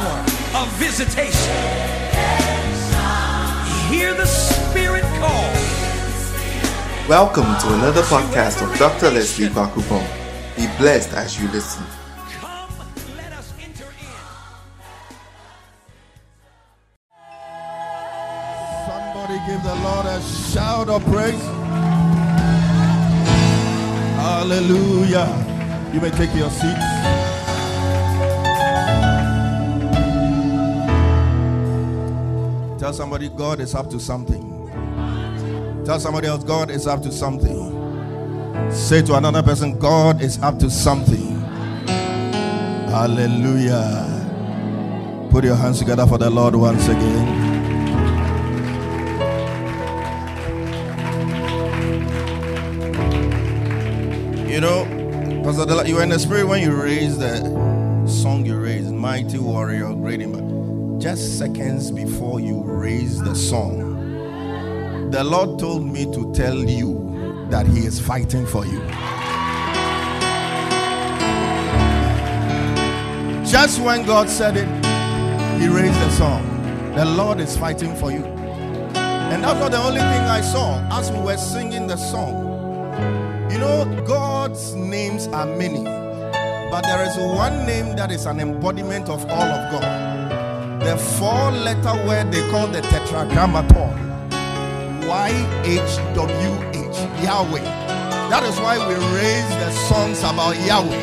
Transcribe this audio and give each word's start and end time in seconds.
power 0.00 0.20
of 0.62 0.68
visitation. 0.78 1.56
Hear 3.90 4.14
the 4.14 4.26
Spirit 4.26 5.04
call. 5.20 5.52
Welcome 7.08 7.50
to 7.62 7.74
another 7.74 8.02
podcast 8.02 8.62
of 8.62 8.78
Dr. 8.78 9.10
Leslie 9.10 9.48
Bakupon. 9.48 10.06
Be 10.56 10.66
blessed 10.78 11.12
as 11.14 11.40
you 11.40 11.48
listen. 11.48 11.84
Come, 12.40 12.70
let 13.16 13.32
us 13.32 13.52
enter 13.60 13.90
in. 14.00 14.20
Somebody 18.86 19.38
give 19.48 19.62
the 19.62 19.74
Lord 19.86 20.06
a 20.06 20.20
shout 20.52 20.88
of 20.88 21.04
praise. 21.06 21.44
Hallelujah. 24.16 25.28
You 25.92 26.00
may 26.00 26.10
take 26.10 26.34
your 26.34 26.50
seats. 26.50 26.99
Tell 32.90 32.96
somebody 32.96 33.28
God 33.28 33.60
is 33.60 33.72
up 33.76 33.88
to 33.90 34.00
something. 34.00 34.66
Tell 35.84 36.00
somebody 36.00 36.26
else 36.26 36.42
God 36.42 36.72
is 36.72 36.88
up 36.88 37.00
to 37.02 37.12
something. 37.12 37.70
Say 38.72 39.00
to 39.02 39.14
another 39.14 39.44
person, 39.44 39.78
God 39.78 40.20
is 40.20 40.42
up 40.42 40.58
to 40.58 40.68
something. 40.68 41.40
Hallelujah. 42.90 44.08
Put 45.30 45.44
your 45.44 45.54
hands 45.54 45.78
together 45.78 46.04
for 46.04 46.18
the 46.18 46.28
Lord 46.30 46.56
once 46.56 46.88
again. 46.88 47.28
You 54.50 54.60
know, 54.60 54.84
Pastor 55.44 55.64
Dela, 55.64 55.86
you 55.86 55.94
were 55.94 56.02
in 56.02 56.08
the 56.08 56.18
spirit 56.18 56.48
when 56.48 56.60
you 56.60 56.72
raised 56.72 57.20
the 57.20 57.38
song 58.08 58.44
you 58.44 58.58
raised, 58.60 58.90
Mighty 58.90 59.38
Warrior, 59.38 59.94
Great 59.94 60.18
Battle. 60.18 60.49
Just 61.00 61.38
seconds 61.38 61.90
before 61.90 62.40
you 62.40 62.60
raised 62.60 63.24
the 63.24 63.34
song, 63.34 65.10
the 65.10 65.24
Lord 65.24 65.58
told 65.58 65.82
me 65.82 66.04
to 66.12 66.30
tell 66.34 66.58
you 66.58 67.46
that 67.48 67.66
He 67.66 67.86
is 67.86 67.98
fighting 67.98 68.44
for 68.46 68.66
you. 68.66 68.80
Just 73.50 73.80
when 73.80 74.04
God 74.04 74.28
said 74.28 74.58
it, 74.58 74.68
He 75.58 75.68
raised 75.68 75.98
the 76.00 76.10
song. 76.10 76.44
The 76.94 77.06
Lord 77.06 77.40
is 77.40 77.56
fighting 77.56 77.96
for 77.96 78.12
you. 78.12 78.24
And 78.92 79.42
that's 79.42 79.58
not 79.58 79.70
the 79.70 79.78
only 79.78 80.00
thing 80.00 80.04
I 80.04 80.42
saw 80.42 80.86
as 80.92 81.10
we 81.10 81.18
were 81.20 81.38
singing 81.38 81.86
the 81.86 81.96
song. 81.96 82.44
You 83.50 83.58
know, 83.58 84.04
God's 84.06 84.74
names 84.74 85.28
are 85.28 85.46
many, 85.46 85.82
but 85.82 86.82
there 86.82 87.02
is 87.08 87.16
one 87.16 87.64
name 87.64 87.96
that 87.96 88.12
is 88.12 88.26
an 88.26 88.38
embodiment 88.38 89.08
of 89.08 89.24
all 89.30 89.48
of 89.48 89.72
God. 89.72 90.09
The 90.80 90.96
four 90.96 91.50
letter 91.52 91.94
word 92.06 92.32
they 92.32 92.40
call 92.50 92.66
the 92.66 92.80
tetragrammaton 92.80 94.10
YHWH, 95.10 96.98
Yahweh. 97.22 97.64
That 98.30 98.42
is 98.44 98.58
why 98.60 98.78
we 98.78 98.94
raise 99.14 99.48
the 99.60 99.70
songs 99.88 100.20
about 100.20 100.56
Yahweh. 100.66 100.94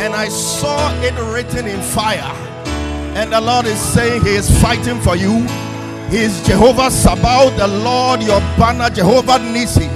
And 0.00 0.14
I 0.14 0.28
saw 0.28 0.90
it 1.02 1.14
written 1.32 1.66
in 1.66 1.82
fire. 1.82 2.32
And 3.16 3.32
the 3.32 3.40
Lord 3.40 3.66
is 3.66 3.78
saying 3.78 4.22
He 4.22 4.30
is 4.30 4.48
fighting 4.62 5.00
for 5.00 5.14
you. 5.14 5.46
He 6.08 6.18
is 6.18 6.42
Jehovah 6.46 6.90
Sabaoth, 6.90 7.56
the 7.58 7.68
Lord, 7.68 8.22
your 8.22 8.40
banner, 8.56 8.88
Jehovah 8.88 9.38
Nisi. 9.40 9.88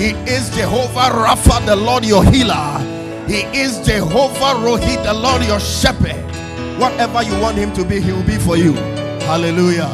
He 0.00 0.10
is 0.30 0.50
Jehovah 0.54 1.10
Rapha, 1.10 1.66
the 1.66 1.76
Lord 1.76 2.04
your 2.04 2.24
healer. 2.24 2.78
He 3.26 3.42
is 3.58 3.80
Jehovah 3.84 4.54
Rohi, 4.60 5.02
the 5.02 5.14
Lord 5.14 5.42
your 5.44 5.60
shepherd. 5.60 6.23
Whatever 6.78 7.22
you 7.22 7.38
want 7.40 7.56
him 7.56 7.72
to 7.74 7.84
be, 7.84 8.00
he 8.00 8.12
will 8.12 8.22
be 8.24 8.36
for 8.36 8.56
you. 8.56 8.72
Hallelujah. 9.24 9.90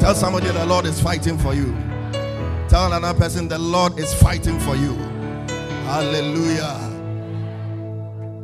Tell 0.00 0.14
somebody 0.14 0.48
the 0.48 0.66
Lord 0.66 0.86
is 0.86 1.00
fighting 1.00 1.38
for 1.38 1.54
you. 1.54 1.76
Tell 2.68 2.92
another 2.92 3.18
person 3.18 3.48
the 3.48 3.58
Lord 3.58 3.98
is 3.98 4.12
fighting 4.14 4.58
for 4.60 4.76
you. 4.76 4.94
Hallelujah. 5.86 6.88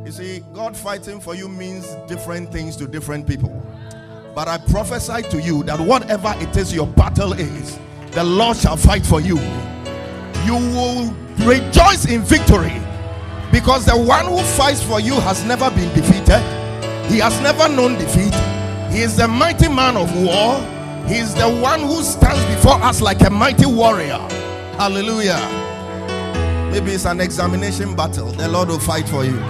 You 0.05 0.13
see, 0.13 0.45
God 0.53 0.77
fighting 0.77 1.21
for 1.21 1.35
you 1.35 1.49
means 1.49 1.87
different 2.07 2.53
things 2.53 2.77
to 2.77 2.87
different 2.87 3.27
people. 3.27 3.63
But 4.35 4.49
I 4.49 4.59
prophesy 4.59 5.23
to 5.31 5.41
you 5.41 5.63
that 5.65 5.81
whatever 5.81 6.35
it 6.39 6.57
is 6.57 6.75
your 6.75 6.87
battle 6.87 7.33
is, 7.33 7.79
the 8.13 8.25
Lord 8.25 8.57
shall 8.57 8.77
fight 8.77 9.05
for 9.05 9.21
you 9.21 9.39
you 10.47 10.55
will 10.55 11.13
rejoice 11.45 12.07
in 12.07 12.23
victory 12.23 12.81
because 13.51 13.85
the 13.85 13.97
one 13.97 14.27
who 14.27 14.39
fights 14.39 14.81
for 14.81 15.01
you 15.01 15.15
has 15.15 15.45
never 15.45 15.69
been 15.71 15.93
defeated, 15.93 16.41
he 17.09 17.19
has 17.19 17.41
never 17.41 17.69
known 17.69 17.99
defeat. 17.99 18.35
He 18.93 19.03
is 19.03 19.17
the 19.17 19.29
mighty 19.29 19.69
man 19.69 19.97
of 19.97 20.15
war, 20.23 20.59
he 21.07 21.17
is 21.17 21.35
the 21.35 21.49
one 21.49 21.81
who 21.81 22.03
stands 22.03 22.45
before 22.55 22.83
us 22.83 23.01
like 23.01 23.21
a 23.23 23.31
mighty 23.31 23.67
warrior. 23.67 24.19
Hallelujah. 24.79 25.41
Maybe 26.71 26.93
it's 26.93 27.07
an 27.07 27.21
examination 27.21 27.95
battle, 27.95 28.27
the 28.33 28.49
Lord 28.49 28.69
will 28.69 28.79
fight 28.79 29.09
for 29.09 29.25
you. 29.25 29.41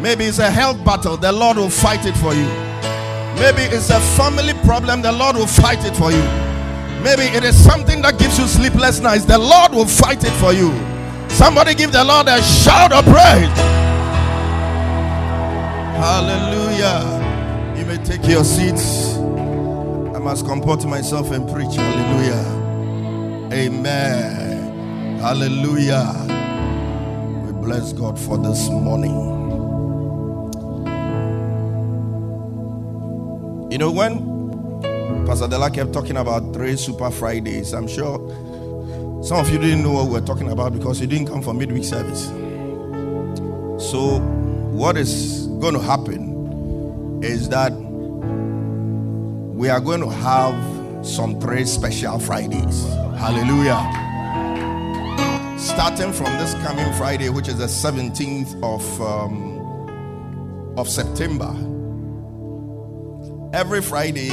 Maybe 0.00 0.24
it's 0.24 0.38
a 0.38 0.50
health 0.50 0.82
battle, 0.84 1.16
the 1.16 1.32
Lord 1.32 1.56
will 1.56 1.70
fight 1.70 2.06
it 2.06 2.16
for 2.16 2.34
you. 2.34 2.46
Maybe 3.40 3.62
it's 3.74 3.90
a 3.90 4.00
family 4.16 4.54
problem, 4.64 5.02
the 5.02 5.12
Lord 5.12 5.36
will 5.36 5.46
fight 5.46 5.84
it 5.84 5.96
for 5.96 6.10
you. 6.12 6.22
Maybe 7.02 7.22
it 7.36 7.42
is 7.42 7.56
something 7.56 8.00
that 8.02 8.18
gives 8.18 8.38
you 8.38 8.46
sleepless 8.46 9.00
nights. 9.00 9.24
The 9.24 9.38
Lord 9.38 9.72
will 9.72 9.86
fight 9.86 10.22
it 10.22 10.30
for 10.38 10.52
you. 10.52 10.70
Somebody 11.28 11.74
give 11.74 11.90
the 11.90 12.04
Lord 12.04 12.28
a 12.28 12.40
shout 12.40 12.92
of 12.92 13.04
praise. 13.04 13.81
Hallelujah. 16.02 17.76
You 17.78 17.84
may 17.86 17.96
take 17.98 18.26
your 18.26 18.42
seats. 18.42 19.14
I 19.18 20.18
must 20.18 20.44
comport 20.44 20.84
myself 20.84 21.30
and 21.30 21.48
preach. 21.48 21.76
Hallelujah. 21.76 23.52
Amen. 23.52 25.20
Hallelujah. 25.20 26.12
We 27.46 27.52
bless 27.52 27.92
God 27.92 28.18
for 28.18 28.36
this 28.36 28.68
morning. 28.68 29.14
You 33.70 33.78
know, 33.78 33.92
when 33.92 34.42
Pastor 35.24 35.46
Della 35.46 35.70
kept 35.70 35.92
talking 35.92 36.16
about 36.16 36.52
three 36.52 36.74
Super 36.76 37.12
Fridays. 37.12 37.72
I'm 37.72 37.86
sure 37.86 38.18
some 39.22 39.38
of 39.38 39.48
you 39.52 39.58
didn't 39.58 39.84
know 39.84 39.92
what 39.92 40.06
we 40.06 40.14
were 40.14 40.26
talking 40.26 40.50
about 40.50 40.72
because 40.72 41.00
you 41.00 41.06
didn't 41.06 41.28
come 41.28 41.42
for 41.42 41.54
midweek 41.54 41.84
service. 41.84 42.26
So, 43.78 44.18
what 44.72 44.96
is 44.96 45.41
going 45.62 45.74
to 45.74 45.80
happen 45.80 47.22
is 47.22 47.48
that 47.48 47.70
we 49.54 49.68
are 49.68 49.78
going 49.78 50.00
to 50.00 50.08
have 50.10 51.06
some 51.06 51.40
three 51.40 51.64
special 51.64 52.18
Fridays. 52.18 52.84
Hallelujah. 53.16 53.78
Starting 55.56 56.12
from 56.12 56.26
this 56.38 56.54
coming 56.54 56.92
Friday, 56.94 57.28
which 57.28 57.46
is 57.46 57.58
the 57.58 57.66
17th 57.66 58.60
of, 58.64 59.00
um, 59.00 60.76
of 60.76 60.88
September. 60.88 61.54
Every 63.56 63.82
Friday, 63.82 64.30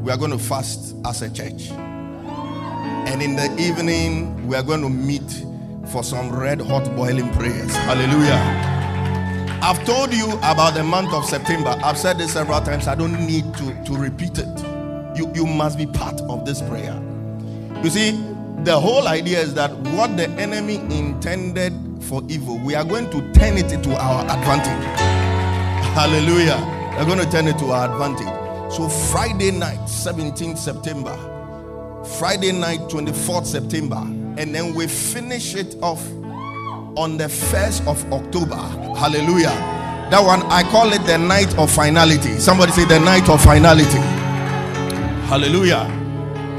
we 0.00 0.10
are 0.10 0.16
going 0.16 0.30
to 0.30 0.38
fast 0.38 0.96
as 1.04 1.20
a 1.20 1.28
church. 1.28 1.70
And 1.70 3.20
in 3.20 3.36
the 3.36 3.54
evening, 3.60 4.48
we 4.48 4.56
are 4.56 4.62
going 4.62 4.80
to 4.80 4.88
meet 4.88 5.44
for 5.90 6.02
some 6.02 6.34
red 6.34 6.62
hot 6.62 6.84
boiling 6.96 7.30
prayers. 7.34 7.76
Hallelujah. 7.76 8.71
I've 9.64 9.84
told 9.84 10.12
you 10.12 10.28
about 10.38 10.74
the 10.74 10.82
month 10.82 11.14
of 11.14 11.24
September. 11.24 11.78
I've 11.84 11.96
said 11.96 12.18
this 12.18 12.32
several 12.32 12.60
times. 12.62 12.88
I 12.88 12.96
don't 12.96 13.12
need 13.24 13.44
to, 13.54 13.84
to 13.84 13.92
repeat 13.96 14.36
it. 14.38 14.64
You, 15.16 15.30
you 15.36 15.46
must 15.46 15.78
be 15.78 15.86
part 15.86 16.20
of 16.22 16.44
this 16.44 16.60
prayer. 16.62 17.00
You 17.84 17.88
see, 17.88 18.10
the 18.64 18.76
whole 18.80 19.06
idea 19.06 19.40
is 19.40 19.54
that 19.54 19.70
what 19.94 20.16
the 20.16 20.28
enemy 20.30 20.78
intended 20.90 21.72
for 22.02 22.24
evil, 22.28 22.58
we 22.58 22.74
are 22.74 22.82
going 22.82 23.08
to 23.10 23.20
turn 23.34 23.56
it 23.56 23.70
into 23.70 23.94
our 23.94 24.24
advantage. 24.24 24.84
Hallelujah. 25.94 26.58
We're 26.98 27.06
going 27.06 27.24
to 27.24 27.30
turn 27.30 27.46
it 27.46 27.56
to 27.60 27.66
our 27.66 27.88
advantage. 27.88 28.72
So 28.74 28.88
Friday 28.88 29.52
night, 29.52 29.78
17th 29.82 30.58
September, 30.58 31.14
Friday 32.18 32.50
night, 32.50 32.80
24th 32.88 33.46
September, 33.46 34.02
and 34.38 34.52
then 34.52 34.74
we 34.74 34.88
finish 34.88 35.54
it 35.54 35.76
off 35.82 36.04
on 36.96 37.16
the 37.16 37.24
1st 37.24 37.86
of 37.86 38.12
October. 38.12 38.56
Hallelujah. 38.98 39.54
That 40.10 40.22
one, 40.24 40.42
I 40.52 40.62
call 40.62 40.92
it 40.92 41.04
the 41.06 41.18
night 41.18 41.56
of 41.58 41.70
finality. 41.70 42.38
Somebody 42.38 42.72
say 42.72 42.84
the 42.84 43.00
night 43.00 43.28
of 43.28 43.42
finality. 43.42 43.98
Hallelujah. 45.28 45.86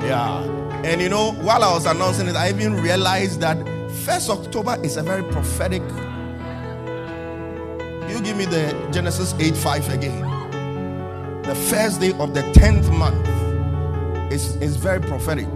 Yeah. 0.04 0.44
And 0.84 1.02
you 1.02 1.10
know, 1.10 1.34
while 1.34 1.64
I 1.64 1.74
was 1.74 1.86
announcing 1.86 2.28
it, 2.28 2.36
I 2.36 2.50
even 2.50 2.82
realized 2.82 3.42
that 3.42 3.58
1st 3.58 4.30
October 4.46 4.78
is 4.84 4.98
a 4.98 5.04
very 5.04 5.24
prophetic. 5.32 5.84
You 8.10 8.22
give 8.22 8.38
me 8.38 8.46
the 8.46 8.90
Genesis 8.92 9.34
8 9.40 9.56
5 9.56 9.94
again 9.94 10.34
the 11.44 11.56
first 11.56 12.00
day 12.00 12.14
of 12.20 12.34
the 12.34 12.42
10th 12.54 12.90
month 12.98 13.28
is, 14.32 14.56
is 14.58 14.78
very 14.78 15.02
prophetic. 15.02 15.48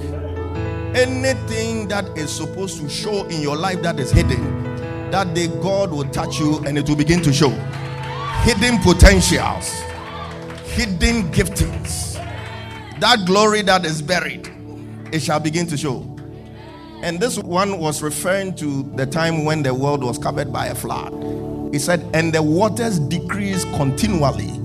Anything 0.93 1.87
that 1.87 2.05
is 2.17 2.29
supposed 2.29 2.81
to 2.81 2.89
show 2.89 3.25
in 3.27 3.41
your 3.41 3.55
life 3.55 3.81
that 3.83 3.97
is 3.97 4.11
hidden, 4.11 4.65
that 5.11 5.33
day 5.33 5.47
God 5.47 5.91
will 5.91 6.09
touch 6.09 6.39
you 6.39 6.63
and 6.65 6.77
it 6.77 6.87
will 6.87 6.95
begin 6.95 7.21
to 7.23 7.33
show. 7.33 7.49
hidden 8.47 8.77
potentials, 8.79 9.69
hidden 10.71 11.29
giftings. 11.33 12.13
That 13.01 13.25
glory 13.25 13.61
that 13.63 13.83
is 13.85 14.01
buried, 14.01 14.49
it 15.11 15.21
shall 15.21 15.39
begin 15.41 15.67
to 15.67 15.75
show. 15.77 15.99
And 17.03 17.19
this 17.19 17.37
one 17.37 17.79
was 17.79 18.01
referring 18.01 18.55
to 18.55 18.83
the 18.95 19.05
time 19.05 19.43
when 19.43 19.63
the 19.63 19.73
world 19.73 20.03
was 20.03 20.17
covered 20.17 20.53
by 20.53 20.67
a 20.67 20.75
flood. 20.75 21.13
He 21.73 21.79
said, 21.79 22.03
and 22.13 22.33
the 22.33 22.41
waters 22.41 22.99
decreased 22.99 23.67
continually 23.73 24.61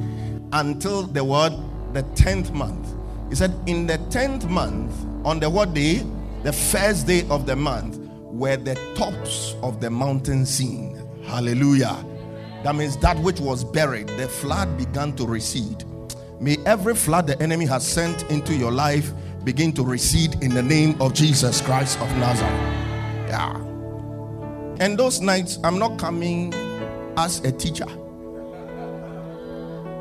until 0.53 1.03
the 1.03 1.25
word 1.25 1.53
the 1.93 2.05
10th 2.15 2.53
month. 2.53 2.95
He 3.29 3.35
said, 3.35 3.53
in 3.67 3.87
the 3.87 3.99
10th 3.99 4.49
month, 4.49 4.95
on 5.27 5.41
the 5.41 5.51
what 5.51 5.75
day? 5.75 6.07
The 6.45 6.53
first 6.53 7.07
day 7.07 7.27
of 7.31 7.47
the 7.47 7.57
month, 7.57 7.99
were 8.33 8.57
the 8.57 8.75
tops 8.95 9.55
of 9.63 9.81
the 9.81 9.91
mountain 9.91 10.47
seen. 10.47 10.99
Hallelujah. 11.25 12.05
That 12.65 12.75
means 12.75 12.97
that 12.99 13.19
which 13.19 13.41
was 13.41 13.63
buried, 13.65 14.09
the 14.09 14.29
flood 14.29 14.77
began 14.79 15.15
to 15.17 15.27
recede. 15.27 15.85
May 16.41 16.57
every 16.67 16.95
flood 16.95 17.27
the 17.27 17.41
enemy 17.43 17.67
has 17.67 17.87
sent 17.87 18.29
into 18.31 18.55
your 18.55 18.73
life 18.73 19.13
begin 19.45 19.73
to 19.73 19.85
recede 19.85 20.43
in 20.43 20.55
the 20.55 20.63
name 20.63 21.01
of 21.01 21.15
Jesus 21.15 21.61
Christ 21.61 22.01
of 22.01 22.09
Nazareth. 22.17 22.51
Yeah. 23.29 23.57
And 24.81 24.99
those 24.99 25.21
nights, 25.21 25.59
I'm 25.65 25.79
not 25.79 25.99
coming 25.99 26.53
as 27.17 27.41
a 27.45 27.53
teacher. 27.53 27.87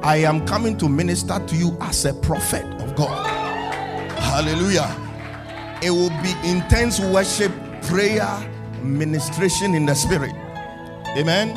I 0.03 0.17
am 0.17 0.45
coming 0.47 0.77
to 0.77 0.89
minister 0.89 1.39
to 1.39 1.55
you 1.55 1.77
as 1.81 2.05
a 2.05 2.13
prophet 2.13 2.65
of 2.81 2.95
God. 2.95 3.27
Hallelujah. 4.19 4.89
It 5.83 5.91
will 5.91 6.09
be 6.21 6.33
intense 6.47 6.99
worship, 6.99 7.51
prayer, 7.83 8.49
ministration 8.81 9.73
in 9.75 9.85
the 9.85 9.95
spirit. 9.95 10.33
Amen. 11.17 11.55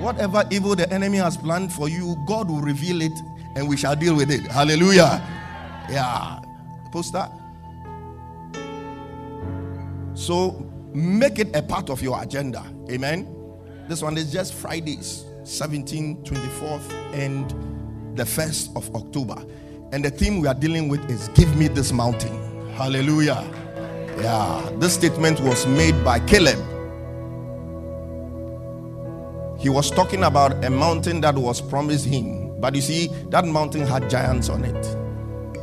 Whatever 0.00 0.44
evil 0.50 0.74
the 0.74 0.92
enemy 0.92 1.18
has 1.18 1.36
planned 1.36 1.72
for 1.72 1.88
you, 1.88 2.16
God 2.26 2.48
will 2.48 2.60
reveal 2.60 3.00
it 3.00 3.12
and 3.56 3.68
we 3.68 3.76
shall 3.76 3.96
deal 3.96 4.14
with 4.14 4.30
it. 4.30 4.42
Hallelujah. 4.42 5.22
Yeah. 5.88 6.40
Poster. 6.92 7.28
So 10.14 10.70
make 10.92 11.38
it 11.38 11.54
a 11.56 11.62
part 11.62 11.90
of 11.90 12.02
your 12.02 12.22
agenda. 12.22 12.62
Amen. 12.90 13.28
This 13.88 14.02
one 14.02 14.16
is 14.16 14.32
just 14.32 14.54
Fridays, 14.54 15.24
17th, 15.42 16.24
24th, 16.24 16.92
and 17.14 17.50
the 18.16 18.24
1st 18.24 18.76
of 18.76 18.94
October. 18.94 19.36
And 19.92 20.04
the 20.04 20.10
theme 20.10 20.40
we 20.40 20.48
are 20.48 20.54
dealing 20.54 20.88
with 20.88 21.08
is 21.10 21.28
Give 21.28 21.54
Me 21.56 21.68
This 21.68 21.92
Mountain. 21.92 22.72
Hallelujah. 22.74 23.44
Yeah. 24.18 24.70
This 24.76 24.94
statement 24.94 25.40
was 25.40 25.66
made 25.66 26.02
by 26.04 26.20
Caleb. 26.20 26.58
He 29.58 29.68
was 29.68 29.90
talking 29.90 30.24
about 30.24 30.64
a 30.64 30.70
mountain 30.70 31.20
that 31.22 31.34
was 31.34 31.60
promised 31.60 32.04
him. 32.04 32.60
But 32.60 32.74
you 32.74 32.82
see, 32.82 33.08
that 33.30 33.44
mountain 33.46 33.86
had 33.86 34.08
giants 34.10 34.48
on 34.48 34.64
it. 34.64 34.96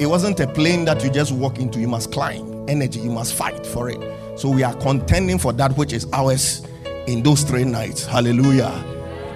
It 0.01 0.07
wasn't 0.07 0.39
a 0.39 0.47
plain 0.47 0.85
that 0.85 1.03
you 1.03 1.11
just 1.11 1.31
walk 1.31 1.59
into, 1.59 1.79
you 1.79 1.87
must 1.87 2.11
climb. 2.11 2.67
Energy, 2.67 2.99
you 2.99 3.11
must 3.11 3.33
fight 3.35 3.65
for 3.65 3.89
it. 3.89 3.99
So 4.39 4.49
we 4.49 4.63
are 4.63 4.73
contending 4.75 5.37
for 5.37 5.53
that 5.53 5.77
which 5.77 5.93
is 5.93 6.07
ours 6.13 6.65
in 7.07 7.21
those 7.23 7.43
three 7.43 7.63
nights. 7.63 8.05
Hallelujah. 8.05 8.83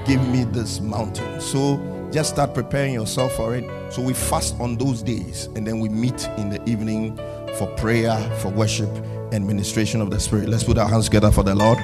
Give 0.07 0.25
me 0.29 0.43
this 0.45 0.79
mountain. 0.79 1.41
So 1.41 1.77
just 2.11 2.31
start 2.31 2.53
preparing 2.53 2.93
yourself 2.93 3.33
for 3.33 3.55
it. 3.55 3.65
So 3.91 4.01
we 4.01 4.13
fast 4.13 4.55
on 4.59 4.77
those 4.77 5.03
days 5.03 5.47
and 5.55 5.67
then 5.67 5.79
we 5.79 5.89
meet 5.89 6.27
in 6.37 6.49
the 6.49 6.63
evening 6.69 7.19
for 7.57 7.67
prayer, 7.75 8.17
for 8.39 8.49
worship, 8.49 8.89
and 9.31 9.45
ministration 9.47 10.01
of 10.01 10.09
the 10.09 10.19
Spirit. 10.19 10.49
Let's 10.49 10.63
put 10.63 10.77
our 10.77 10.87
hands 10.87 11.05
together 11.05 11.31
for 11.31 11.43
the 11.43 11.55
Lord. 11.55 11.79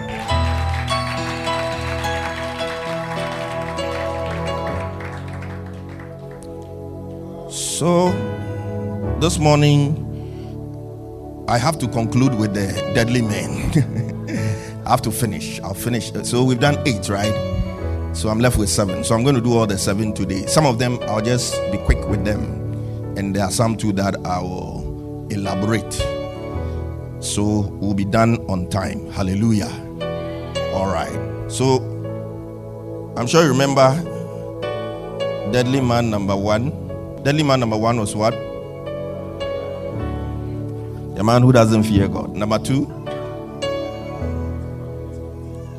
So 7.51 8.11
this 9.19 9.39
morning, 9.39 10.07
I 11.47 11.57
have 11.57 11.79
to 11.79 11.87
conclude 11.87 12.35
with 12.35 12.53
the 12.53 12.67
deadly 12.93 13.21
men. 13.21 14.29
I 14.85 14.91
have 14.91 15.01
to 15.03 15.11
finish. 15.11 15.59
I'll 15.61 15.73
finish. 15.73 16.11
So 16.23 16.43
we've 16.43 16.59
done 16.59 16.77
eight, 16.85 17.09
right? 17.09 17.33
So 18.13 18.29
I'm 18.29 18.39
left 18.39 18.57
with 18.57 18.69
seven. 18.69 19.03
So 19.03 19.15
I'm 19.15 19.23
going 19.23 19.35
to 19.35 19.41
do 19.41 19.57
all 19.57 19.65
the 19.65 19.77
seven 19.77 20.13
today. 20.13 20.45
Some 20.45 20.65
of 20.65 20.79
them 20.79 20.99
I'll 21.03 21.21
just 21.21 21.55
be 21.71 21.77
quick 21.79 22.07
with 22.09 22.25
them, 22.25 22.43
and 23.17 23.35
there 23.35 23.45
are 23.45 23.51
some 23.51 23.77
too 23.77 23.93
that 23.93 24.15
I 24.25 24.39
will 24.41 24.80
elaborate. 25.31 25.93
So 27.19 27.69
we'll 27.79 27.93
be 27.93 28.05
done 28.05 28.37
on 28.49 28.69
time. 28.69 29.09
Hallelujah. 29.11 29.69
All 30.73 30.91
right. 30.91 31.49
So 31.51 31.77
I'm 33.17 33.27
sure 33.27 33.43
you 33.43 33.49
remember 33.49 33.89
deadly 35.51 35.81
man 35.81 36.09
number 36.09 36.35
one. 36.35 36.71
Deadly 37.23 37.43
man 37.43 37.59
number 37.59 37.77
one 37.77 37.99
was 37.99 38.15
what? 38.15 38.31
The 41.15 41.23
man 41.23 41.41
who 41.43 41.51
doesn't 41.51 41.83
fear 41.83 42.07
God. 42.07 42.35
Number 42.35 42.57
two. 42.57 42.87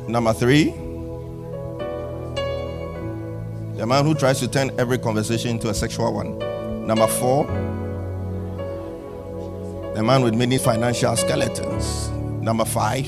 Number 0.07 0.31
three. 0.33 0.73
The 3.75 3.85
man 3.85 4.05
who 4.05 4.13
tries 4.15 4.39
to 4.39 4.47
turn 4.47 4.71
every 4.77 4.97
conversation 4.97 5.49
into 5.51 5.69
a 5.69 5.73
sexual 5.73 6.13
one. 6.13 6.37
Number 6.87 7.07
four, 7.07 7.45
the 9.93 10.01
man 10.03 10.23
with 10.23 10.33
many 10.33 10.57
financial 10.57 11.15
skeletons. 11.15 12.09
Number 12.41 12.65
five, 12.65 13.07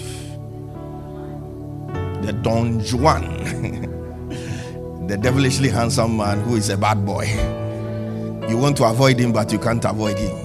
the 2.24 2.32
Don 2.44 2.80
Juan, 2.80 3.24
the 5.08 5.18
devilishly 5.18 5.70
handsome 5.70 6.18
man 6.18 6.42
who 6.42 6.56
is 6.56 6.70
a 6.70 6.78
bad 6.78 7.06
boy. 7.06 7.26
You 8.48 8.58
want 8.58 8.78
to 8.78 8.86
avoid 8.86 9.20
him, 9.20 9.32
but 9.34 9.52
you 9.52 9.58
can't 9.58 9.84
avoid 9.84 10.18
him. 10.20 10.36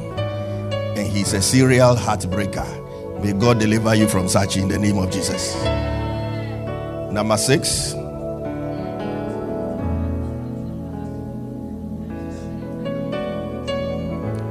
And 0.96 1.06
he's 1.06 1.34
a 1.34 1.42
serial 1.42 1.94
heartbreaker. 1.94 3.22
May 3.22 3.34
God 3.34 3.60
deliver 3.60 3.94
you 3.94 4.08
from 4.08 4.28
such 4.28 4.56
in 4.56 4.68
the 4.68 4.78
name 4.78 4.96
of 4.96 5.10
Jesus. 5.10 5.54
Number 7.12 7.36
six, 7.36 7.92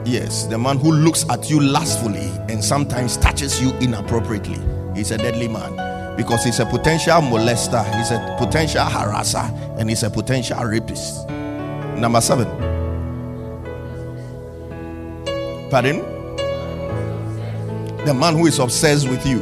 Yes, 0.10 0.48
the 0.48 0.58
man 0.58 0.80
who 0.80 0.92
looks 0.92 1.24
at 1.30 1.52
you 1.52 1.60
lustfully 1.60 2.32
and 2.50 2.64
sometimes 2.64 3.16
touches 3.16 3.62
you 3.62 3.78
inappropriately. 3.78 4.58
He's 4.96 5.12
a 5.12 5.20
deadly 5.20 5.48
man 5.48 6.18
because 6.18 6.44
he's 6.44 6.60
a 6.60 6.66
potential 6.66 7.22
molester, 7.22 7.86
he's 7.96 8.10
a 8.10 8.36
potential 8.40 8.82
harasser, 8.82 9.48
and 9.78 9.88
he's 9.88 10.02
a 10.02 10.10
potential 10.10 10.64
rapist. 10.64 11.30
Number 11.30 12.22
seven. 12.22 12.48
Pardon? 15.70 16.00
The 18.04 18.14
man 18.16 18.36
who 18.36 18.48
is 18.48 18.58
obsessed 18.58 19.08
with 19.08 19.24
you, 19.28 19.42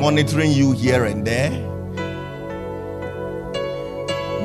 monitoring 0.00 0.52
you 0.52 0.72
here 0.72 1.04
and 1.04 1.26
there, 1.26 1.50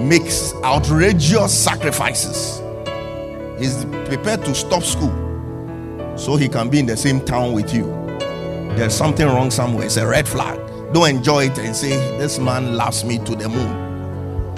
makes 0.03 0.53
outrageous 0.55 1.57
sacrifices. 1.57 2.60
He's 3.61 3.85
prepared 3.85 4.43
to 4.45 4.55
stop 4.55 4.81
school 4.81 5.13
so 6.17 6.35
he 6.35 6.49
can 6.49 6.67
be 6.67 6.79
in 6.79 6.87
the 6.87 6.97
same 6.97 7.23
town 7.23 7.53
with 7.53 7.71
you. 7.75 7.85
There's 8.75 8.95
something 8.95 9.27
wrong 9.27 9.51
somewhere. 9.51 9.85
It's 9.85 9.97
a 9.97 10.07
red 10.07 10.27
flag. 10.27 10.57
Don't 10.93 11.07
enjoy 11.07 11.45
it 11.45 11.59
and 11.59 11.75
say, 11.75 11.91
This 12.17 12.39
man 12.39 12.75
loves 12.75 13.05
me 13.05 13.19
to 13.19 13.35
the 13.35 13.47
moon. 13.47 14.57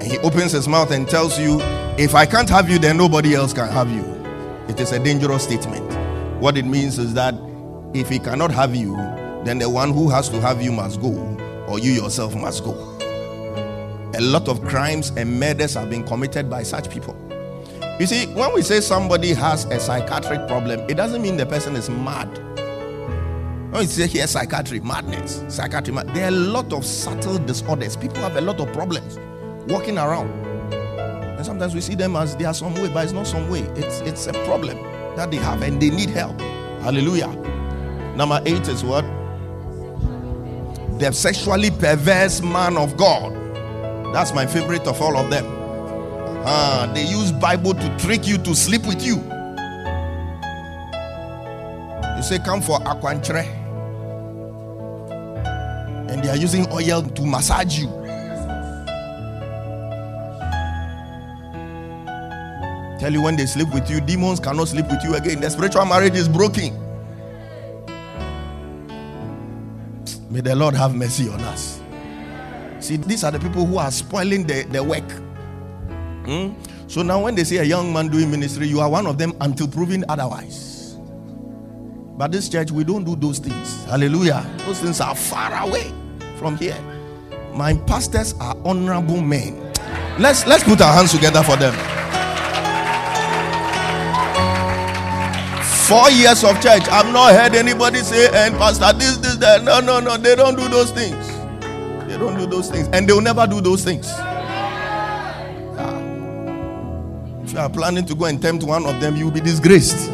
And 0.00 0.02
he 0.02 0.16
opens 0.20 0.52
his 0.52 0.66
mouth 0.66 0.92
and 0.92 1.06
tells 1.06 1.38
you, 1.38 1.58
If 1.98 2.14
I 2.14 2.24
can't 2.24 2.48
have 2.48 2.70
you, 2.70 2.78
then 2.78 2.96
nobody 2.96 3.34
else 3.34 3.52
can 3.52 3.68
have 3.68 3.90
you. 3.90 4.02
It 4.68 4.80
is 4.80 4.92
a 4.92 4.98
dangerous 4.98 5.44
statement. 5.44 5.92
What 6.40 6.56
it 6.56 6.64
means 6.64 6.98
is 6.98 7.12
that 7.12 7.34
if 7.92 8.08
he 8.08 8.18
cannot 8.18 8.50
have 8.50 8.74
you, 8.74 8.96
then 9.44 9.58
the 9.58 9.68
one 9.68 9.92
who 9.92 10.08
has 10.08 10.30
to 10.30 10.40
have 10.40 10.62
you 10.62 10.72
must 10.72 11.02
go, 11.02 11.12
or 11.68 11.78
you 11.78 11.92
yourself 11.92 12.34
must 12.34 12.64
go. 12.64 12.72
A 14.14 14.22
lot 14.22 14.48
of 14.48 14.64
crimes 14.64 15.10
and 15.18 15.38
murders 15.38 15.74
have 15.74 15.90
been 15.90 16.04
committed 16.04 16.48
by 16.48 16.62
such 16.62 16.88
people. 16.88 17.14
You 18.02 18.08
see, 18.08 18.26
when 18.34 18.52
we 18.52 18.62
say 18.62 18.80
somebody 18.80 19.32
has 19.32 19.64
a 19.66 19.78
psychiatric 19.78 20.48
problem, 20.48 20.80
it 20.90 20.94
doesn't 20.94 21.22
mean 21.22 21.36
the 21.36 21.46
person 21.46 21.76
is 21.76 21.88
mad. 21.88 22.26
When 23.70 23.80
we 23.80 23.86
say 23.86 24.08
here 24.08 24.26
psychiatry, 24.26 24.80
madness, 24.80 25.44
psychiatry, 25.46 25.94
mad, 25.94 26.12
there 26.12 26.24
are 26.24 26.28
a 26.28 26.32
lot 26.32 26.72
of 26.72 26.84
subtle 26.84 27.38
disorders. 27.38 27.96
People 27.96 28.16
have 28.22 28.34
a 28.34 28.40
lot 28.40 28.58
of 28.58 28.72
problems 28.72 29.20
walking 29.72 29.98
around. 29.98 30.32
And 30.72 31.46
sometimes 31.46 31.76
we 31.76 31.80
see 31.80 31.94
them 31.94 32.16
as 32.16 32.34
they 32.34 32.44
are 32.44 32.54
some 32.54 32.74
way, 32.74 32.88
but 32.88 33.04
it's 33.04 33.12
not 33.12 33.28
some 33.28 33.48
way. 33.48 33.60
It's 33.76 34.00
it's 34.00 34.26
a 34.26 34.32
problem 34.46 34.78
that 35.14 35.30
they 35.30 35.36
have 35.36 35.62
and 35.62 35.80
they 35.80 35.90
need 35.90 36.10
help. 36.10 36.40
Hallelujah. 36.80 37.32
Number 38.16 38.42
eight 38.44 38.66
is 38.66 38.82
what? 38.82 39.02
The 40.98 41.12
sexually 41.12 41.70
perverse 41.70 42.42
man 42.42 42.76
of 42.76 42.96
God. 42.96 43.32
That's 44.12 44.34
my 44.34 44.44
favorite 44.44 44.88
of 44.88 45.00
all 45.00 45.16
of 45.16 45.30
them. 45.30 45.61
Ah, 46.44 46.90
they 46.92 47.04
use 47.04 47.30
Bible 47.30 47.72
to 47.72 47.98
trick 47.98 48.26
you 48.26 48.36
to 48.38 48.54
sleep 48.54 48.84
with 48.84 49.04
you. 49.06 49.16
You 52.16 52.22
say, 52.22 52.40
come 52.44 52.60
for 52.60 52.80
aquantre. 52.80 53.46
And 56.10 56.22
they 56.22 56.28
are 56.28 56.36
using 56.36 56.66
oil 56.72 57.02
to 57.02 57.22
massage 57.24 57.78
you. 57.78 57.86
Tell 62.98 63.12
you 63.12 63.22
when 63.22 63.36
they 63.36 63.46
sleep 63.46 63.72
with 63.72 63.88
you, 63.88 64.00
demons 64.00 64.40
cannot 64.40 64.66
sleep 64.66 64.88
with 64.88 65.04
you 65.04 65.14
again. 65.14 65.40
The 65.40 65.48
spiritual 65.48 65.84
marriage 65.84 66.14
is 66.14 66.28
broken. 66.28 66.74
May 70.28 70.40
the 70.40 70.56
Lord 70.56 70.74
have 70.74 70.94
mercy 70.96 71.28
on 71.28 71.40
us. 71.42 71.80
See, 72.80 72.96
these 72.96 73.22
are 73.22 73.30
the 73.30 73.38
people 73.38 73.64
who 73.64 73.78
are 73.78 73.92
spoiling 73.92 74.44
the, 74.44 74.64
the 74.64 74.82
work 74.82 75.21
Hmm? 76.24 76.52
So 76.88 77.02
now, 77.02 77.22
when 77.22 77.34
they 77.34 77.44
say 77.44 77.56
a 77.56 77.64
young 77.64 77.92
man 77.92 78.08
doing 78.08 78.30
ministry, 78.30 78.68
you 78.68 78.80
are 78.80 78.88
one 78.88 79.06
of 79.06 79.18
them 79.18 79.34
until 79.40 79.66
proven 79.66 80.04
otherwise. 80.08 80.96
But 82.16 82.30
this 82.30 82.48
church, 82.48 82.70
we 82.70 82.84
don't 82.84 83.04
do 83.04 83.16
those 83.16 83.38
things. 83.38 83.84
Hallelujah. 83.86 84.44
Those 84.66 84.80
things 84.80 85.00
are 85.00 85.14
far 85.14 85.66
away 85.66 85.92
from 86.36 86.56
here. 86.56 86.78
My 87.54 87.74
pastors 87.74 88.34
are 88.40 88.56
honorable 88.64 89.20
men. 89.20 89.72
Let's 90.18 90.46
let's 90.46 90.62
put 90.62 90.80
our 90.80 90.92
hands 90.94 91.12
together 91.12 91.42
for 91.42 91.56
them. 91.56 91.74
Four 95.88 96.10
years 96.10 96.44
of 96.44 96.54
church, 96.62 96.88
I've 96.88 97.12
not 97.12 97.32
heard 97.34 97.54
anybody 97.54 97.98
say, 97.98 98.28
and 98.32 98.54
Pastor, 98.56 98.96
this, 98.96 99.16
this, 99.18 99.36
that. 99.36 99.64
No, 99.64 99.80
no, 99.80 100.00
no, 100.00 100.16
they 100.16 100.36
don't 100.36 100.56
do 100.56 100.68
those 100.68 100.90
things. 100.90 101.28
They 102.06 102.16
don't 102.16 102.38
do 102.38 102.46
those 102.46 102.70
things, 102.70 102.88
and 102.92 103.08
they 103.08 103.12
will 103.12 103.20
never 103.20 103.46
do 103.46 103.60
those 103.60 103.84
things. 103.84 104.10
You 107.52 107.58
are 107.58 107.68
planning 107.68 108.06
to 108.06 108.14
go 108.14 108.24
and 108.24 108.40
tempt 108.40 108.64
one 108.64 108.86
of 108.86 108.98
them, 108.98 109.14
you 109.14 109.26
will 109.26 109.32
be 109.32 109.40
disgraced. 109.40 110.06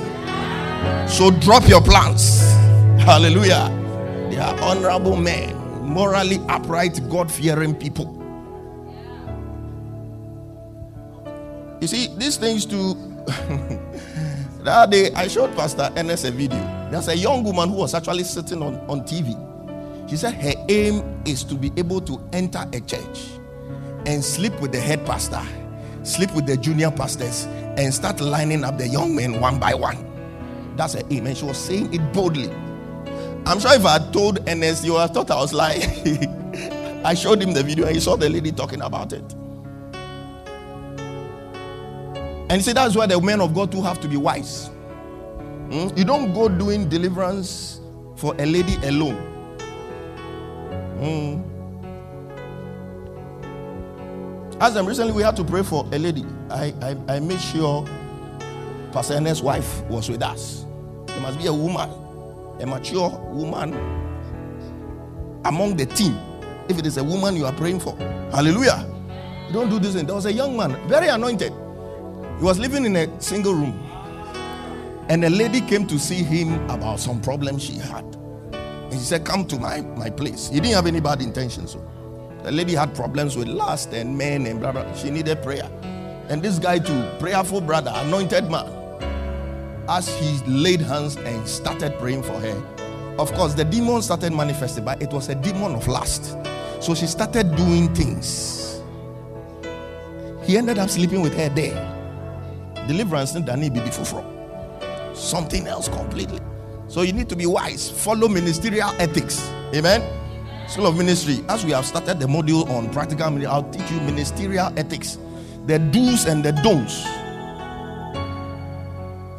So 1.07 1.30
drop 1.30 1.68
your 1.68 1.80
plans. 1.80 2.40
Hallelujah. 3.00 3.71
They 4.28 4.38
are 4.38 4.59
honorable 4.61 5.16
men, 5.16 5.57
morally 5.87 6.38
upright, 6.49 7.00
God 7.09 7.30
fearing 7.30 7.76
people. 7.76 8.14
You 11.80 11.87
see, 11.87 12.09
these 12.16 12.37
things 12.37 12.66
to 12.66 12.95
that 14.64 14.90
day 14.90 15.12
I 15.14 15.28
showed 15.28 15.54
Pastor 15.54 15.92
Ernest 15.97 16.25
a 16.25 16.33
video. 16.33 16.59
There's 16.90 17.07
a 17.07 17.16
young 17.16 17.45
woman 17.45 17.68
who 17.68 17.76
was 17.76 17.95
actually 17.95 18.25
sitting 18.25 18.62
on, 18.62 18.76
on 18.88 19.02
TV. 19.02 20.11
She 20.11 20.16
said 20.16 20.35
her 20.35 20.54
aim 20.68 21.23
is 21.25 21.45
to 21.45 21.54
be 21.54 21.71
able 21.76 22.00
to 22.00 22.21
enter 22.33 22.66
a 22.73 22.80
church 22.80 23.28
and 24.07 24.25
sleep 24.25 24.59
with 24.61 24.73
the 24.73 24.80
head 24.80 25.07
pastor, 25.07 25.42
sleep 26.09 26.33
with 26.33 26.47
the 26.47 26.57
junior 26.57 26.91
pastors, 26.91 27.45
and 27.77 27.93
start 27.93 28.21
lining 28.21 28.65
up 28.65 28.79
the 28.79 28.88
young 28.88 29.15
men 29.15 29.41
one 29.41 29.59
by 29.59 29.75
one. 29.75 30.05
That's 30.77 30.97
aim. 31.11 31.27
And 31.27 31.37
she 31.37 31.45
was 31.45 31.59
saying 31.59 31.93
it 31.93 32.12
boldly. 32.12 32.50
I'm 33.47 33.61
sure 33.61 33.75
if 33.75 33.85
I 33.85 33.99
had 33.99 34.12
told 34.12 34.49
Ernest, 34.49 34.85
you 34.85 34.93
would 34.93 35.00
have 35.00 35.11
thought 35.11 35.31
I 35.31 35.37
was 35.37 35.53
lying. 35.53 37.03
I 37.05 37.15
showed 37.15 37.43
him 37.43 37.53
the 37.53 37.62
video 37.62 37.87
and 37.87 37.95
he 37.95 38.00
saw 38.00 38.17
the 38.17 38.29
lady 38.29 38.53
talking 38.53 38.81
about 38.81 39.12
it. 39.12 39.25
And 42.50 42.53
he 42.53 42.61
said 42.61 42.77
that's 42.77 42.97
why 42.97 43.07
the 43.07 43.21
men 43.21 43.41
of 43.41 43.55
God 43.55 43.71
too 43.71 43.83
have 43.83 44.00
to 44.00 44.09
be 44.09 44.17
wise. 44.17 44.69
Hmm? 45.71 45.88
You 45.97 46.05
don't 46.05 46.33
go 46.33 46.49
doing 46.49 46.88
deliverance 46.88 47.81
for 48.17 48.35
a 48.38 48.47
lady 48.47 48.75
alone. 48.87 49.17
Hmm. 50.99 51.58
As 54.61 54.75
them 54.75 54.87
recently, 54.87 55.12
we 55.12 55.23
had 55.23 55.37
to 55.37 55.45
pray 55.45 55.62
for 55.62 55.87
a 55.93 55.99
lady. 55.99 56.25
I, 56.50 56.75
I, 56.83 56.97
I 57.17 57.21
made 57.21 57.41
sure 57.41 57.87
Pastor 58.93 59.15
Ernest's 59.15 59.43
wife 59.43 59.83
was 59.85 60.09
with 60.11 60.23
us. 60.23 60.67
There 61.07 61.21
must 61.21 61.38
be 61.38 61.47
a 61.47 61.53
woman, 61.53 61.88
a 62.61 62.67
mature 62.67 63.09
woman 63.33 63.75
among 65.45 65.77
the 65.77 65.87
team. 65.87 66.19
If 66.69 66.79
it 66.79 66.87
is 66.87 66.97
a 66.99 67.05
woman 67.05 67.37
you 67.37 67.47
are 67.47 67.53
praying 67.53 67.81
for, 67.81 67.97
hallelujah. 68.33 68.85
Don't 69.53 69.71
do 69.71 69.79
this. 69.79 69.95
There 69.95 70.15
was 70.15 70.27
a 70.27 70.33
young 70.33 70.57
man, 70.57 70.77
very 70.88 71.07
anointed. 71.09 71.53
He 72.38 72.45
was 72.45 72.59
living 72.59 72.85
in 72.85 72.97
a 72.97 73.21
single 73.21 73.55
room. 73.55 73.79
And 75.09 75.25
a 75.25 75.31
lady 75.31 75.61
came 75.61 75.87
to 75.87 75.99
see 75.99 76.23
him 76.25 76.69
about 76.69 76.99
some 77.00 77.21
problem 77.21 77.59
she 77.59 77.75
had. 77.75 78.05
And 78.53 78.93
he 78.93 78.99
said, 79.00 79.25
Come 79.25 79.47
to 79.47 79.59
my, 79.59 79.83
my 79.83 80.11
place. 80.11 80.49
He 80.49 80.61
didn't 80.61 80.75
have 80.75 80.87
any 80.87 81.00
bad 81.00 81.23
intentions. 81.23 81.73
So 81.73 81.91
the 82.42 82.52
lady 82.52 82.75
had 82.75 82.95
problems 82.95 83.37
with 83.37 83.49
lust 83.49 83.92
and 83.92 84.16
men 84.16 84.47
and 84.47 84.61
blah, 84.61 84.73
blah. 84.73 84.95
She 84.95 85.11
needed 85.11 85.42
prayer. 85.42 85.68
And 86.28 86.42
this 86.42 86.59
guy, 86.59 86.78
too, 86.78 87.09
prayerful 87.18 87.61
brother, 87.61 87.92
anointed 87.95 88.50
man, 88.50 88.66
as 89.88 90.09
he 90.18 90.38
laid 90.47 90.80
hands 90.80 91.16
and 91.16 91.49
started 91.49 91.99
praying 91.99 92.23
for 92.23 92.38
her, 92.40 92.62
of 93.18 93.33
course, 93.33 93.54
the 93.54 93.64
demon 93.64 94.02
started 94.02 94.33
manifesting, 94.33 94.85
but 94.85 95.02
it 95.02 95.11
was 95.11 95.28
a 95.28 95.35
demon 95.35 95.75
of 95.75 95.88
lust. 95.88 96.37
So 96.80 96.95
she 96.95 97.07
started 97.07 97.57
doing 97.57 97.92
things. 97.95 98.80
He 100.45 100.57
ended 100.57 100.78
up 100.78 100.90
sleeping 100.90 101.23
with 101.23 101.35
her 101.35 101.49
there 101.49 101.99
deliverance 102.88 103.33
didn't 103.33 103.61
need 103.61 103.75
to 103.75 103.83
be 103.83 103.87
before 103.87 104.25
something 105.14 105.66
else 105.66 105.88
completely 105.88 106.40
so 106.88 107.02
you 107.02 107.12
need 107.12 107.28
to 107.28 107.37
be 107.37 107.45
wise 107.45 107.90
follow 107.90 108.28
ministerial 108.28 108.88
ethics 108.99 109.47
amen 109.75 110.00
school 110.68 110.87
of 110.87 110.96
ministry 110.96 111.44
as 111.48 111.64
we 111.64 111.72
have 111.72 111.84
started 111.84 112.20
the 112.20 112.26
module 112.26 112.68
on 112.70 112.90
practical 112.90 113.30
ministry 113.30 113.46
i'll 113.46 113.70
teach 113.70 113.90
you 113.90 114.00
ministerial 114.00 114.72
ethics 114.78 115.18
the 115.66 115.78
do's 115.78 116.26
and 116.26 116.44
the 116.44 116.52
don'ts 116.62 117.04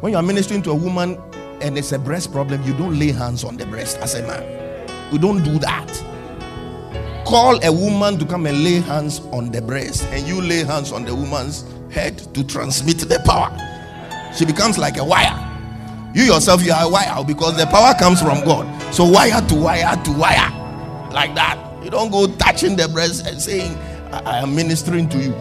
when 0.02 0.12
you 0.12 0.18
are 0.18 0.22
ministering 0.22 0.62
to 0.62 0.70
a 0.70 0.74
woman 0.74 1.18
and 1.62 1.76
it's 1.78 1.92
a 1.92 1.98
breast 1.98 2.32
problem 2.32 2.62
you 2.62 2.72
don't 2.74 2.98
lay 2.98 3.12
hands 3.12 3.44
on 3.44 3.56
the 3.56 3.66
breast 3.66 3.98
as 3.98 4.14
a 4.14 4.22
man 4.26 4.42
you 5.12 5.18
don't 5.18 5.42
do 5.42 5.58
that 5.58 5.88
call 7.30 7.62
a 7.64 7.72
woman 7.72 8.18
to 8.18 8.26
come 8.26 8.46
and 8.46 8.64
lay 8.64 8.80
hands 8.80 9.20
on 9.32 9.52
the 9.52 9.62
breast 9.62 10.04
and 10.10 10.26
you 10.26 10.40
lay 10.40 10.64
hands 10.64 10.90
on 10.90 11.04
the 11.04 11.14
woman's 11.14 11.64
head 11.90 12.18
to 12.34 12.44
transmit 12.44 12.98
the 12.98 13.20
power. 13.24 13.50
She 14.34 14.44
becomes 14.44 14.78
like 14.78 14.96
a 14.96 15.04
wire. 15.04 15.46
You 16.14 16.24
yourself, 16.24 16.64
you 16.64 16.72
are 16.72 16.84
a 16.84 16.88
wire 16.88 17.24
because 17.24 17.56
the 17.56 17.66
power 17.66 17.94
comes 17.94 18.20
from 18.20 18.44
God. 18.44 18.66
So 18.92 19.04
wire 19.04 19.40
to 19.46 19.54
wire 19.54 19.96
to 20.02 20.12
wire, 20.12 20.50
like 21.12 21.34
that. 21.34 21.58
You 21.84 21.90
don't 21.90 22.10
go 22.10 22.26
touching 22.26 22.76
the 22.76 22.88
breast 22.88 23.26
and 23.26 23.40
saying, 23.40 23.76
I, 24.12 24.20
I 24.20 24.38
am 24.38 24.54
ministering 24.54 25.08
to 25.10 25.18
you. 25.18 25.34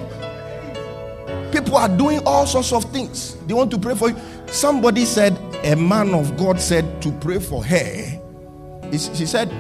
People 1.52 1.78
are 1.78 1.90
doing 1.90 2.22
all 2.26 2.46
sorts 2.46 2.72
of 2.72 2.86
things. 2.86 3.36
They 3.48 3.54
want 3.54 3.72
to 3.72 3.78
pray 3.78 3.96
for 3.96 4.10
you. 4.10 4.18
Somebody 4.48 5.06
said, 5.06 5.38
a 5.64 5.76
man 5.76 6.14
of 6.14 6.38
God 6.38 6.60
said 6.60 7.02
to 7.02 7.12
pray 7.14 7.40
for 7.40 7.64
her. 7.64 8.20
She 8.92 9.26
said 9.26 9.52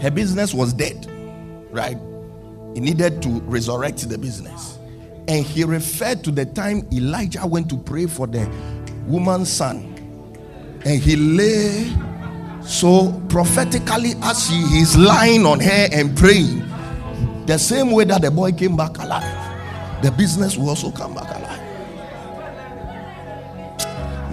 her 0.00 0.10
business 0.10 0.54
was 0.54 0.72
dead, 0.72 1.06
right? 1.70 1.98
He 2.74 2.80
needed 2.80 3.20
to 3.22 3.28
resurrect 3.40 4.08
the 4.08 4.16
business. 4.16 4.78
And 5.28 5.44
he 5.44 5.64
referred 5.64 6.24
to 6.24 6.30
the 6.30 6.46
time 6.46 6.86
Elijah 6.92 7.46
went 7.46 7.68
to 7.70 7.76
pray 7.76 8.06
for 8.06 8.26
the 8.26 8.50
woman's 9.06 9.50
son. 9.50 9.86
And 10.84 11.00
he 11.00 11.16
lay 11.16 11.92
so 12.62 13.12
prophetically 13.28 14.12
as 14.22 14.48
he 14.48 14.60
is 14.80 14.96
lying 14.96 15.46
on 15.46 15.60
her 15.60 15.88
and 15.92 16.16
praying, 16.16 16.66
the 17.46 17.58
same 17.58 17.90
way 17.90 18.04
that 18.04 18.22
the 18.22 18.30
boy 18.30 18.52
came 18.52 18.76
back 18.76 18.98
alive, 18.98 20.02
the 20.02 20.10
business 20.12 20.56
will 20.56 20.68
also 20.70 20.90
come 20.90 21.14
back 21.14 21.28
alive. 21.36 21.60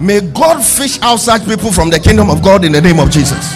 May 0.00 0.20
God 0.20 0.62
fish 0.64 1.00
out 1.02 1.16
such 1.16 1.44
people 1.44 1.72
from 1.72 1.90
the 1.90 1.98
kingdom 1.98 2.30
of 2.30 2.42
God 2.42 2.64
in 2.64 2.72
the 2.72 2.80
name 2.80 3.00
of 3.00 3.10
Jesus. 3.10 3.54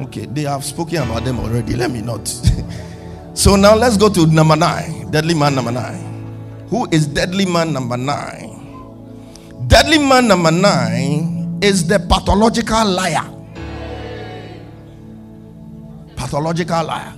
Okay, 0.00 0.26
they 0.26 0.42
have 0.42 0.64
spoken 0.64 1.02
about 1.02 1.24
them 1.24 1.38
already. 1.38 1.74
Let 1.74 1.90
me 1.90 2.02
not. 2.02 2.26
So 3.36 3.54
now 3.54 3.76
let's 3.76 3.98
go 3.98 4.08
to 4.08 4.26
number 4.26 4.56
nine. 4.56 5.10
Deadly 5.10 5.34
man 5.34 5.54
number 5.54 5.70
nine. 5.70 6.00
Who 6.70 6.88
is 6.90 7.06
deadly 7.06 7.44
man 7.44 7.70
number 7.70 7.98
nine? 7.98 8.55
Deadly 9.66 9.98
man 9.98 10.28
number 10.28 10.50
nine 10.50 11.58
is 11.62 11.86
the 11.86 11.98
pathological 11.98 12.84
liar. 12.84 13.24
Pathological 16.16 16.84
liar. 16.84 17.14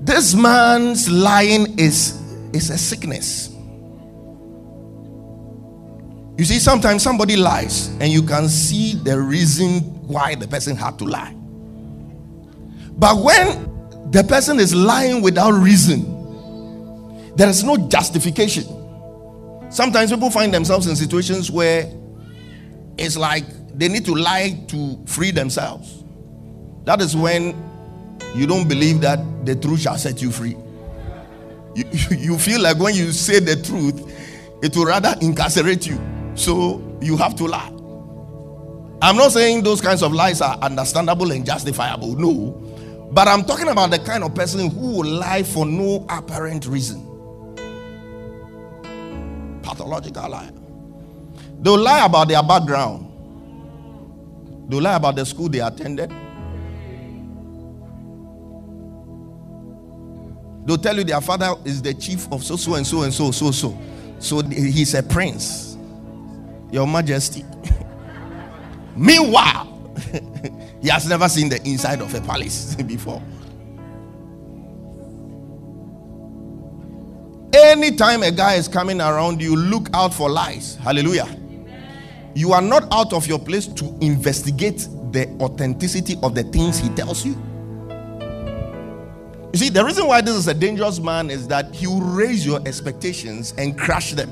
This 0.00 0.34
man's 0.34 1.10
lying 1.10 1.78
is, 1.78 2.20
is 2.52 2.70
a 2.70 2.78
sickness. 2.78 3.48
You 6.38 6.44
see, 6.44 6.58
sometimes 6.58 7.02
somebody 7.02 7.36
lies 7.36 7.88
and 8.00 8.08
you 8.12 8.22
can 8.22 8.48
see 8.48 8.94
the 8.94 9.20
reason 9.20 9.80
why 10.06 10.34
the 10.34 10.48
person 10.48 10.76
had 10.76 10.98
to 11.00 11.04
lie. 11.04 11.34
But 12.96 13.22
when 13.22 13.70
the 14.10 14.24
person 14.24 14.58
is 14.58 14.74
lying 14.74 15.22
without 15.22 15.52
reason. 15.52 16.16
There 17.36 17.48
is 17.48 17.62
no 17.62 17.76
justification. 17.76 18.64
Sometimes 19.70 20.10
people 20.10 20.30
find 20.30 20.52
themselves 20.52 20.86
in 20.88 20.96
situations 20.96 21.50
where 21.50 21.90
it's 22.98 23.16
like 23.16 23.44
they 23.78 23.88
need 23.88 24.04
to 24.04 24.14
lie 24.14 24.62
to 24.68 25.02
free 25.06 25.30
themselves. 25.30 26.04
That 26.84 27.00
is 27.00 27.16
when 27.16 27.54
you 28.34 28.46
don't 28.46 28.68
believe 28.68 29.00
that 29.02 29.20
the 29.46 29.54
truth 29.54 29.80
shall 29.80 29.96
set 29.96 30.20
you 30.20 30.30
free. 30.32 30.56
You, 31.74 31.84
you 32.10 32.38
feel 32.38 32.60
like 32.60 32.78
when 32.78 32.94
you 32.94 33.12
say 33.12 33.38
the 33.38 33.56
truth, 33.62 34.12
it 34.62 34.76
will 34.76 34.86
rather 34.86 35.14
incarcerate 35.20 35.86
you. 35.86 36.00
So 36.34 36.98
you 37.00 37.16
have 37.16 37.36
to 37.36 37.44
lie. 37.46 37.72
I'm 39.02 39.16
not 39.16 39.32
saying 39.32 39.62
those 39.62 39.80
kinds 39.80 40.02
of 40.02 40.12
lies 40.12 40.40
are 40.42 40.56
understandable 40.58 41.30
and 41.32 41.46
justifiable. 41.46 42.16
No. 42.16 42.50
But 43.12 43.28
I'm 43.28 43.44
talking 43.44 43.68
about 43.68 43.90
the 43.90 43.98
kind 43.98 44.22
of 44.24 44.34
person 44.34 44.70
who 44.70 44.96
will 44.98 45.10
lie 45.10 45.42
for 45.42 45.64
no 45.64 46.04
apparent 46.08 46.66
reason. 46.66 47.09
Pathological 49.62 50.28
liar. 50.30 50.52
They'll 51.60 51.78
lie 51.78 52.04
about 52.04 52.28
their 52.28 52.42
background. 52.42 53.06
They'll 54.68 54.80
lie 54.82 54.96
about 54.96 55.16
the 55.16 55.26
school 55.26 55.48
they 55.48 55.60
attended. 55.60 56.10
They'll 60.64 60.78
tell 60.78 60.96
you 60.96 61.04
their 61.04 61.20
father 61.20 61.54
is 61.64 61.82
the 61.82 61.94
chief 61.94 62.30
of 62.32 62.44
so 62.44 62.56
so 62.56 62.74
and 62.74 62.86
so 62.86 63.02
and 63.02 63.12
so 63.12 63.30
so 63.30 63.50
so. 63.50 63.76
So 64.18 64.42
he's 64.42 64.94
a 64.94 65.02
prince. 65.02 65.76
Your 66.70 66.86
Majesty. 66.86 67.44
Meanwhile, 68.96 69.92
he 70.82 70.88
has 70.88 71.08
never 71.08 71.28
seen 71.28 71.48
the 71.48 71.60
inside 71.66 72.00
of 72.00 72.14
a 72.14 72.20
palace 72.20 72.74
before. 72.86 73.22
Anytime 77.52 78.22
a 78.22 78.30
guy 78.30 78.54
is 78.54 78.68
coming 78.68 79.00
around 79.00 79.42
you, 79.42 79.56
look 79.56 79.88
out 79.92 80.14
for 80.14 80.30
lies. 80.30 80.76
Hallelujah. 80.76 81.28
You 82.34 82.52
are 82.52 82.62
not 82.62 82.86
out 82.92 83.12
of 83.12 83.26
your 83.26 83.40
place 83.40 83.66
to 83.66 83.86
investigate 84.00 84.88
the 85.10 85.26
authenticity 85.40 86.16
of 86.22 86.36
the 86.36 86.44
things 86.44 86.78
he 86.78 86.88
tells 86.90 87.26
you. 87.26 87.32
You 89.52 89.58
see, 89.58 89.68
the 89.68 89.84
reason 89.84 90.06
why 90.06 90.20
this 90.20 90.36
is 90.36 90.46
a 90.46 90.54
dangerous 90.54 91.00
man 91.00 91.28
is 91.28 91.48
that 91.48 91.74
he 91.74 91.88
will 91.88 92.00
raise 92.00 92.46
your 92.46 92.60
expectations 92.68 93.52
and 93.58 93.76
crush 93.76 94.12
them. 94.12 94.30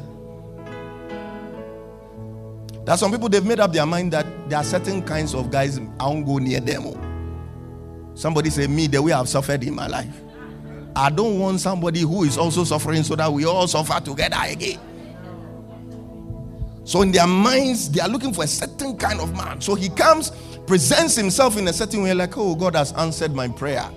There 2.85 2.95
are 2.95 2.99
some 2.99 3.11
people 3.11 3.29
they've 3.29 3.45
made 3.45 3.59
up 3.59 3.73
their 3.73 3.85
mind 3.85 4.13
that 4.13 4.27
there 4.49 4.61
are 4.61 4.65
certain 4.65 5.03
kinds 5.03 5.35
of 5.35 5.51
guys 5.51 5.79
I 5.99 6.07
won't 6.07 6.25
go 6.25 6.39
near 6.39 6.61
them. 6.61 8.15
Somebody 8.15 8.51
say, 8.51 8.69
Me, 8.69 8.87
the 8.87 9.03
way 9.03 9.13
I've 9.13 9.29
suffered 9.29 9.65
in 9.65 9.75
my 9.75 9.89
life. 9.89 10.23
I 10.99 11.11
don't 11.11 11.39
want 11.39 11.61
somebody 11.61 12.01
who 12.01 12.25
is 12.25 12.37
also 12.37 12.65
suffering 12.65 13.05
so 13.05 13.15
that 13.15 13.33
we 13.33 13.45
all 13.45 13.69
suffer 13.69 14.01
together 14.01 14.37
again. 14.43 14.81
So 16.83 17.03
in 17.03 17.13
their 17.13 17.27
minds, 17.29 17.89
they 17.89 18.01
are 18.01 18.09
looking 18.09 18.35
for 18.35 18.43
a 18.43 18.49
certain 18.49 18.97
kind 18.97 19.21
of 19.21 19.33
man. 19.33 19.61
So 19.61 19.77
he 19.77 19.91
comes, 19.91 20.33
presents 20.67 21.15
himself 21.15 21.57
in 21.57 21.69
a 21.69 21.73
certain 21.73 22.03
way, 22.03 22.15
like, 22.15 22.37
oh, 22.37 22.57
God 22.57 22.75
has 22.75 22.93
answered 22.95 23.33
my 23.33 23.47
prayer. 23.47 23.89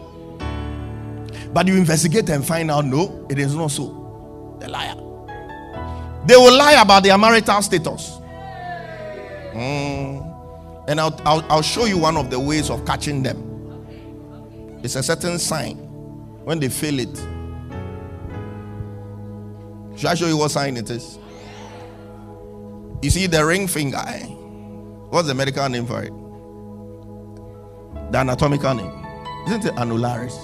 But 1.52 1.68
you 1.68 1.76
investigate 1.76 2.30
and 2.30 2.46
find 2.46 2.70
out, 2.70 2.86
no, 2.86 3.26
it 3.32 3.40
is 3.40 3.56
not 3.56 3.72
so. 3.72 4.58
The 4.60 4.70
liar. 4.70 4.94
They 6.28 6.36
will 6.36 6.56
lie 6.56 6.80
about 6.80 7.02
their 7.02 7.18
marital 7.18 7.64
status. 7.64 8.20
Mm. 9.54 10.86
And 10.88 11.02
I'll, 11.02 11.20
I'll, 11.26 11.44
I'll 11.50 11.62
show 11.64 11.86
you 11.86 11.98
one 11.98 12.16
of 12.16 12.30
the 12.30 12.40
ways 12.40 12.70
of 12.70 12.86
catching 12.86 13.24
them. 13.24 14.80
It's 14.84 14.96
a 14.96 15.02
certain 15.02 15.40
sign 15.40 15.81
when 16.44 16.60
they 16.60 16.70
fail 16.70 17.00
it. 17.00 17.16
Should 19.98 20.10
I 20.10 20.16
show 20.16 20.28
you 20.28 20.38
what 20.38 20.52
sign 20.52 20.78
it 20.78 20.90
is? 20.90 21.20
You 23.02 23.10
see 23.10 23.28
the 23.28 23.46
ring 23.46 23.68
finger. 23.68 24.02
Eh? 24.08 24.26
What's 25.10 25.28
the 25.28 25.34
medical 25.34 25.68
name 25.68 25.86
for 25.86 26.04
it? 26.04 26.14
The 28.12 28.18
anatomical 28.20 28.74
name. 28.74 29.06
Isn't 29.48 29.66
it 29.66 29.74
annularis? 29.76 30.36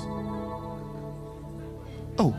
Oh. 2.20 2.36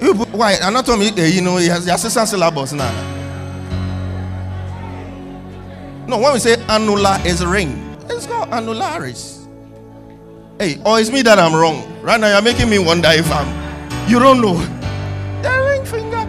You 0.00 0.14
put, 0.14 0.30
why 0.30 0.52
anatomy? 0.62 1.08
Uh, 1.10 1.24
you 1.24 1.42
know, 1.42 1.56
he 1.56 1.66
has 1.66 1.84
the 1.84 1.94
assistant 1.94 2.28
syllabus 2.28 2.72
now. 2.72 2.90
No, 6.06 6.18
when 6.18 6.32
we 6.32 6.38
say 6.38 6.56
annular 6.68 7.18
is 7.24 7.44
ring, 7.44 7.96
it's 8.08 8.26
called 8.26 8.50
annularis. 8.50 9.39
Hey, 10.60 10.76
or 10.84 11.00
it's 11.00 11.10
me 11.10 11.22
that 11.22 11.38
I'm 11.38 11.56
wrong. 11.56 11.88
Right 12.02 12.20
now, 12.20 12.34
you're 12.34 12.42
making 12.42 12.68
me 12.68 12.78
wonder 12.78 13.08
if 13.12 13.32
I'm. 13.32 13.48
You 14.06 14.18
don't 14.18 14.42
know. 14.42 14.58
The 15.40 15.48
ring 15.70 15.86
finger. 15.86 16.26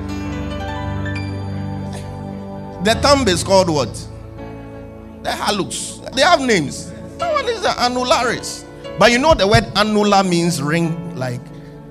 The 2.85 2.95
thumb 3.01 3.27
is 3.27 3.43
called 3.43 3.69
what? 3.69 3.93
The 5.23 5.31
hallux. 5.31 5.99
They 6.15 6.21
have 6.21 6.39
names. 6.39 6.89
That 7.17 7.33
one 7.33 7.49
is 7.49 7.61
the 7.61 7.73
annularis. 7.75 8.63
But 8.97 9.11
you 9.11 9.19
know 9.19 9.33
the 9.33 9.45
word 9.45 9.65
annular 9.75 10.23
means 10.23 10.61
ring, 10.61 11.13
like 11.17 11.41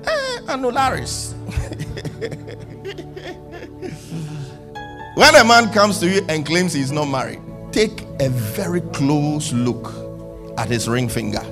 eh, 0.05 0.39
annularis. 0.47 1.35
when 5.13 5.35
a 5.35 5.43
man 5.43 5.71
comes 5.71 5.99
to 5.99 6.09
you 6.09 6.25
and 6.27 6.43
claims 6.43 6.73
he's 6.73 6.91
not 6.91 7.05
married, 7.05 7.39
take 7.71 8.01
a 8.19 8.29
very 8.29 8.81
close 8.81 9.53
look 9.53 9.93
at 10.57 10.69
his 10.69 10.89
ring 10.89 11.07
finger. 11.07 11.45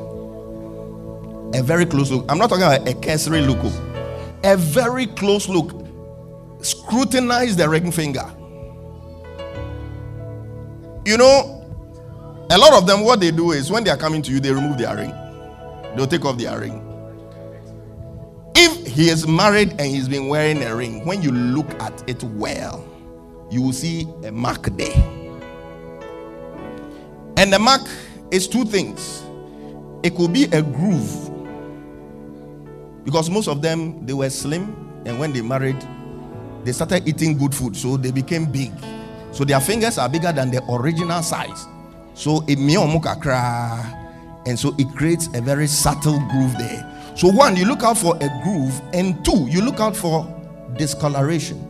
A 1.54 1.64
very 1.64 1.86
close 1.86 2.12
look. 2.12 2.26
I'm 2.30 2.38
not 2.38 2.50
talking 2.50 2.64
about 2.64 2.88
a 2.88 2.94
cursory 2.94 3.42
look. 3.42 3.60
oh. 3.62 4.40
A 4.44 4.56
very 4.56 5.08
close 5.08 5.50
look. 5.50 5.86
Scrutinize 6.62 7.56
the 7.56 7.68
ring 7.68 7.92
finger. 7.92 8.32
You 11.06 11.18
know, 11.18 11.60
a 12.52 12.58
lot 12.58 12.74
of 12.74 12.86
them, 12.86 13.02
what 13.04 13.20
they 13.20 13.32
do 13.32 13.52
is 13.52 13.72
when 13.72 13.84
they 13.84 13.90
are 13.90 13.98
coming 13.98 14.22
to 14.24 14.32
you, 14.32 14.40
they 14.40 14.52
remove 14.52 14.78
their 14.78 14.96
ring. 14.96 15.14
They'll 15.96 16.08
take 16.08 16.26
off 16.26 16.38
their 16.38 16.60
ring. 16.60 16.86
If 18.56 18.86
he 18.86 19.10
is 19.10 19.28
married 19.28 19.72
and 19.72 19.82
he's 19.82 20.08
been 20.08 20.28
wearing 20.28 20.62
a 20.64 20.76
ring, 20.76 21.06
when 21.06 21.22
you 21.22 21.32
look 21.32 21.70
at 21.82 22.08
it 22.08 22.24
well, 22.24 22.86
you 23.50 23.62
will 23.62 23.74
see 23.74 24.08
a 24.24 24.32
mark 24.32 24.64
there. 24.78 24.96
And 27.38 27.52
the 27.54 27.60
mark 27.60 27.82
is 28.32 28.48
two 28.48 28.66
things. 28.66 29.24
It 30.04 30.16
could 30.16 30.34
be 30.34 30.44
a 30.46 30.62
groove. 30.62 31.39
Because 33.04 33.30
most 33.30 33.48
of 33.48 33.62
them 33.62 34.06
they 34.06 34.14
were 34.14 34.30
slim, 34.30 34.76
and 35.06 35.20
when 35.20 35.34
they 35.34 35.42
married, 35.42 35.78
they 36.64 36.72
started 36.72 37.08
eating 37.08 37.38
good 37.38 37.56
food, 37.56 37.76
so 37.76 37.98
they 37.98 38.12
became 38.12 38.46
big. 38.46 38.72
So 39.32 39.46
their 39.46 39.60
fingers 39.60 39.98
are 39.98 40.10
bigger 40.10 40.32
than 40.32 40.52
the 40.52 40.64
original 40.72 41.22
size. 41.22 41.66
So 42.14 42.44
it 42.48 42.58
and 44.46 44.58
so 44.60 44.76
it 44.78 44.88
creates 44.96 45.28
a 45.34 45.42
very 45.42 45.68
subtle 45.68 46.20
groove 46.30 46.58
there. 46.58 47.14
So 47.16 47.30
one, 47.30 47.56
you 47.56 47.66
look 47.66 47.84
out 47.84 47.98
for 47.98 48.16
a 48.18 48.30
groove, 48.44 48.82
and 48.94 49.24
two, 49.24 49.48
you 49.50 49.62
look 49.62 49.80
out 49.80 49.96
for 49.96 50.28
discoloration. 50.78 51.66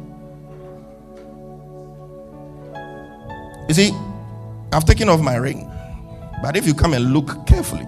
You 3.68 3.74
see, 3.74 3.92
I've 4.72 4.86
taken 4.86 5.10
off 5.10 5.22
my 5.22 5.36
ring, 5.36 5.70
but 6.42 6.58
if 6.58 6.66
you 6.66 6.74
come 6.74 6.94
and 6.94 7.14
look 7.14 7.46
carefully, 7.46 7.86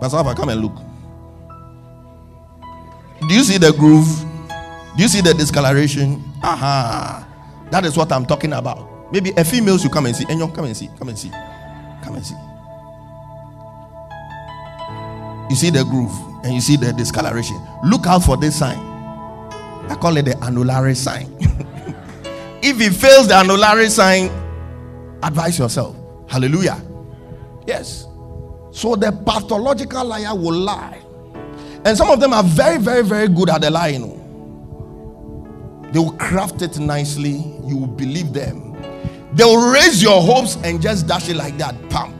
Pastor 0.00 0.22
come 0.34 0.50
and 0.50 0.60
look. 0.60 0.76
Do 3.28 3.34
you 3.34 3.44
see 3.44 3.58
the 3.58 3.72
groove? 3.72 4.08
Do 4.96 5.02
you 5.02 5.08
see 5.08 5.20
the 5.20 5.32
discoloration? 5.32 6.22
Aha, 6.42 7.26
that 7.70 7.84
is 7.84 7.96
what 7.96 8.10
I'm 8.12 8.26
talking 8.26 8.52
about. 8.52 9.12
Maybe 9.12 9.32
a 9.36 9.44
female 9.44 9.78
should 9.78 9.92
come 9.92 10.06
and 10.06 10.16
see. 10.16 10.24
And 10.28 10.40
you 10.40 10.48
come 10.48 10.64
and 10.64 10.76
see. 10.76 10.88
Come 10.98 11.08
and 11.08 11.18
see. 11.18 11.30
Come 12.02 12.16
and 12.16 12.26
see. 12.26 12.34
You 15.50 15.56
see 15.56 15.70
the 15.70 15.84
groove 15.84 16.12
and 16.44 16.54
you 16.54 16.60
see 16.60 16.76
the 16.76 16.92
discoloration. 16.92 17.60
Look 17.84 18.06
out 18.06 18.20
for 18.20 18.36
this 18.36 18.58
sign. 18.58 18.78
I 18.78 19.96
call 20.00 20.16
it 20.16 20.24
the 20.24 20.36
annulary 20.42 20.94
sign. 20.94 21.34
if 22.62 22.80
it 22.80 22.94
fails 22.94 23.28
the 23.28 23.36
annulary 23.36 23.88
sign, 23.90 24.30
advise 25.22 25.58
yourself. 25.58 25.94
Hallelujah. 26.28 26.80
Yes. 27.66 28.06
So 28.72 28.96
the 28.96 29.12
pathological 29.26 30.06
liar 30.06 30.34
will 30.34 30.54
lie. 30.58 31.01
And 31.84 31.96
some 31.96 32.10
of 32.10 32.20
them 32.20 32.32
are 32.32 32.44
very, 32.44 32.78
very, 32.78 33.02
very 33.02 33.28
good 33.28 33.50
at 33.50 33.60
the 33.62 33.70
lying. 33.70 34.18
They 35.92 35.98
will 35.98 36.12
craft 36.12 36.62
it 36.62 36.78
nicely. 36.78 37.44
You 37.66 37.76
will 37.76 37.86
believe 37.86 38.32
them. 38.32 38.72
They 39.34 39.44
will 39.44 39.72
raise 39.72 40.02
your 40.02 40.20
hopes 40.22 40.56
and 40.64 40.80
just 40.80 41.06
dash 41.06 41.28
it 41.28 41.36
like 41.36 41.58
that. 41.58 41.74
Pam. 41.90 42.12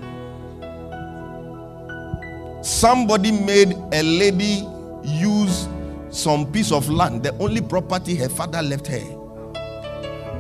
Somebody 2.63 3.33
made 3.33 3.73
a 3.93 4.03
lady 4.03 4.67
use 5.05 5.69
some 6.11 6.51
piece 6.53 6.71
of 6.73 6.89
land, 6.89 7.23
the 7.23 7.37
only 7.39 7.61
property 7.61 8.15
her 8.17 8.29
father 8.29 8.63
left 8.63 8.87
her, 8.87 9.03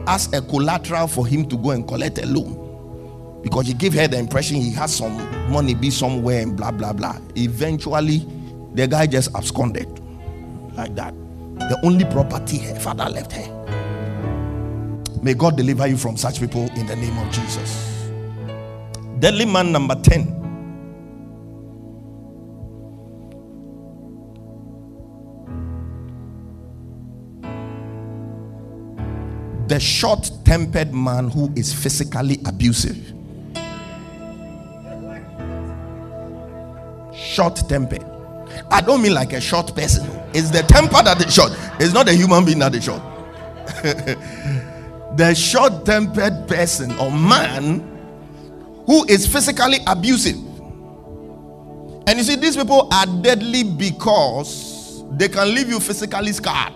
as 0.07 0.33
a 0.33 0.43
collateral 0.43 1.07
for 1.09 1.27
him 1.27 1.49
to 1.49 1.57
go 1.57 1.71
and 1.71 1.87
collect 1.89 2.19
a 2.19 2.27
loan. 2.27 2.59
Because 3.43 3.67
he 3.67 3.75
gave 3.75 3.95
her 3.95 4.07
the 4.07 4.19
impression 4.19 4.57
he 4.57 4.71
has 4.73 4.95
some 4.95 5.17
money 5.51 5.75
be 5.75 5.91
somewhere 5.91 6.43
and 6.43 6.57
blah 6.57 6.71
blah 6.71 6.93
blah. 6.93 7.19
Eventually, 7.37 8.27
the 8.75 8.87
guy 8.87 9.07
just 9.07 9.35
absconded 9.35 9.89
like 10.75 10.95
that. 10.95 11.15
The 11.59 11.79
only 11.85 12.05
property 12.07 12.59
her 12.59 12.75
father 12.75 13.09
left 13.09 13.33
her. 13.33 13.63
May 15.23 15.35
God 15.35 15.57
deliver 15.57 15.87
you 15.87 15.97
from 15.97 16.17
such 16.17 16.41
people 16.41 16.63
in 16.77 16.87
the 16.87 16.97
name 16.97 17.17
of 17.19 17.31
Jesus. 17.33 18.11
Deadly 19.21 19.45
man 19.45 19.71
number 19.71 19.95
10. 19.95 20.41
The 29.69 29.79
short 29.79 30.31
tempered 30.45 30.93
man 30.93 31.29
who 31.29 31.53
is 31.55 31.73
physically 31.73 32.41
abusive. 32.47 33.13
Short 37.15 37.57
tempered. 37.69 38.05
I 38.71 38.81
don't 38.81 39.03
mean 39.03 39.15
like 39.15 39.33
a 39.33 39.41
short 39.41 39.75
person. 39.75 40.09
It's 40.35 40.51
the 40.51 40.63
temper 40.63 41.03
that 41.03 41.25
is 41.25 41.35
short. 41.35 41.53
It's 41.81 41.93
not 41.93 42.09
a 42.09 42.13
human 42.15 42.45
being 42.45 42.59
that 42.61 42.75
is 42.75 42.85
short. 42.85 43.03
the 45.17 45.35
short 45.35 45.85
tempered 45.85 46.49
person 46.49 46.93
or 46.99 47.11
man 47.11 47.81
who 48.87 49.05
is 49.09 49.27
physically 49.27 49.79
abusive. 49.87 50.37
And 52.07 52.19
you 52.19 52.25
see, 52.25 52.37
these 52.37 52.57
people 52.57 52.89
are 52.93 53.07
deadly 53.23 53.63
because 53.63 55.05
they 55.13 55.29
can 55.29 55.55
leave 55.55 55.69
you 55.69 55.79
physically 55.81 56.33
scarred. 56.33 56.75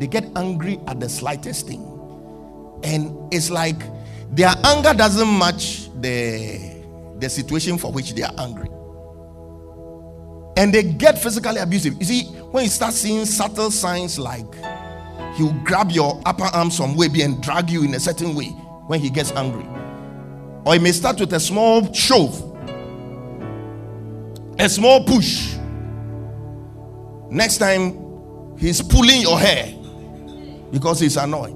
They 0.00 0.06
get 0.06 0.24
angry 0.36 0.80
at 0.86 1.00
the 1.00 1.08
slightest 1.08 1.66
thing. 1.66 1.84
And 2.82 3.32
it's 3.32 3.50
like 3.50 3.78
their 4.30 4.54
anger 4.64 4.94
doesn't 4.94 5.38
match 5.38 5.88
the, 6.00 6.82
the 7.18 7.28
situation 7.28 7.78
for 7.78 7.92
which 7.92 8.14
they 8.14 8.22
are 8.22 8.34
angry. 8.38 8.68
And 10.58 10.74
they 10.74 10.82
get 10.82 11.16
physically 11.16 11.58
abusive. 11.58 11.96
You 12.00 12.04
see, 12.04 12.24
when 12.50 12.64
you 12.64 12.70
start 12.70 12.92
seeing 12.92 13.24
subtle 13.26 13.70
signs 13.70 14.18
like 14.18 14.52
he'll 15.36 15.52
grab 15.62 15.92
your 15.92 16.20
upper 16.26 16.46
arm 16.52 16.68
some 16.72 16.96
way 16.96 17.08
and 17.20 17.40
drag 17.40 17.70
you 17.70 17.84
in 17.84 17.94
a 17.94 18.00
certain 18.00 18.34
way 18.34 18.46
when 18.88 18.98
he 18.98 19.08
gets 19.08 19.30
angry. 19.32 19.64
Or 20.66 20.74
he 20.74 20.80
may 20.80 20.90
start 20.90 21.20
with 21.20 21.32
a 21.32 21.38
small 21.38 21.92
shove, 21.92 22.42
a 24.58 24.68
small 24.68 25.04
push. 25.04 25.54
Next 27.30 27.58
time, 27.58 28.56
he's 28.58 28.82
pulling 28.82 29.20
your 29.20 29.38
hair 29.38 29.72
because 30.72 30.98
he's 30.98 31.16
annoyed. 31.16 31.54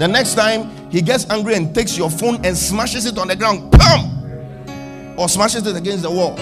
The 0.00 0.08
next 0.08 0.34
time 0.34 0.90
he 0.90 1.02
gets 1.02 1.28
angry 1.28 1.56
and 1.56 1.74
takes 1.74 1.98
your 1.98 2.08
phone 2.08 2.42
and 2.42 2.56
smashes 2.56 3.04
it 3.04 3.18
on 3.18 3.28
the 3.28 3.36
ground, 3.36 3.70
bam, 3.70 5.18
or 5.18 5.28
smashes 5.28 5.66
it 5.66 5.76
against 5.76 6.04
the 6.04 6.10
wall. 6.10 6.34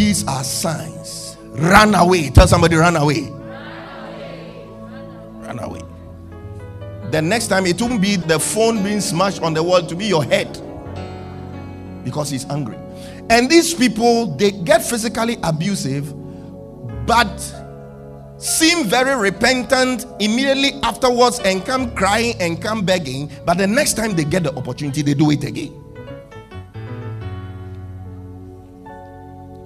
These 0.00 0.26
are 0.26 0.42
signs. 0.42 1.36
Run 1.50 1.94
away. 1.94 2.30
Tell 2.30 2.48
somebody, 2.48 2.74
run 2.74 2.96
away. 2.96 3.28
Run 5.44 5.58
away. 5.58 5.82
The 7.10 7.20
next 7.20 7.48
time 7.48 7.66
it 7.66 7.82
won't 7.82 8.00
be 8.00 8.16
the 8.16 8.40
phone 8.40 8.82
being 8.82 9.02
smashed 9.02 9.42
on 9.42 9.52
the 9.52 9.62
wall 9.62 9.82
to 9.82 9.94
be 9.94 10.06
your 10.06 10.24
head 10.24 10.48
because 12.02 12.30
he's 12.30 12.46
angry. 12.46 12.78
And 13.28 13.50
these 13.50 13.74
people 13.74 14.34
they 14.36 14.52
get 14.52 14.82
physically 14.82 15.36
abusive, 15.42 16.14
but 17.04 17.38
seem 18.38 18.86
very 18.86 19.14
repentant 19.20 20.06
immediately 20.18 20.80
afterwards 20.82 21.40
and 21.40 21.62
come 21.66 21.94
crying 21.94 22.36
and 22.40 22.62
come 22.62 22.86
begging. 22.86 23.30
But 23.44 23.58
the 23.58 23.66
next 23.66 23.98
time 23.98 24.16
they 24.16 24.24
get 24.24 24.44
the 24.44 24.54
opportunity, 24.54 25.02
they 25.02 25.12
do 25.12 25.30
it 25.30 25.44
again. 25.44 25.79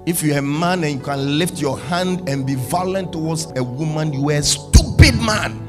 If 0.06 0.22
you're 0.22 0.36
a 0.38 0.42
man 0.42 0.84
and 0.84 0.98
you 0.98 1.00
can 1.00 1.38
lift 1.38 1.58
your 1.60 1.78
hand 1.78 2.28
and 2.28 2.46
be 2.46 2.56
violent 2.56 3.12
towards 3.12 3.46
a 3.56 3.64
woman, 3.64 4.12
you 4.12 4.28
are 4.30 4.34
a 4.34 4.42
stupid 4.42 5.14
man. 5.20 5.60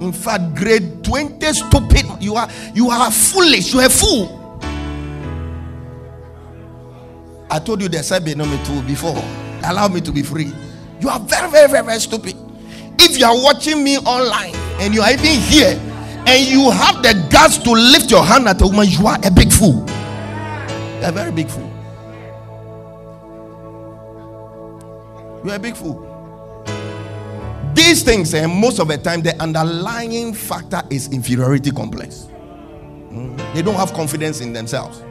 In 0.00 0.12
fact, 0.12 0.54
grade 0.56 1.04
20 1.04 1.52
stupid. 1.52 2.06
You 2.20 2.34
are 2.34 2.48
you 2.74 2.90
are 2.90 3.10
foolish, 3.10 3.72
you 3.72 3.80
are 3.80 3.86
a 3.86 3.90
fool. 3.90 4.34
I 7.50 7.58
told 7.60 7.80
you 7.80 7.88
the 7.88 8.62
two 8.64 8.82
before. 8.82 9.16
Allow 9.64 9.88
me 9.88 10.00
to 10.02 10.12
be 10.12 10.22
free. 10.22 10.52
You 11.00 11.08
are 11.08 11.20
very, 11.20 11.50
very, 11.50 11.68
very, 11.68 11.86
very 11.86 12.00
stupid. 12.00 12.34
If 12.98 13.18
you 13.18 13.26
are 13.26 13.42
watching 13.42 13.82
me 13.82 13.98
online 13.98 14.54
and 14.80 14.92
you 14.92 15.02
are 15.02 15.12
even 15.12 15.40
here 15.40 15.80
and 16.26 16.46
you 16.46 16.70
have 16.70 17.02
the 17.02 17.14
guts 17.30 17.58
to 17.58 17.70
lift 17.70 18.10
your 18.10 18.24
hand 18.24 18.48
at 18.48 18.60
a 18.60 18.66
woman, 18.66 18.88
you 18.88 19.06
are 19.06 19.18
a 19.24 19.30
big 19.30 19.52
fool. 19.52 19.84
A 21.02 21.12
very 21.12 21.32
big 21.32 21.48
fool. 21.48 21.67
You're 25.48 25.56
a 25.56 25.58
big 25.58 25.76
fool. 25.76 26.04
These 27.72 28.02
things, 28.02 28.34
and 28.34 28.52
eh, 28.52 28.54
most 28.54 28.80
of 28.80 28.88
the 28.88 28.98
time, 28.98 29.22
the 29.22 29.34
underlying 29.40 30.34
factor 30.34 30.82
is 30.90 31.10
inferiority 31.10 31.70
complex. 31.70 32.28
Mm. 33.10 33.54
They 33.54 33.62
don't 33.62 33.76
have 33.76 33.94
confidence 33.94 34.42
in 34.42 34.52
themselves. 34.52 35.02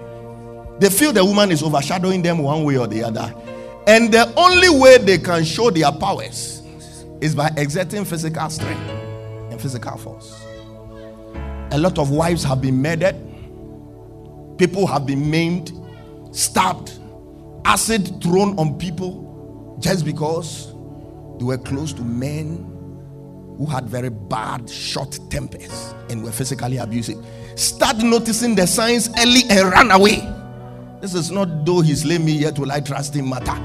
They 0.80 0.92
feel 0.92 1.12
the 1.12 1.26
woman 1.26 1.52
is 1.52 1.64
overshadowing 1.64 2.22
them 2.22 2.38
one 2.38 2.64
way 2.66 2.78
or 2.78 2.86
the 2.86 3.04
other. 3.04 3.34
And 3.88 4.14
the 4.14 4.32
only 4.38 4.70
way 4.70 5.00
they 5.00 5.18
can 5.18 5.44
show 5.44 5.72
their 5.72 5.92
powers 5.92 6.62
is 7.20 7.34
by 7.34 7.50
exerting 7.58 8.06
physical 8.06 8.48
strength 8.52 8.88
and 9.50 9.60
physical 9.60 9.98
force. 9.98 10.40
A 11.72 11.80
lot 11.80 11.98
of 11.98 12.12
wives 12.12 12.44
have 12.44 12.62
been 12.62 12.80
murdered, 12.80 13.16
people 14.60 14.86
have 14.86 15.08
been 15.08 15.32
maimed, 15.32 15.72
stabbed, 16.32 16.92
acid 17.66 18.22
thrown 18.22 18.56
on 18.60 18.78
people 18.78 19.27
just 19.80 20.06
because 20.06 20.74
they 21.38 21.44
were 21.46 21.58
close 21.58 21.94
to 21.94 22.02
men 22.02 22.74
who 23.58 23.66
had 23.66 23.86
very 23.90 24.10
bad 24.10 24.70
short 24.70 25.20
tempers 25.30 25.94
and 26.10 26.24
were 26.24 26.32
physically 26.32 26.78
abusive. 26.78 27.18
Start 27.56 27.98
noticing 27.98 28.56
the 28.56 28.68
signs 28.68 29.10
early 29.20 29.42
and 29.50 29.72
run 29.72 29.92
away. 29.92 30.22
This 31.02 31.14
is 31.14 31.32
not 31.32 31.66
though 31.66 31.82
he 31.82 31.96
slay 31.96 32.18
me 32.18 32.34
yet 32.34 32.58
will 32.58 32.72
I 32.72 32.80
trust 32.80 33.16
him 33.16 33.30
matter. 33.30 33.56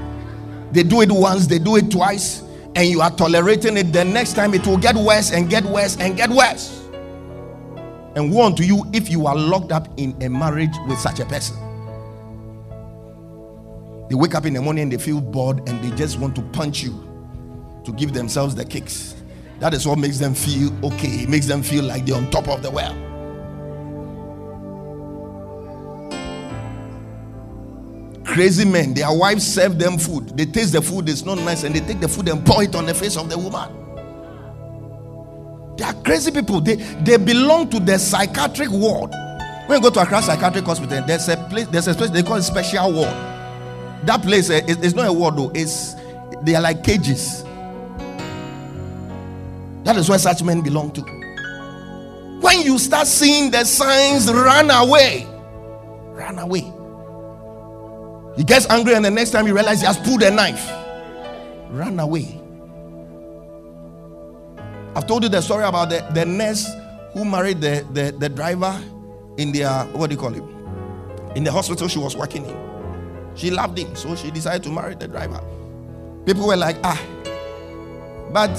They 0.71 0.83
do 0.83 1.01
it 1.01 1.11
once, 1.11 1.45
they 1.47 1.59
do 1.59 1.75
it 1.75 1.91
twice, 1.91 2.41
and 2.75 2.87
you 2.87 3.01
are 3.01 3.11
tolerating 3.11 3.77
it. 3.77 3.93
The 3.93 4.03
next 4.03 4.33
time 4.33 4.53
it 4.53 4.65
will 4.65 4.77
get 4.77 4.95
worse 4.95 5.31
and 5.31 5.49
get 5.49 5.63
worse 5.63 5.97
and 5.97 6.17
get 6.17 6.29
worse. 6.29 6.79
And 8.15 8.31
warn 8.31 8.55
to 8.55 8.65
you 8.65 8.83
if 8.93 9.09
you 9.09 9.25
are 9.27 9.35
locked 9.35 9.71
up 9.71 9.87
in 9.97 10.19
a 10.21 10.29
marriage 10.29 10.73
with 10.87 10.99
such 10.99 11.19
a 11.19 11.25
person. 11.25 11.57
They 14.13 14.19
wake 14.19 14.35
up 14.35 14.45
in 14.45 14.53
the 14.53 14.61
morning 14.61 14.83
and 14.83 14.91
they 14.91 14.97
feel 14.97 15.19
bored 15.19 15.67
and 15.67 15.83
they 15.83 15.89
just 15.97 16.19
want 16.19 16.35
to 16.35 16.43
punch 16.43 16.83
you 16.83 16.93
to 17.83 17.91
give 17.93 18.13
themselves 18.13 18.53
the 18.53 18.63
kicks. 18.63 19.15
That 19.59 19.73
is 19.73 19.87
what 19.87 19.97
makes 19.97 20.19
them 20.19 20.35
feel 20.35 20.71
okay. 20.85 21.23
It 21.23 21.29
makes 21.29 21.47
them 21.47 21.63
feel 21.63 21.83
like 21.83 22.05
they're 22.05 22.15
on 22.15 22.29
top 22.29 22.47
of 22.47 22.61
the 22.61 22.69
world. 22.69 22.95
Crazy 28.23 28.65
men, 28.65 28.93
their 28.93 29.11
wives 29.11 29.51
serve 29.51 29.79
them 29.79 29.97
food. 29.97 30.37
They 30.37 30.45
taste 30.45 30.73
the 30.73 30.81
food, 30.83 31.09
it's 31.09 31.25
not 31.25 31.39
nice, 31.39 31.63
and 31.63 31.73
they 31.73 31.79
take 31.79 31.99
the 31.99 32.07
food 32.07 32.29
and 32.29 32.45
pour 32.45 32.61
it 32.61 32.75
on 32.75 32.85
the 32.85 32.93
face 32.93 33.17
of 33.17 33.31
the 33.31 33.37
woman. 33.39 33.67
They 35.75 35.85
are 35.85 35.95
crazy 36.03 36.29
people. 36.29 36.61
They, 36.61 36.75
they 36.75 37.17
belong 37.17 37.67
to 37.71 37.79
the 37.79 37.97
psychiatric 37.97 38.69
ward. 38.69 39.09
When 39.65 39.81
you 39.81 39.81
go 39.81 39.89
to 39.89 40.01
Accra 40.01 40.21
Psychiatric 40.21 40.65
Hospital, 40.65 41.03
there's 41.07 41.27
a 41.29 41.37
place, 41.49 41.65
there's 41.65 41.87
a 41.87 41.95
place 41.95 42.11
they 42.11 42.21
call 42.21 42.35
it 42.35 42.43
special 42.43 42.93
ward. 42.93 43.32
That 44.05 44.21
place 44.21 44.49
uh, 44.49 44.61
is, 44.67 44.93
not 44.93 45.07
a 45.07 45.13
ward 45.13 45.37
though, 45.37 45.51
it's 45.55 45.95
they 46.41 46.55
are 46.55 46.61
like 46.61 46.83
cages. 46.83 47.43
That 49.83 49.95
is 49.97 50.09
where 50.09 50.19
such 50.19 50.43
men 50.43 50.61
belong 50.61 50.91
to. 50.93 51.01
When 52.41 52.61
you 52.61 52.77
start 52.77 53.07
seeing 53.07 53.51
the 53.51 53.63
signs, 53.63 54.31
run 54.31 54.69
away. 54.69 55.25
Run 56.11 56.39
away. 56.39 56.71
He 58.35 58.43
gets 58.43 58.67
angry, 58.69 58.93
and 58.95 59.05
the 59.05 59.11
next 59.11 59.31
time 59.31 59.45
he 59.45 59.51
realizes 59.51 59.81
he 59.81 59.87
has 59.87 59.97
pulled 59.97 60.23
a 60.23 60.31
knife, 60.31 60.69
run 61.69 61.99
away. 61.99 62.39
I've 64.95 65.07
told 65.07 65.23
you 65.23 65.29
the 65.29 65.41
story 65.41 65.63
about 65.63 65.89
the, 65.89 66.07
the 66.13 66.25
nurse 66.25 66.67
who 67.13 67.25
married 67.25 67.61
the, 67.61 67.85
the, 67.93 68.15
the 68.17 68.29
driver 68.29 68.79
in 69.37 69.51
their, 69.51 69.69
what 69.85 70.09
do 70.09 70.15
you 70.15 70.19
call 70.19 70.33
it? 70.35 70.43
In 71.37 71.43
the 71.43 71.51
hospital 71.51 71.87
she 71.87 71.99
was 71.99 72.15
working 72.15 72.45
in. 72.45 72.72
She 73.35 73.51
loved 73.51 73.77
him, 73.77 73.95
so 73.95 74.15
she 74.15 74.31
decided 74.31 74.63
to 74.63 74.69
marry 74.69 74.95
the 74.95 75.07
driver. 75.07 75.41
People 76.25 76.47
were 76.47 76.55
like, 76.55 76.77
ah, 76.83 77.01
but 78.31 78.57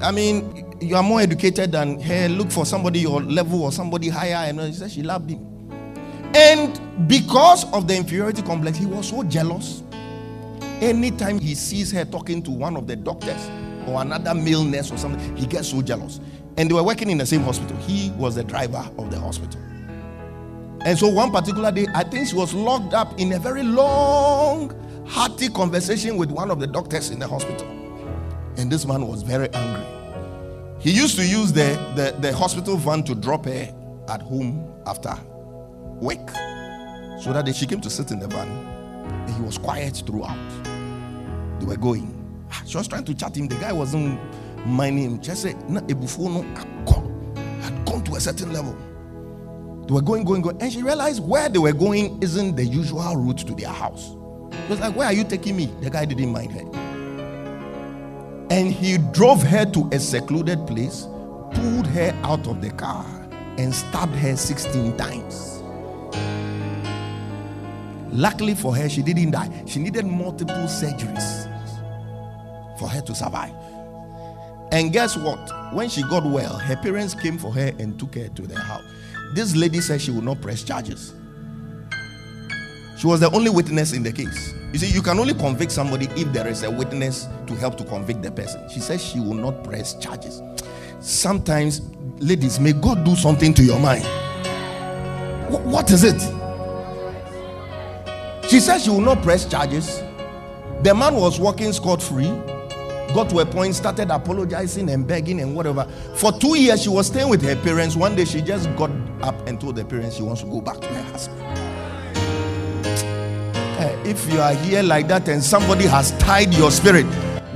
I 0.00 0.10
mean, 0.10 0.76
you 0.80 0.96
are 0.96 1.02
more 1.02 1.20
educated 1.20 1.72
than 1.72 2.00
her. 2.00 2.28
Look 2.28 2.50
for 2.50 2.66
somebody 2.66 3.00
your 3.00 3.22
level 3.22 3.62
or 3.62 3.72
somebody 3.72 4.08
higher. 4.08 4.48
And 4.48 4.60
she 4.60 4.72
said 4.72 4.90
she 4.90 5.02
loved 5.02 5.30
him. 5.30 5.40
And 6.34 7.08
because 7.08 7.70
of 7.72 7.86
the 7.86 7.96
inferiority 7.96 8.42
complex, 8.42 8.76
he 8.76 8.86
was 8.86 9.08
so 9.08 9.22
jealous. 9.22 9.82
Anytime 10.80 11.38
he 11.38 11.54
sees 11.54 11.92
her 11.92 12.04
talking 12.04 12.42
to 12.42 12.50
one 12.50 12.76
of 12.76 12.86
the 12.86 12.96
doctors 12.96 13.48
or 13.86 14.02
another 14.02 14.34
male 14.34 14.64
nurse 14.64 14.90
or 14.90 14.98
something, 14.98 15.36
he 15.36 15.46
gets 15.46 15.68
so 15.68 15.80
jealous. 15.80 16.20
And 16.56 16.68
they 16.68 16.74
were 16.74 16.82
working 16.82 17.10
in 17.10 17.18
the 17.18 17.26
same 17.26 17.42
hospital. 17.42 17.76
He 17.78 18.10
was 18.16 18.34
the 18.34 18.44
driver 18.44 18.84
of 18.98 19.10
the 19.10 19.18
hospital. 19.18 19.60
And 20.84 20.98
so 20.98 21.08
one 21.08 21.30
particular 21.32 21.72
day, 21.72 21.86
I 21.94 22.04
think 22.04 22.28
she 22.28 22.36
was 22.36 22.52
locked 22.52 22.92
up 22.92 23.18
in 23.18 23.32
a 23.32 23.38
very 23.38 23.62
long, 23.62 24.70
hearty 25.06 25.48
conversation 25.48 26.18
with 26.18 26.30
one 26.30 26.50
of 26.50 26.60
the 26.60 26.66
doctors 26.66 27.08
in 27.10 27.18
the 27.18 27.26
hospital. 27.26 27.66
And 28.58 28.70
this 28.70 28.84
man 28.84 29.06
was 29.06 29.22
very 29.22 29.48
angry. 29.54 29.84
He 30.78 30.90
used 30.90 31.16
to 31.16 31.26
use 31.26 31.52
the, 31.52 31.80
the, 31.96 32.14
the 32.20 32.36
hospital 32.36 32.76
van 32.76 33.02
to 33.04 33.14
drop 33.14 33.46
her 33.46 33.74
at 34.08 34.20
home 34.20 34.70
after 34.86 35.16
work. 36.00 36.28
So 37.22 37.32
that 37.32 37.46
day 37.46 37.52
she 37.52 37.64
came 37.66 37.80
to 37.80 37.88
sit 37.88 38.10
in 38.10 38.18
the 38.18 38.28
van 38.28 38.46
and 38.46 39.30
he 39.34 39.40
was 39.40 39.56
quiet 39.56 40.02
throughout. 40.06 40.36
They 41.60 41.66
were 41.66 41.78
going. 41.78 42.12
Ah, 42.50 42.62
she 42.66 42.76
was 42.76 42.86
trying 42.86 43.04
to 43.04 43.14
chat 43.14 43.34
him. 43.34 43.48
The 43.48 43.56
guy 43.56 43.72
wasn't 43.72 44.20
minding 44.66 45.04
him. 45.04 45.20
Just 45.22 45.40
said, 45.42 45.56
had 45.62 45.86
gone 47.86 48.04
to 48.04 48.14
a 48.16 48.20
certain 48.20 48.52
level. 48.52 48.76
They 49.86 49.92
were 49.92 50.02
going, 50.02 50.24
going, 50.24 50.40
going. 50.42 50.60
And 50.62 50.72
she 50.72 50.82
realized 50.82 51.22
where 51.22 51.48
they 51.48 51.58
were 51.58 51.72
going 51.72 52.22
isn't 52.22 52.56
the 52.56 52.64
usual 52.64 53.16
route 53.16 53.38
to 53.38 53.54
their 53.54 53.68
house. 53.68 54.16
He 54.52 54.70
was 54.70 54.80
like, 54.80 54.96
Where 54.96 55.06
are 55.06 55.12
you 55.12 55.24
taking 55.24 55.56
me? 55.56 55.66
The 55.82 55.90
guy 55.90 56.06
didn't 56.06 56.32
mind 56.32 56.52
her. 56.52 56.84
And 58.50 58.72
he 58.72 58.98
drove 59.12 59.42
her 59.42 59.64
to 59.66 59.88
a 59.92 59.98
secluded 59.98 60.66
place, 60.66 61.06
pulled 61.52 61.86
her 61.88 62.18
out 62.22 62.46
of 62.46 62.62
the 62.62 62.70
car, 62.70 63.04
and 63.58 63.74
stabbed 63.74 64.14
her 64.16 64.36
16 64.36 64.96
times. 64.96 65.62
Luckily 68.10 68.54
for 68.54 68.74
her, 68.74 68.88
she 68.88 69.02
didn't 69.02 69.32
die. 69.32 69.50
She 69.66 69.80
needed 69.80 70.06
multiple 70.06 70.54
surgeries 70.54 71.50
for 72.78 72.88
her 72.88 73.00
to 73.02 73.14
survive. 73.14 73.52
And 74.72 74.92
guess 74.92 75.16
what? 75.16 75.74
When 75.74 75.88
she 75.88 76.02
got 76.02 76.24
well, 76.24 76.56
her 76.58 76.76
parents 76.76 77.14
came 77.14 77.38
for 77.38 77.52
her 77.52 77.72
and 77.78 77.98
took 77.98 78.14
her 78.14 78.28
to 78.28 78.42
their 78.42 78.58
house. 78.58 78.84
This 79.34 79.54
lady 79.56 79.80
said 79.80 80.00
she 80.00 80.10
would 80.10 80.24
not 80.24 80.40
press 80.40 80.62
charges. 80.62 81.12
She 82.96 83.06
was 83.06 83.20
the 83.20 83.30
only 83.34 83.50
witness 83.50 83.92
in 83.92 84.02
the 84.02 84.12
case. 84.12 84.54
You 84.72 84.78
see, 84.78 84.86
you 84.88 85.02
can 85.02 85.18
only 85.18 85.34
convict 85.34 85.72
somebody 85.72 86.06
if 86.20 86.32
there 86.32 86.46
is 86.48 86.62
a 86.62 86.70
witness 86.70 87.26
to 87.46 87.54
help 87.56 87.76
to 87.78 87.84
convict 87.84 88.22
the 88.22 88.30
person. 88.30 88.68
She 88.70 88.80
says 88.80 89.04
she 89.04 89.18
will 89.20 89.34
not 89.34 89.64
press 89.64 89.94
charges. 89.98 90.40
Sometimes, 91.00 91.80
ladies, 92.18 92.58
may 92.60 92.72
God 92.72 93.04
do 93.04 93.14
something 93.16 93.52
to 93.54 93.62
your 93.64 93.78
mind. 93.80 94.04
Wh- 95.52 95.66
What 95.66 95.90
is 95.90 96.04
it? 96.04 96.20
She 98.48 98.60
says 98.60 98.84
she 98.84 98.90
will 98.90 99.00
not 99.00 99.22
press 99.22 99.44
charges. 99.46 100.00
The 100.82 100.94
man 100.94 101.14
was 101.16 101.40
walking 101.40 101.72
scot 101.72 102.02
free. 102.02 102.30
Got 103.14 103.30
to 103.30 103.38
a 103.38 103.46
point, 103.46 103.76
started 103.76 104.10
apologizing 104.10 104.90
and 104.90 105.06
begging 105.06 105.40
and 105.40 105.54
whatever. 105.54 105.84
For 106.16 106.32
two 106.32 106.58
years, 106.58 106.82
she 106.82 106.88
was 106.88 107.06
staying 107.06 107.28
with 107.28 107.42
her 107.42 107.54
parents. 107.54 107.94
One 107.94 108.16
day, 108.16 108.24
she 108.24 108.42
just 108.42 108.74
got 108.76 108.90
up 109.22 109.46
and 109.46 109.60
told 109.60 109.78
her 109.78 109.84
parents 109.84 110.16
she 110.16 110.22
wants 110.22 110.42
to 110.42 110.48
go 110.48 110.60
back 110.60 110.80
to 110.80 110.88
her 110.88 111.02
husband. 111.04 111.40
Eh, 113.78 113.96
If 114.10 114.32
you 114.32 114.40
are 114.40 114.54
here 114.54 114.82
like 114.82 115.06
that 115.08 115.28
and 115.28 115.42
somebody 115.42 115.84
has 115.86 116.10
tied 116.18 116.52
your 116.54 116.72
spirit, 116.72 117.06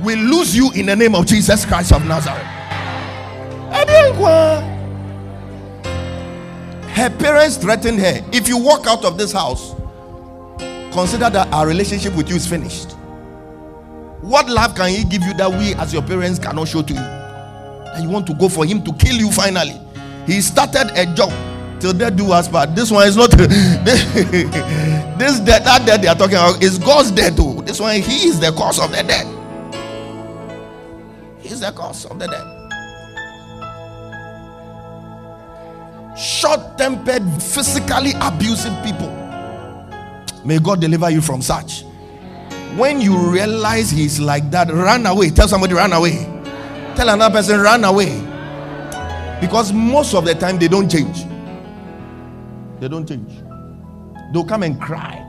we 0.01 0.15
lose 0.15 0.55
you 0.55 0.71
in 0.71 0.85
the 0.85 0.95
name 0.95 1.13
of 1.13 1.25
Jesus 1.25 1.65
Christ 1.65 1.91
of 1.91 2.05
Nazareth. 2.05 2.47
Her 6.95 7.09
parents 7.17 7.57
threatened 7.57 7.99
her. 7.99 8.21
If 8.31 8.47
you 8.47 8.57
walk 8.57 8.87
out 8.87 9.03
of 9.05 9.17
this 9.17 9.31
house, 9.33 9.73
consider 10.93 11.29
that 11.29 11.47
our 11.53 11.67
relationship 11.67 12.13
with 12.15 12.29
you 12.29 12.35
is 12.35 12.47
finished. 12.47 12.95
What 14.21 14.49
love 14.49 14.75
can 14.75 14.89
he 14.89 15.03
give 15.05 15.23
you 15.23 15.33
that 15.35 15.49
we, 15.49 15.73
as 15.75 15.93
your 15.93 16.01
parents, 16.01 16.39
cannot 16.39 16.67
show 16.67 16.81
to 16.81 16.93
you? 16.93 16.99
And 16.99 18.03
you 18.03 18.09
want 18.09 18.27
to 18.27 18.33
go 18.33 18.49
for 18.49 18.65
him 18.65 18.83
to 18.83 18.93
kill 18.93 19.15
you 19.15 19.31
finally. 19.31 19.79
He 20.25 20.41
started 20.41 20.91
a 20.95 21.05
job 21.15 21.31
till 21.79 21.93
death 21.93 22.15
do 22.15 22.31
us 22.31 22.47
part. 22.47 22.75
This 22.75 22.91
one 22.91 23.07
is 23.07 23.15
not 23.15 23.31
this 23.31 25.39
death, 25.39 25.63
that 25.63 25.83
death 25.85 26.01
they 26.01 26.07
are 26.07 26.15
talking 26.15 26.35
about 26.35 26.61
is 26.61 26.77
God's 26.77 27.11
death. 27.11 27.35
Too. 27.35 27.61
This 27.61 27.79
one, 27.79 27.95
he 28.01 28.27
is 28.27 28.39
the 28.39 28.51
cause 28.51 28.79
of 28.79 28.91
the 28.91 29.03
death. 29.03 29.27
He 31.39 31.49
is 31.49 31.61
the 31.61 31.71
cause 31.71 32.05
of 32.05 32.19
the 32.19 32.27
death. 32.27 32.55
Short-tempered, 36.19 37.41
physically 37.41 38.11
abusive 38.19 38.73
people. 38.83 39.09
May 40.43 40.59
God 40.59 40.81
deliver 40.81 41.09
you 41.09 41.21
from 41.21 41.41
such. 41.41 41.85
When 42.77 43.01
you 43.01 43.17
realize 43.17 43.89
he's 43.89 44.19
like 44.19 44.51
that, 44.51 44.71
run 44.71 45.05
away. 45.05 45.29
Tell 45.31 45.47
somebody, 45.47 45.73
run 45.73 45.93
away. 45.93 46.23
Tell 46.95 47.09
another 47.09 47.33
person, 47.35 47.59
run 47.59 47.83
away. 47.83 48.19
Because 49.41 49.71
most 49.73 50.13
of 50.13 50.25
the 50.25 50.35
time 50.35 50.59
they 50.59 50.67
don't 50.67 50.89
change. 50.89 51.23
They 52.79 52.87
don't 52.87 53.07
change. 53.07 53.31
They'll 54.33 54.45
come 54.45 54.63
and 54.63 54.79
cry. 54.79 55.25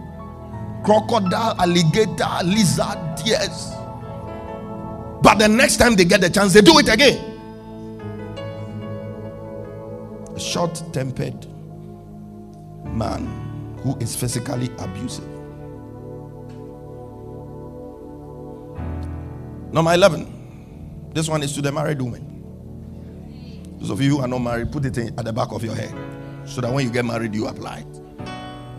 Crocodile, 0.84 1.56
alligator, 1.60 2.28
lizard, 2.44 2.98
yes. 3.24 3.74
But 5.22 5.38
the 5.38 5.48
next 5.48 5.76
time 5.76 5.96
they 5.96 6.04
get 6.04 6.20
the 6.20 6.30
chance, 6.30 6.52
they 6.52 6.60
do 6.60 6.78
it 6.78 6.88
again. 6.88 7.18
A 10.34 10.40
short 10.40 10.82
tempered 10.92 11.46
man 12.84 13.26
who 13.82 13.96
is 13.98 14.16
physically 14.16 14.70
abusive. 14.78 15.29
Number 19.72 19.94
11. 19.94 21.10
This 21.14 21.28
one 21.28 21.42
is 21.44 21.52
to 21.54 21.62
the 21.62 21.70
married 21.70 22.02
woman. 22.02 22.26
Those 23.78 23.90
of 23.90 24.00
you 24.00 24.16
who 24.16 24.22
are 24.22 24.28
not 24.28 24.40
married, 24.40 24.72
put 24.72 24.84
it 24.84 24.98
in, 24.98 25.16
at 25.18 25.24
the 25.24 25.32
back 25.32 25.52
of 25.52 25.62
your 25.64 25.74
head 25.74 25.94
so 26.44 26.60
that 26.60 26.72
when 26.72 26.84
you 26.84 26.92
get 26.92 27.04
married, 27.04 27.34
you 27.34 27.46
apply 27.46 27.78
it. 27.78 28.00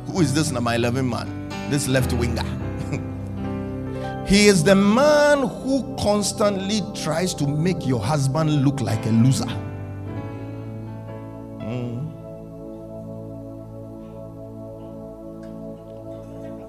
Who 0.08 0.20
is 0.20 0.34
this 0.34 0.52
number 0.52 0.74
11 0.74 1.10
man? 1.10 1.50
This 1.70 1.88
left 1.88 2.12
winger. 2.14 2.44
he 4.28 4.48
is 4.48 4.64
the 4.66 4.76
man 4.76 5.48
who 5.48 5.96
constantly 5.98 6.82
tries 6.94 7.34
to 7.36 7.48
make 7.48 7.88
your 7.88 8.02
husband 8.02 8.66
look 8.66 8.82
like 8.82 9.06
a 9.06 9.10
loser. 9.12 9.48
Hmm. 11.62 12.10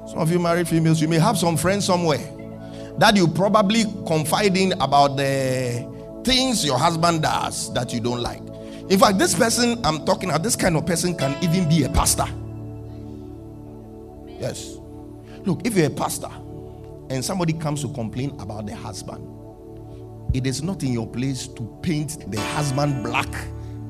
Some 0.06 0.18
of 0.20 0.30
you 0.30 0.38
married 0.38 0.68
females, 0.68 1.00
you 1.00 1.08
may 1.08 1.18
have 1.18 1.36
some 1.36 1.56
friends 1.56 1.84
somewhere 1.84 2.41
that 2.98 3.16
you 3.16 3.26
probably 3.28 3.84
confide 4.06 4.56
in 4.56 4.72
about 4.80 5.16
the 5.16 5.88
things 6.24 6.64
your 6.64 6.78
husband 6.78 7.22
does 7.22 7.72
that 7.74 7.92
you 7.92 8.00
don't 8.00 8.20
like. 8.20 8.42
In 8.90 8.98
fact, 8.98 9.18
this 9.18 9.34
person 9.34 9.84
I'm 9.84 10.04
talking 10.04 10.28
about, 10.28 10.42
this 10.42 10.56
kind 10.56 10.76
of 10.76 10.86
person 10.86 11.16
can 11.16 11.36
even 11.42 11.68
be 11.68 11.84
a 11.84 11.88
pastor. 11.88 12.26
Yes. 14.38 14.76
Look, 15.44 15.66
if 15.66 15.76
you're 15.76 15.86
a 15.86 15.90
pastor 15.90 16.30
and 17.10 17.24
somebody 17.24 17.52
comes 17.52 17.82
to 17.82 17.88
complain 17.92 18.38
about 18.40 18.66
the 18.66 18.74
husband, 18.74 19.28
it 20.34 20.46
is 20.46 20.62
not 20.62 20.82
in 20.82 20.92
your 20.92 21.06
place 21.06 21.46
to 21.46 21.78
paint 21.82 22.30
the 22.30 22.40
husband 22.40 23.02
black 23.02 23.28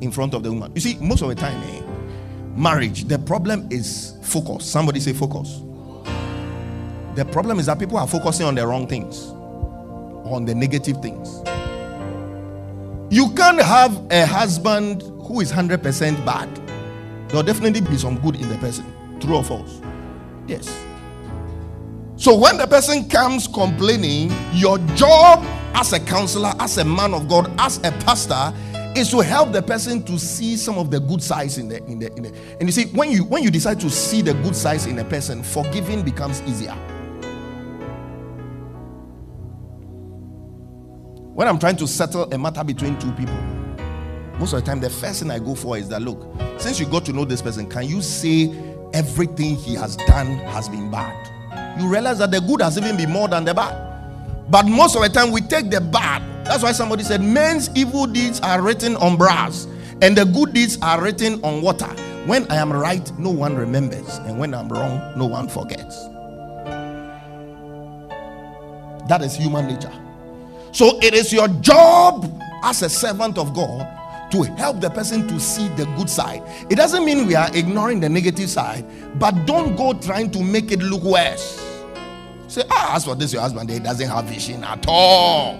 in 0.00 0.10
front 0.10 0.34
of 0.34 0.42
the 0.42 0.52
woman. 0.52 0.72
You 0.74 0.80
see, 0.80 0.96
most 0.96 1.22
of 1.22 1.28
the 1.28 1.34
time, 1.34 1.62
eh, 1.62 1.82
marriage, 2.56 3.04
the 3.04 3.18
problem 3.18 3.68
is 3.70 4.18
focus. 4.22 4.64
Somebody 4.64 5.00
say 5.00 5.12
focus. 5.12 5.62
The 7.14 7.24
problem 7.26 7.58
is 7.58 7.66
that 7.66 7.78
people 7.78 7.98
are 7.98 8.06
focusing 8.06 8.46
on 8.46 8.54
the 8.54 8.66
wrong 8.66 8.86
things, 8.86 9.28
on 10.24 10.46
the 10.46 10.54
negative 10.54 11.02
things. 11.02 11.42
You 13.10 13.30
can't 13.34 13.60
have 13.60 14.10
a 14.10 14.24
husband 14.24 15.02
who 15.02 15.40
is 15.40 15.52
100% 15.52 16.24
bad. 16.24 16.48
There'll 17.28 17.42
definitely 17.42 17.82
be 17.82 17.98
some 17.98 18.18
good 18.20 18.36
in 18.36 18.48
the 18.48 18.56
person. 18.56 18.86
True 19.20 19.36
or 19.36 19.44
false? 19.44 19.82
Yes. 20.46 20.84
So 22.16 22.34
when 22.34 22.56
the 22.56 22.66
person 22.66 23.08
comes 23.08 23.46
complaining, 23.46 24.32
your 24.52 24.78
job 24.96 25.44
as 25.74 25.92
a 25.92 26.00
counselor, 26.00 26.52
as 26.60 26.78
a 26.78 26.84
man 26.84 27.12
of 27.12 27.28
God, 27.28 27.52
as 27.58 27.76
a 27.78 27.92
pastor, 28.04 28.54
is 28.96 29.10
to 29.10 29.20
help 29.20 29.52
the 29.52 29.62
person 29.62 30.02
to 30.04 30.18
see 30.18 30.56
some 30.56 30.78
of 30.78 30.90
the 30.90 31.00
good 31.00 31.22
sides 31.22 31.58
in 31.58 31.68
the 31.68 31.84
in 31.84 31.98
the 31.98 32.14
in 32.14 32.22
the. 32.22 32.34
And 32.60 32.62
you 32.62 32.72
see, 32.72 32.86
when 32.86 33.10
you 33.10 33.24
when 33.24 33.42
you 33.42 33.50
decide 33.50 33.80
to 33.80 33.90
see 33.90 34.22
the 34.22 34.34
good 34.34 34.54
sides 34.54 34.86
in 34.86 34.98
a 34.98 35.04
person, 35.04 35.42
forgiving 35.42 36.02
becomes 36.02 36.40
easier. 36.42 36.76
When 41.34 41.48
I'm 41.48 41.58
trying 41.58 41.76
to 41.76 41.88
settle 41.88 42.30
a 42.30 42.36
matter 42.36 42.62
between 42.62 42.98
two 42.98 43.10
people, 43.12 43.34
most 44.38 44.52
of 44.52 44.60
the 44.60 44.66
time 44.66 44.80
the 44.80 44.90
first 44.90 45.22
thing 45.22 45.30
I 45.30 45.38
go 45.38 45.54
for 45.54 45.78
is 45.78 45.88
that 45.88 46.02
look, 46.02 46.26
since 46.60 46.78
you 46.78 46.84
got 46.84 47.06
to 47.06 47.12
know 47.14 47.24
this 47.24 47.40
person, 47.40 47.70
can 47.70 47.88
you 47.88 48.02
say 48.02 48.52
everything 48.92 49.56
he 49.56 49.74
has 49.74 49.96
done 49.96 50.26
has 50.26 50.68
been 50.68 50.90
bad? 50.90 51.80
You 51.80 51.88
realize 51.88 52.18
that 52.18 52.32
the 52.32 52.40
good 52.42 52.60
has 52.60 52.76
even 52.76 52.98
been 52.98 53.10
more 53.10 53.28
than 53.28 53.46
the 53.46 53.54
bad. 53.54 54.50
But 54.50 54.66
most 54.66 54.94
of 54.94 55.00
the 55.00 55.08
time 55.08 55.30
we 55.30 55.40
take 55.40 55.70
the 55.70 55.80
bad. 55.80 56.22
That's 56.44 56.62
why 56.62 56.72
somebody 56.72 57.02
said, 57.02 57.22
Men's 57.22 57.70
evil 57.74 58.06
deeds 58.06 58.38
are 58.40 58.60
written 58.60 58.96
on 58.96 59.16
brass, 59.16 59.66
and 60.02 60.14
the 60.14 60.26
good 60.26 60.52
deeds 60.52 60.76
are 60.82 61.00
written 61.00 61.42
on 61.42 61.62
water. 61.62 61.88
When 62.26 62.44
I 62.50 62.56
am 62.56 62.70
right, 62.70 63.10
no 63.18 63.30
one 63.30 63.56
remembers, 63.56 64.18
and 64.18 64.38
when 64.38 64.52
I'm 64.52 64.68
wrong, 64.68 65.14
no 65.16 65.24
one 65.24 65.48
forgets. 65.48 65.96
That 69.08 69.22
is 69.22 69.34
human 69.34 69.66
nature. 69.66 70.01
So 70.72 70.98
it 71.02 71.12
is 71.12 71.32
your 71.32 71.48
job 71.48 72.40
as 72.64 72.82
a 72.82 72.88
servant 72.88 73.36
of 73.38 73.54
God 73.54 73.86
to 74.30 74.42
help 74.42 74.80
the 74.80 74.88
person 74.88 75.28
to 75.28 75.38
see 75.38 75.68
the 75.68 75.84
good 75.96 76.08
side. 76.08 76.42
It 76.70 76.76
doesn't 76.76 77.04
mean 77.04 77.26
we 77.26 77.34
are 77.34 77.54
ignoring 77.54 78.00
the 78.00 78.08
negative 78.08 78.48
side, 78.48 78.86
but 79.18 79.32
don't 79.44 79.76
go 79.76 79.92
trying 79.92 80.30
to 80.30 80.42
make 80.42 80.72
it 80.72 80.80
look 80.80 81.02
worse. 81.02 81.60
Say, 82.48 82.62
ah, 82.70 82.96
as 82.96 83.04
for 83.04 83.14
this, 83.14 83.32
your 83.32 83.42
husband, 83.42 83.68
he 83.68 83.78
doesn't 83.78 84.08
have 84.08 84.24
vision 84.24 84.64
at 84.64 84.86
all. 84.88 85.58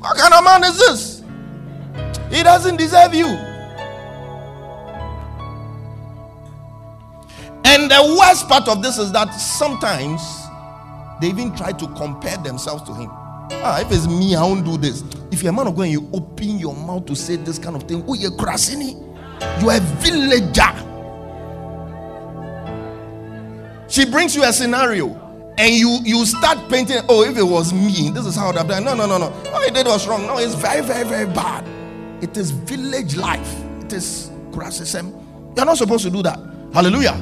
What 0.00 0.16
kind 0.16 0.34
of 0.34 0.44
man 0.44 0.64
is 0.64 0.78
this? 0.78 1.22
He 2.30 2.42
doesn't 2.42 2.76
deserve 2.76 3.14
you. 3.14 3.26
And 7.64 7.90
the 7.90 8.16
worst 8.18 8.48
part 8.48 8.68
of 8.68 8.82
this 8.82 8.98
is 8.98 9.12
that 9.12 9.30
sometimes 9.30 10.45
they 11.20 11.28
even 11.28 11.54
try 11.54 11.72
to 11.72 11.86
compare 11.94 12.36
themselves 12.38 12.82
to 12.84 12.94
him. 12.94 13.08
Ah, 13.52 13.80
if 13.80 13.90
it's 13.92 14.06
me, 14.06 14.34
I 14.34 14.42
won't 14.42 14.64
do 14.64 14.76
this. 14.76 15.02
If 15.30 15.42
you're 15.42 15.52
a 15.52 15.56
man 15.56 15.68
of 15.68 15.76
God 15.76 15.82
and 15.82 15.92
you 15.92 16.10
open 16.12 16.58
your 16.58 16.74
mouth 16.74 17.06
to 17.06 17.14
say 17.14 17.36
this 17.36 17.58
kind 17.58 17.76
of 17.76 17.84
thing, 17.84 18.04
oh, 18.06 18.14
you're 18.14 18.32
Krasini, 18.32 18.94
you're 19.60 19.72
a 19.72 19.80
villager. 20.00 20.82
She 23.88 24.04
brings 24.04 24.34
you 24.34 24.42
a 24.44 24.52
scenario 24.52 25.14
and 25.58 25.74
you 25.74 26.00
you 26.04 26.26
start 26.26 26.68
painting. 26.68 26.98
Oh, 27.08 27.22
if 27.22 27.36
it 27.38 27.42
was 27.42 27.72
me, 27.72 28.10
this 28.10 28.26
is 28.26 28.34
how 28.34 28.48
I'd 28.48 28.56
have 28.56 28.68
done. 28.68 28.84
No, 28.84 28.94
no, 28.94 29.06
no, 29.06 29.16
no. 29.16 29.30
What 29.30 29.62
I 29.62 29.70
did 29.70 29.86
was 29.86 30.06
wrong. 30.06 30.26
No, 30.26 30.38
it's 30.38 30.54
very, 30.54 30.82
very, 30.82 31.04
very 31.04 31.26
bad. 31.26 31.64
It 32.22 32.36
is 32.36 32.50
village 32.50 33.16
life. 33.16 33.54
It 33.82 33.92
is 33.92 34.30
criticism. 34.52 35.14
You're 35.56 35.66
not 35.66 35.78
supposed 35.78 36.04
to 36.04 36.10
do 36.10 36.22
that. 36.22 36.38
Hallelujah. 36.72 37.14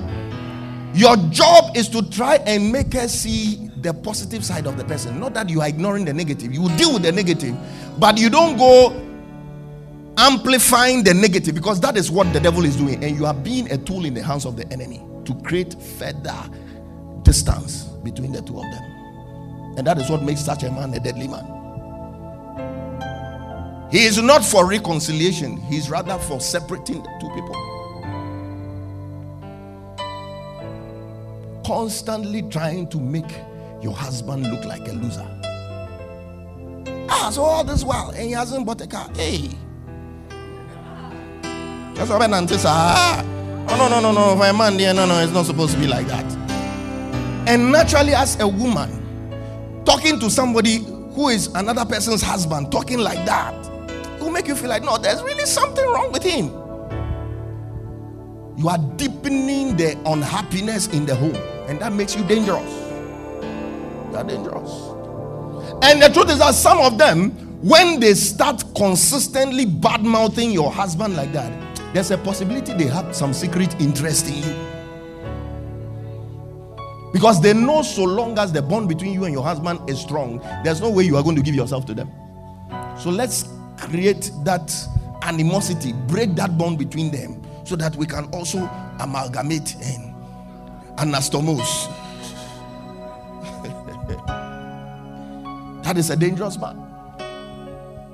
Your 0.94 1.16
job 1.30 1.76
is 1.76 1.88
to 1.90 2.08
try 2.10 2.36
and 2.46 2.72
make 2.72 2.92
her 2.94 3.08
see 3.08 3.70
the 3.84 3.92
positive 3.94 4.44
side 4.44 4.66
of 4.66 4.76
the 4.78 4.84
person. 4.84 5.20
Not 5.20 5.34
that 5.34 5.48
you 5.50 5.60
are 5.60 5.68
ignoring 5.68 6.06
the 6.06 6.12
negative. 6.12 6.52
You 6.52 6.68
deal 6.76 6.94
with 6.94 7.02
the 7.02 7.12
negative, 7.12 7.54
but 7.98 8.18
you 8.18 8.30
don't 8.30 8.56
go 8.56 9.00
amplifying 10.16 11.04
the 11.04 11.12
negative 11.12 11.54
because 11.54 11.80
that 11.80 11.96
is 11.96 12.10
what 12.10 12.32
the 12.32 12.40
devil 12.40 12.64
is 12.64 12.76
doing. 12.76 13.04
And 13.04 13.14
you 13.16 13.26
are 13.26 13.34
being 13.34 13.70
a 13.70 13.76
tool 13.78 14.06
in 14.06 14.14
the 14.14 14.22
hands 14.22 14.46
of 14.46 14.56
the 14.56 14.66
enemy 14.72 15.02
to 15.26 15.34
create 15.42 15.80
further 15.80 16.34
distance 17.22 17.84
between 18.02 18.32
the 18.32 18.40
two 18.40 18.56
of 18.56 18.62
them. 18.62 18.82
And 19.76 19.86
that 19.86 19.98
is 19.98 20.08
what 20.08 20.22
makes 20.22 20.40
such 20.40 20.62
a 20.62 20.70
man 20.70 20.94
a 20.94 21.00
deadly 21.00 21.28
man. 21.28 21.50
He 23.90 24.04
is 24.04 24.16
not 24.20 24.42
for 24.44 24.66
reconciliation, 24.66 25.58
he's 25.58 25.90
rather 25.90 26.18
for 26.18 26.40
separating 26.40 27.02
the 27.02 27.10
two 27.20 27.28
people. 27.34 27.54
Constantly 31.66 32.42
trying 32.42 32.88
to 32.88 32.98
make 32.98 33.30
your 33.84 33.94
husband 33.94 34.50
look 34.50 34.64
like 34.64 34.88
a 34.88 34.92
loser. 34.92 35.28
Ah, 37.10 37.28
so 37.30 37.42
all 37.42 37.62
this 37.62 37.84
while, 37.84 38.10
and 38.10 38.24
he 38.24 38.32
hasn't 38.32 38.64
bought 38.64 38.80
a 38.80 38.86
car. 38.86 39.10
Hey. 39.14 39.50
That's 41.94 42.08
what 42.08 42.22
I'm 42.22 42.48
saying. 42.48 42.62
Ah, 42.64 43.22
oh, 43.68 43.76
no, 43.76 43.88
no, 43.88 44.00
no, 44.00 44.12
no. 44.12 44.36
For 44.40 44.48
a 44.48 44.52
man, 44.54 44.78
yeah, 44.78 44.92
no, 44.92 45.04
no, 45.04 45.20
it's 45.20 45.32
not 45.32 45.44
supposed 45.44 45.74
to 45.74 45.78
be 45.78 45.86
like 45.86 46.06
that. 46.06 46.24
And 47.46 47.70
naturally, 47.70 48.14
as 48.14 48.40
a 48.40 48.48
woman, 48.48 49.82
talking 49.84 50.18
to 50.20 50.30
somebody 50.30 50.78
who 50.78 51.28
is 51.28 51.48
another 51.48 51.84
person's 51.84 52.22
husband, 52.22 52.72
talking 52.72 52.98
like 52.98 53.22
that, 53.26 53.54
will 54.18 54.30
make 54.30 54.48
you 54.48 54.54
feel 54.54 54.70
like, 54.70 54.82
no, 54.82 54.96
there's 54.96 55.22
really 55.22 55.44
something 55.44 55.84
wrong 55.84 56.10
with 56.10 56.22
him. 56.22 56.46
You 58.56 58.70
are 58.70 58.78
deepening 58.96 59.76
the 59.76 59.98
unhappiness 60.06 60.86
in 60.88 61.04
the 61.04 61.14
home, 61.14 61.36
and 61.68 61.78
that 61.80 61.92
makes 61.92 62.16
you 62.16 62.24
dangerous. 62.24 62.83
You 64.14 64.20
are 64.20 64.24
dangerous. 64.24 64.70
And 65.82 66.00
the 66.00 66.08
truth 66.08 66.30
is 66.30 66.38
that 66.38 66.54
some 66.54 66.78
of 66.78 66.98
them, 66.98 67.30
when 67.60 67.98
they 67.98 68.14
start 68.14 68.62
consistently 68.76 69.66
bad 69.66 70.04
mouthing 70.04 70.52
your 70.52 70.70
husband 70.70 71.16
like 71.16 71.32
that, 71.32 71.52
there's 71.92 72.12
a 72.12 72.18
possibility 72.18 72.72
they 72.74 72.86
have 72.86 73.14
some 73.14 73.34
secret 73.34 73.74
interest 73.80 74.28
in 74.28 74.36
you. 74.36 74.54
Because 77.12 77.40
they 77.42 77.54
know 77.54 77.82
so 77.82 78.04
long 78.04 78.38
as 78.38 78.52
the 78.52 78.62
bond 78.62 78.88
between 78.88 79.12
you 79.12 79.24
and 79.24 79.34
your 79.34 79.42
husband 79.42 79.80
is 79.90 80.00
strong, 80.00 80.38
there's 80.62 80.80
no 80.80 80.90
way 80.90 81.02
you 81.02 81.16
are 81.16 81.22
going 81.24 81.36
to 81.36 81.42
give 81.42 81.56
yourself 81.56 81.84
to 81.86 81.94
them. 81.94 82.08
So 82.96 83.10
let's 83.10 83.48
create 83.78 84.30
that 84.44 84.72
animosity, 85.22 85.92
break 86.06 86.36
that 86.36 86.56
bond 86.56 86.78
between 86.78 87.10
them 87.10 87.42
so 87.64 87.74
that 87.74 87.96
we 87.96 88.06
can 88.06 88.26
also 88.26 88.58
amalgamate 89.00 89.74
and 89.82 90.14
anastomose. 90.98 91.92
That 95.82 95.96
is 95.96 96.10
a 96.10 96.16
dangerous 96.16 96.58
man. 96.58 96.76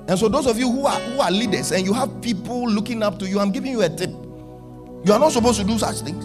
And 0.09 0.19
so, 0.19 0.29
those 0.29 0.47
of 0.47 0.59
you 0.59 0.71
who 0.71 0.87
are 0.87 0.99
who 1.01 1.21
are 1.21 1.31
leaders 1.31 1.71
and 1.73 1.87
you 1.87 1.93
have 1.93 2.21
people 2.21 2.69
looking 2.69 3.03
up 3.03 3.19
to 3.21 3.29
you, 3.29 3.39
I'm 3.39 3.53
giving 3.53 3.71
you 3.73 3.83
a 3.83 3.89
tip. 3.89 4.11
You 4.11 5.13
are 5.13 5.19
not 5.19 5.33
supposed 5.33 5.61
to 5.61 5.65
do 5.67 5.79
such 5.79 6.01
things. 6.01 6.25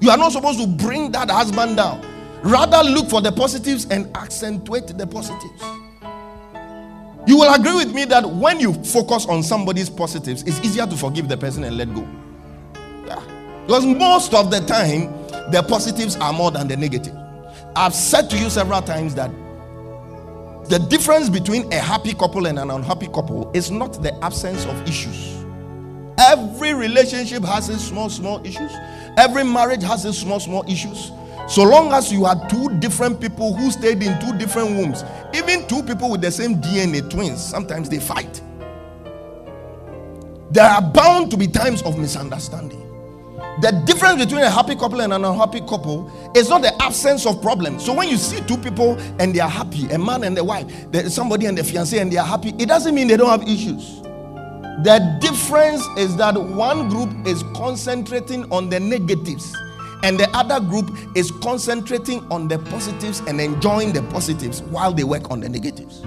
You 0.00 0.10
are 0.10 0.16
not 0.16 0.32
supposed 0.32 0.58
to 0.60 0.66
bring 0.66 1.12
that 1.12 1.30
husband 1.30 1.76
down. 1.76 2.04
Rather, 2.42 2.82
look 2.82 3.08
for 3.08 3.20
the 3.20 3.32
positives 3.32 3.86
and 3.90 4.14
accentuate 4.16 4.86
the 4.88 5.06
positives. 5.06 5.62
You 7.26 7.38
will 7.38 7.54
agree 7.54 7.74
with 7.74 7.94
me 7.94 8.04
that 8.06 8.28
when 8.28 8.60
you 8.60 8.74
focus 8.84 9.24
on 9.26 9.42
somebody's 9.42 9.88
positives, 9.88 10.42
it's 10.42 10.60
easier 10.60 10.86
to 10.86 10.96
forgive 10.96 11.28
the 11.28 11.36
person 11.38 11.64
and 11.64 11.78
let 11.78 11.94
go. 11.94 12.06
Yeah. 13.06 13.22
Because 13.66 13.86
most 13.86 14.34
of 14.34 14.50
the 14.50 14.60
time, 14.60 15.12
the 15.50 15.64
positives 15.66 16.16
are 16.16 16.32
more 16.34 16.50
than 16.50 16.68
the 16.68 16.76
negative. 16.76 17.14
I've 17.76 17.94
said 17.94 18.30
to 18.30 18.38
you 18.38 18.50
several 18.50 18.82
times 18.82 19.16
that 19.16 19.30
the 20.68 20.78
difference 20.78 21.28
between 21.28 21.70
a 21.72 21.78
happy 21.78 22.14
couple 22.14 22.46
and 22.46 22.58
an 22.58 22.70
unhappy 22.70 23.06
couple 23.08 23.50
is 23.52 23.70
not 23.70 24.00
the 24.00 24.14
absence 24.24 24.64
of 24.64 24.80
issues. 24.88 25.44
Every 26.18 26.72
relationship 26.72 27.42
has 27.42 27.68
its 27.68 27.82
small, 27.84 28.08
small 28.08 28.44
issues. 28.46 28.70
Every 29.18 29.42
marriage 29.42 29.82
has 29.82 30.04
its 30.04 30.18
small, 30.18 30.38
small 30.38 30.64
issues. 30.70 31.10
So 31.48 31.64
long 31.64 31.92
as 31.92 32.12
you 32.12 32.24
are 32.26 32.48
two 32.48 32.78
different 32.78 33.20
people 33.20 33.54
who 33.54 33.70
stayed 33.72 34.02
in 34.02 34.18
two 34.20 34.38
different 34.38 34.76
wombs, 34.76 35.02
even 35.34 35.66
two 35.66 35.82
people 35.82 36.10
with 36.10 36.20
the 36.22 36.30
same 36.30 36.60
DNA, 36.60 37.10
twins, 37.10 37.44
sometimes 37.44 37.88
they 37.88 37.98
fight. 37.98 38.40
There 40.52 40.64
are 40.64 40.80
bound 40.80 41.32
to 41.32 41.36
be 41.36 41.48
times 41.48 41.82
of 41.82 41.98
misunderstanding. 41.98 42.84
The 43.60 43.70
difference 43.86 44.24
between 44.24 44.42
a 44.42 44.50
happy 44.50 44.74
couple 44.74 45.00
and 45.00 45.12
an 45.12 45.24
unhappy 45.24 45.60
couple 45.60 46.10
is 46.34 46.48
not 46.48 46.62
the 46.62 46.73
absence 46.84 47.24
of 47.26 47.40
problems. 47.40 47.84
So 47.84 47.94
when 47.94 48.08
you 48.08 48.16
see 48.16 48.40
two 48.42 48.58
people 48.58 48.98
and 49.18 49.34
they 49.34 49.40
are 49.40 49.48
happy, 49.48 49.86
a 49.88 49.98
man 49.98 50.22
and 50.24 50.36
a 50.38 50.44
wife, 50.44 50.66
somebody 51.08 51.46
and 51.46 51.56
the 51.56 51.64
fiance 51.64 51.98
and 51.98 52.12
they 52.12 52.18
are 52.18 52.26
happy, 52.26 52.50
it 52.58 52.68
doesn't 52.68 52.94
mean 52.94 53.08
they 53.08 53.16
don't 53.16 53.30
have 53.30 53.48
issues. 53.48 54.02
The 54.82 55.18
difference 55.20 55.82
is 55.96 56.16
that 56.16 56.36
one 56.36 56.88
group 56.90 57.26
is 57.26 57.42
concentrating 57.54 58.50
on 58.52 58.68
the 58.68 58.78
negatives 58.78 59.56
and 60.02 60.18
the 60.18 60.28
other 60.36 60.60
group 60.60 60.90
is 61.16 61.30
concentrating 61.30 62.20
on 62.30 62.48
the 62.48 62.58
positives 62.58 63.20
and 63.20 63.40
enjoying 63.40 63.92
the 63.92 64.02
positives 64.02 64.62
while 64.64 64.92
they 64.92 65.04
work 65.04 65.30
on 65.30 65.40
the 65.40 65.48
negatives. 65.48 66.02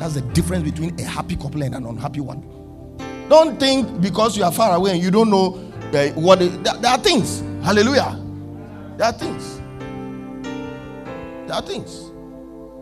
That's 0.00 0.14
the 0.14 0.22
difference 0.32 0.64
between 0.64 0.98
a 0.98 1.04
happy 1.04 1.36
couple 1.36 1.62
and 1.62 1.74
an 1.74 1.86
unhappy 1.86 2.20
one. 2.20 2.42
Don't 3.28 3.60
think 3.60 4.00
because 4.00 4.36
you 4.36 4.42
are 4.42 4.52
far 4.52 4.74
away 4.74 4.92
and 4.92 5.02
you 5.02 5.10
don't 5.10 5.30
know 5.30 5.54
uh, 5.92 6.08
what 6.14 6.40
there 6.40 6.90
are 6.90 6.98
things. 6.98 7.40
Hallelujah. 7.62 8.27
There 8.98 9.06
are 9.06 9.12
things. 9.12 9.60
There 11.46 11.54
are 11.54 11.62
things. 11.62 12.10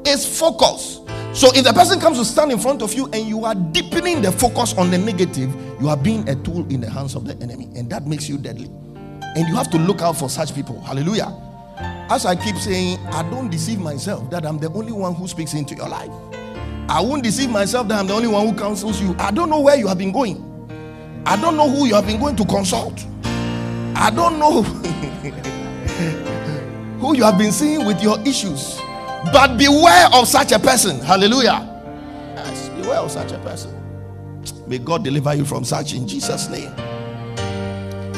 It's 0.07 0.39
focus. 0.39 1.01
So 1.39 1.55
if 1.55 1.63
the 1.63 1.75
person 1.75 2.01
comes 2.01 2.17
to 2.17 2.25
stand 2.25 2.51
in 2.51 2.59
front 2.59 2.81
of 2.81 2.95
you 2.95 3.05
and 3.13 3.29
you 3.29 3.45
are 3.45 3.55
deepening 3.55 4.23
the 4.23 4.33
focus 4.33 4.73
on 4.79 4.91
the 4.91 4.97
negative, 4.97 5.55
you 5.79 5.91
are 5.91 5.97
being 5.97 6.27
a 6.27 6.35
tool 6.37 6.67
in 6.73 6.81
the 6.81 6.89
hands 6.89 7.17
of 7.17 7.27
the 7.27 7.35
enemy, 7.43 7.69
and 7.77 7.91
that 7.91 8.07
makes 8.07 8.31
you 8.31 8.39
deadly. 8.39 8.71
And 9.21 9.47
you 9.47 9.55
have 9.57 9.71
to 9.73 9.79
look 9.79 10.01
out 10.01 10.17
for 10.17 10.31
such 10.31 10.55
people. 10.55 10.81
Hallelujah. 10.81 11.37
As 12.09 12.25
I 12.25 12.35
keep 12.35 12.57
saying, 12.57 12.99
I 13.09 13.23
don't 13.29 13.51
deceive 13.51 13.79
myself 13.79 14.31
that 14.31 14.47
I'm 14.47 14.59
the 14.59 14.73
only 14.73 14.93
one 14.93 15.15
who 15.15 15.29
speaks 15.29 15.53
into 15.53 15.75
your 15.75 15.91
life. 15.91 16.11
I 16.89 17.03
won't 17.03 17.25
deceive 17.25 17.51
myself 17.51 17.89
that 17.89 17.99
I'm 17.99 18.07
the 18.07 18.15
only 18.15 18.29
one 18.29 18.49
who 18.49 18.59
counsels 18.59 19.03
you. 19.03 19.15
I 19.19 19.33
don't 19.33 19.51
know 19.51 19.61
where 19.61 19.77
you 19.77 19.87
have 19.89 19.99
been 19.99 20.13
going. 20.13 20.43
I 21.27 21.37
don't 21.39 21.59
know 21.59 21.69
who 21.69 21.85
you 21.85 21.95
have 21.95 22.07
been 22.07 22.19
going 22.19 22.37
to 22.37 22.45
consult. 22.47 23.05
I 23.95 24.11
don't 24.15 24.39
know 24.39 24.63
who 27.01 27.17
you 27.17 27.25
have 27.25 27.39
been 27.39 27.53
seeing 27.53 27.85
with 27.85 28.03
your 28.03 28.21
issues. 28.21 28.79
But 29.33 29.57
beware 29.57 30.09
of 30.13 30.29
such 30.29 30.53
a 30.53 30.59
person. 30.59 31.01
Hallelujah. 31.01 31.73
Yes, 32.37 32.69
beware 32.71 32.99
of 32.99 33.11
such 33.11 33.33
a 33.33 33.39
person. 33.39 33.73
May 34.67 34.79
God 34.79 35.05
deliver 35.05 35.35
you 35.35 35.45
from 35.45 35.65
such 35.65 35.95
in 35.95 36.07
Jesus' 36.07 36.49
name. 36.49 36.75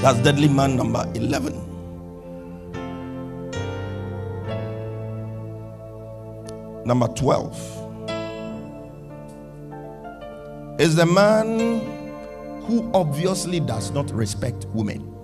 That's 0.02 0.18
deadly 0.20 0.48
man 0.48 0.76
number 0.76 1.10
11. 1.14 1.66
Number 6.84 7.08
12 7.08 7.84
is 10.80 10.94
the 10.94 11.04
man 11.04 11.80
who 12.62 12.90
obviously 12.94 13.60
does 13.60 13.90
not 13.90 14.10
respect 14.10 14.66
women. 14.66 15.17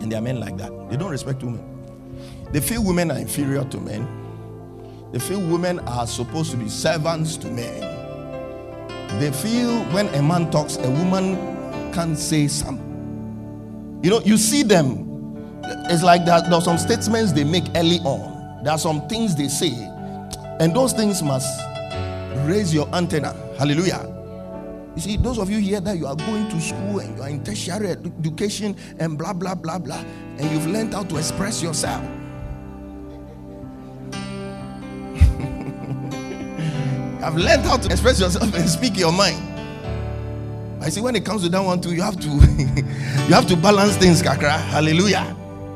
And 0.00 0.12
there 0.12 0.18
are 0.18 0.22
men 0.22 0.40
like 0.40 0.56
that. 0.58 0.72
They 0.90 0.96
don't 0.96 1.10
respect 1.10 1.42
women. 1.42 1.64
They 2.52 2.60
feel 2.60 2.84
women 2.84 3.10
are 3.10 3.18
inferior 3.18 3.64
to 3.64 3.80
men. 3.80 4.06
They 5.12 5.18
feel 5.18 5.40
women 5.40 5.80
are 5.80 6.06
supposed 6.06 6.50
to 6.52 6.56
be 6.56 6.68
servants 6.68 7.36
to 7.38 7.48
men. 7.48 9.18
They 9.20 9.32
feel 9.32 9.82
when 9.86 10.08
a 10.14 10.22
man 10.22 10.50
talks, 10.50 10.76
a 10.76 10.90
woman 10.90 11.36
can't 11.92 12.18
say 12.18 12.46
something. 12.46 14.00
You 14.02 14.10
know, 14.10 14.20
you 14.20 14.36
see 14.36 14.62
them. 14.62 15.06
It's 15.90 16.02
like 16.02 16.24
that 16.26 16.44
there 16.44 16.54
are 16.54 16.62
some 16.62 16.78
statements 16.78 17.32
they 17.32 17.44
make 17.44 17.64
early 17.74 17.98
on. 18.00 18.62
There 18.64 18.72
are 18.72 18.78
some 18.78 19.08
things 19.08 19.34
they 19.34 19.48
say, 19.48 19.72
and 20.60 20.74
those 20.74 20.92
things 20.92 21.22
must 21.22 21.48
raise 22.46 22.72
your 22.72 22.88
antenna. 22.94 23.32
Hallelujah. 23.58 24.17
You 24.98 25.02
see, 25.02 25.16
those 25.16 25.38
of 25.38 25.48
you 25.48 25.58
here 25.60 25.80
that 25.80 25.96
you 25.96 26.08
are 26.08 26.16
going 26.16 26.48
to 26.48 26.60
school 26.60 26.98
and 26.98 27.16
you 27.16 27.22
are 27.22 27.28
in 27.28 27.44
tertiary 27.44 27.90
education 27.90 28.74
and 28.98 29.16
blah 29.16 29.32
blah 29.32 29.54
blah 29.54 29.78
blah, 29.78 30.02
and 30.38 30.50
you've 30.50 30.66
learned 30.66 30.92
how 30.92 31.04
to 31.04 31.16
express 31.18 31.62
yourself. 31.62 32.02
I've 37.22 37.36
learned 37.36 37.62
how 37.62 37.76
to 37.76 37.88
express 37.92 38.18
yourself 38.18 38.52
and 38.52 38.68
speak 38.68 38.98
your 38.98 39.12
mind. 39.12 39.40
I 40.82 40.88
see 40.88 41.00
when 41.00 41.14
it 41.14 41.24
comes 41.24 41.44
to 41.44 41.48
that 41.48 41.62
one 41.62 41.80
too, 41.80 41.94
you 41.94 42.02
have 42.02 42.18
to 42.18 42.26
you 42.28 43.34
have 43.34 43.46
to 43.46 43.56
balance 43.56 43.94
things, 43.98 44.20
kakra. 44.20 44.58
Hallelujah. 44.58 45.32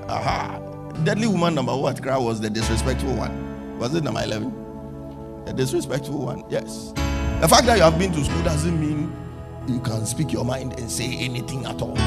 Aha. 0.08 0.58
Deadly 1.04 1.28
woman 1.28 1.54
number 1.54 1.76
what 1.76 2.02
cry 2.02 2.18
was 2.18 2.40
the 2.40 2.50
disrespectful 2.50 3.14
one. 3.14 3.78
Was 3.78 3.94
it 3.94 4.02
number 4.02 4.20
11? 4.20 5.44
The 5.44 5.52
disrespectful 5.52 6.18
one. 6.18 6.42
Yes. 6.50 6.92
The 7.42 7.48
fact 7.48 7.66
that 7.66 7.76
you 7.76 7.82
have 7.82 7.98
been 7.98 8.12
to 8.12 8.24
school 8.24 8.40
doesn't 8.44 8.80
mean 8.80 9.12
you 9.66 9.80
can 9.80 10.06
speak 10.06 10.32
your 10.32 10.44
mind 10.44 10.78
and 10.78 10.88
say 10.88 11.16
anything 11.16 11.66
at 11.66 11.82
all. 11.82 11.98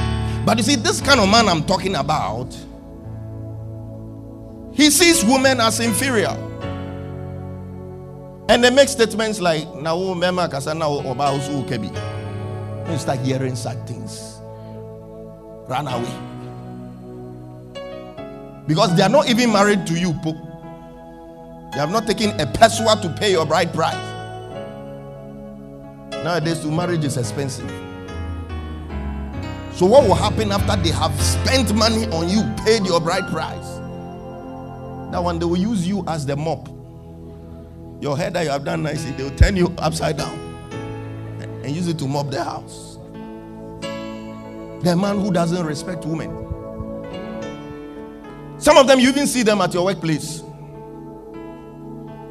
But 0.46 0.56
you 0.56 0.64
see, 0.64 0.76
this 0.76 1.02
kind 1.02 1.20
of 1.20 1.28
man 1.30 1.50
I'm 1.50 1.66
talking 1.66 1.96
about, 1.96 2.56
he 4.72 4.90
sees 4.90 5.26
women 5.26 5.60
as 5.60 5.82
inferior. 5.82 6.38
And 8.48 8.64
they 8.64 8.70
make 8.70 8.88
statements 8.88 9.42
like, 9.42 9.68
"Now, 9.76 9.98
mema 9.98 10.48
kasana 10.48 10.86
oba 10.86 11.34
usu 11.36 11.66
kebi." 11.66 11.92
You 12.90 12.98
start 12.98 13.20
hearing 13.20 13.58
sad 13.58 13.86
things. 13.86 14.40
Run 15.68 15.90
away. 15.90 16.14
Because 18.68 18.96
they 18.96 19.04
are 19.04 19.10
not 19.10 19.28
even 19.28 19.52
married 19.52 19.86
to 19.88 20.00
you, 20.00 20.14
Pope. 20.24 20.38
They 21.74 21.80
have 21.80 21.92
not 21.92 22.08
taken 22.08 22.40
a 22.40 22.46
pesewa 22.46 23.02
to 23.02 23.10
pay 23.10 23.32
your 23.34 23.46
bride 23.46 23.74
price. 23.74 24.15
Nowadays, 26.12 26.60
to 26.62 26.72
marriage 26.72 27.04
is 27.04 27.18
expensive. 27.18 27.70
So, 29.74 29.86
what 29.86 30.08
will 30.08 30.16
happen 30.16 30.52
after 30.52 30.82
they 30.82 30.92
have 30.92 31.20
spent 31.22 31.76
money 31.76 32.08
on 32.08 32.30
you, 32.30 32.44
paid 32.64 32.86
your 32.86 33.02
bride 33.02 33.28
price? 33.28 33.76
That 35.12 35.22
one, 35.22 35.38
they 35.38 35.46
will 35.46 35.58
use 35.58 35.88
you 35.88 36.04
as 36.08 36.26
the 36.26 36.36
mop. 36.36 36.70
Your 38.02 38.18
hair 38.18 38.30
that 38.32 38.44
you 38.44 38.50
have 38.50 38.64
done 38.64 38.84
nicely, 38.84 39.12
they 39.12 39.24
will 39.24 39.36
turn 39.36 39.56
you 39.56 39.74
upside 39.78 40.18
down 40.18 40.40
and 41.64 41.76
use 41.76 41.88
it 41.88 42.00
to 42.00 42.08
mop 42.08 42.30
the 42.32 42.44
house. 42.44 42.98
The 44.84 44.96
man 44.96 45.20
who 45.20 45.32
doesn't 45.32 45.66
respect 45.66 46.06
women. 46.06 46.30
Some 48.60 48.78
of 48.78 48.88
them, 48.88 49.00
you 49.00 49.10
even 49.10 49.28
see 49.28 49.44
them 49.44 49.60
at 49.62 49.74
your 49.74 49.86
workplace. 49.86 50.42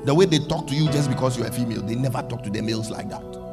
The 0.04 0.14
way 0.14 0.24
they 0.26 0.38
talk 0.38 0.66
to 0.68 0.74
you 0.74 0.90
just 0.90 1.10
because 1.10 1.36
you're 1.36 1.46
a 1.46 1.52
female, 1.52 1.82
they 1.82 1.94
never 1.94 2.22
talk 2.22 2.42
to 2.44 2.50
the 2.50 2.62
males 2.62 2.90
like 2.90 3.08
that. 3.10 3.43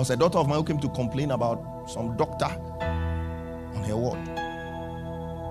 Was 0.00 0.08
a 0.08 0.16
daughter 0.16 0.38
of 0.38 0.48
mine 0.48 0.56
who 0.56 0.64
came 0.64 0.78
to 0.78 0.88
complain 0.88 1.30
about 1.30 1.84
some 1.86 2.16
doctor 2.16 2.46
on 2.46 3.84
her 3.86 3.94
ward. 3.94 4.18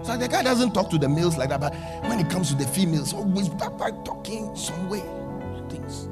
So 0.03 0.17
the 0.17 0.27
guy 0.27 0.41
doesn't 0.41 0.73
talk 0.73 0.89
to 0.89 0.97
the 0.97 1.07
males 1.07 1.37
like 1.37 1.49
that, 1.49 1.61
but 1.61 1.75
when 2.09 2.19
it 2.19 2.31
comes 2.31 2.49
to 2.49 2.55
the 2.55 2.65
females, 2.65 3.13
always 3.13 3.47
back 3.47 3.77
talking 4.03 4.55
some 4.55 4.89
way 4.89 5.03
things. 5.69 6.09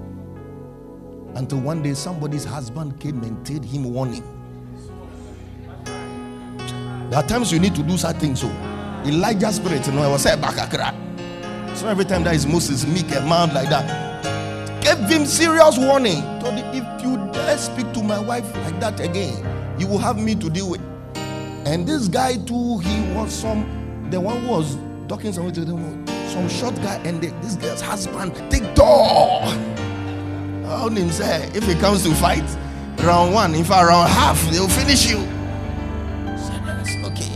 Until 1.35 1.61
one 1.61 1.81
day 1.81 1.95
somebody's 1.95 2.43
husband 2.43 2.99
came 2.99 3.23
and 3.23 3.43
told 3.43 3.65
him 3.65 3.91
warning. 3.91 4.21
There 7.09 7.17
are 7.17 7.27
times 7.27 7.51
you 7.51 7.57
need 7.59 7.73
to 7.73 7.81
do 7.81 7.97
certain 7.97 8.19
things. 8.19 8.43
Oh. 8.43 8.49
so. 9.03 9.09
Elijah 9.09 9.51
spirit, 9.51 9.87
you 9.87 9.93
know, 9.93 10.03
I 10.03 10.09
was 10.09 10.21
said 10.21 10.39
back 10.39 10.57
So 11.75 11.87
every 11.87 12.05
time 12.05 12.23
that 12.25 12.35
is 12.35 12.45
Moses 12.45 12.85
meek 12.85 13.09
a 13.15 13.21
man 13.21 13.51
like 13.55 13.69
that, 13.69 14.83
gave 14.83 15.09
him 15.09 15.25
serious 15.25 15.79
warning. 15.79 16.21
Told 16.39 16.53
him, 16.53 16.96
dare 17.47 17.57
speak 17.57 17.93
to 17.93 18.03
my 18.03 18.19
wife 18.19 18.53
like 18.57 18.77
that 18.81 18.99
again, 18.99 19.39
you 19.79 19.87
will 19.87 19.97
have 19.97 20.17
me 20.19 20.35
to 20.35 20.49
deal 20.49 20.69
with. 20.69 20.81
And 21.65 21.87
this 21.87 22.07
guy 22.09 22.35
too, 22.37 22.79
he 22.79 23.13
was 23.13 23.33
some 23.33 23.65
the 24.09 24.19
one 24.19 24.41
who 24.41 24.51
was 24.51 24.77
talking 25.07 25.31
something 25.31 25.53
to 25.53 25.65
them, 25.65 26.07
some 26.27 26.49
short 26.49 26.75
guy, 26.75 26.95
and 27.05 27.21
the, 27.21 27.27
this 27.41 27.55
girl's 27.55 27.81
husband, 27.81 28.33
take 28.51 28.75
door. 28.75 29.41
How 30.65 30.89
him 30.89 31.09
say, 31.11 31.49
if 31.53 31.67
it 31.69 31.79
comes 31.79 32.03
to 32.03 32.13
fight, 32.15 32.43
round 32.99 33.33
one, 33.33 33.55
in 33.55 33.63
fact, 33.63 33.87
round 33.87 34.09
half, 34.09 34.41
they'll 34.51 34.67
finish 34.67 35.09
you. 35.09 35.19
Okay. 37.05 37.33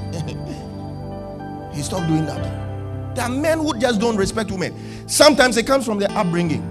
He 1.74 1.82
stopped 1.82 2.08
doing 2.08 2.26
that. 2.26 3.16
There 3.16 3.26
are 3.26 3.30
men 3.30 3.60
who 3.60 3.78
just 3.80 4.00
don't 4.02 4.18
respect 4.18 4.52
women. 4.52 5.08
Sometimes 5.08 5.56
it 5.58 5.66
comes 5.66 5.86
from 5.86 6.00
their 6.00 6.12
upbringing. 6.12 6.71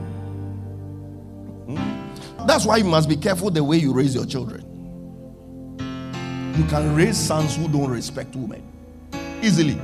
That's 2.46 2.64
why 2.66 2.78
you 2.78 2.84
must 2.84 3.08
be 3.08 3.16
careful 3.16 3.50
the 3.50 3.62
way 3.62 3.76
you 3.76 3.92
raise 3.92 4.14
your 4.14 4.26
children. 4.26 4.66
You 6.56 6.64
can 6.64 6.94
raise 6.94 7.16
sons 7.16 7.56
who 7.56 7.68
don't 7.68 7.90
respect 7.90 8.34
women 8.34 8.62
easily. 9.42 9.80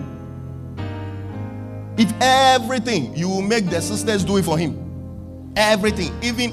If 1.96 2.12
everything 2.20 3.16
you 3.16 3.28
will 3.28 3.42
make 3.42 3.70
the 3.70 3.80
sisters 3.80 4.24
do 4.24 4.36
it 4.36 4.44
for 4.44 4.58
him, 4.58 5.52
everything, 5.56 6.12
even 6.22 6.52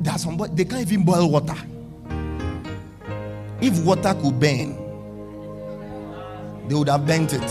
there's 0.00 0.22
some 0.22 0.36
they 0.54 0.64
can't 0.64 0.82
even 0.82 1.04
boil 1.04 1.30
water. 1.30 1.56
If 3.60 3.82
water 3.84 4.14
could 4.20 4.38
burn, 4.38 4.76
they 6.68 6.74
would 6.74 6.88
have 6.88 7.06
bent 7.06 7.32
it. 7.32 7.42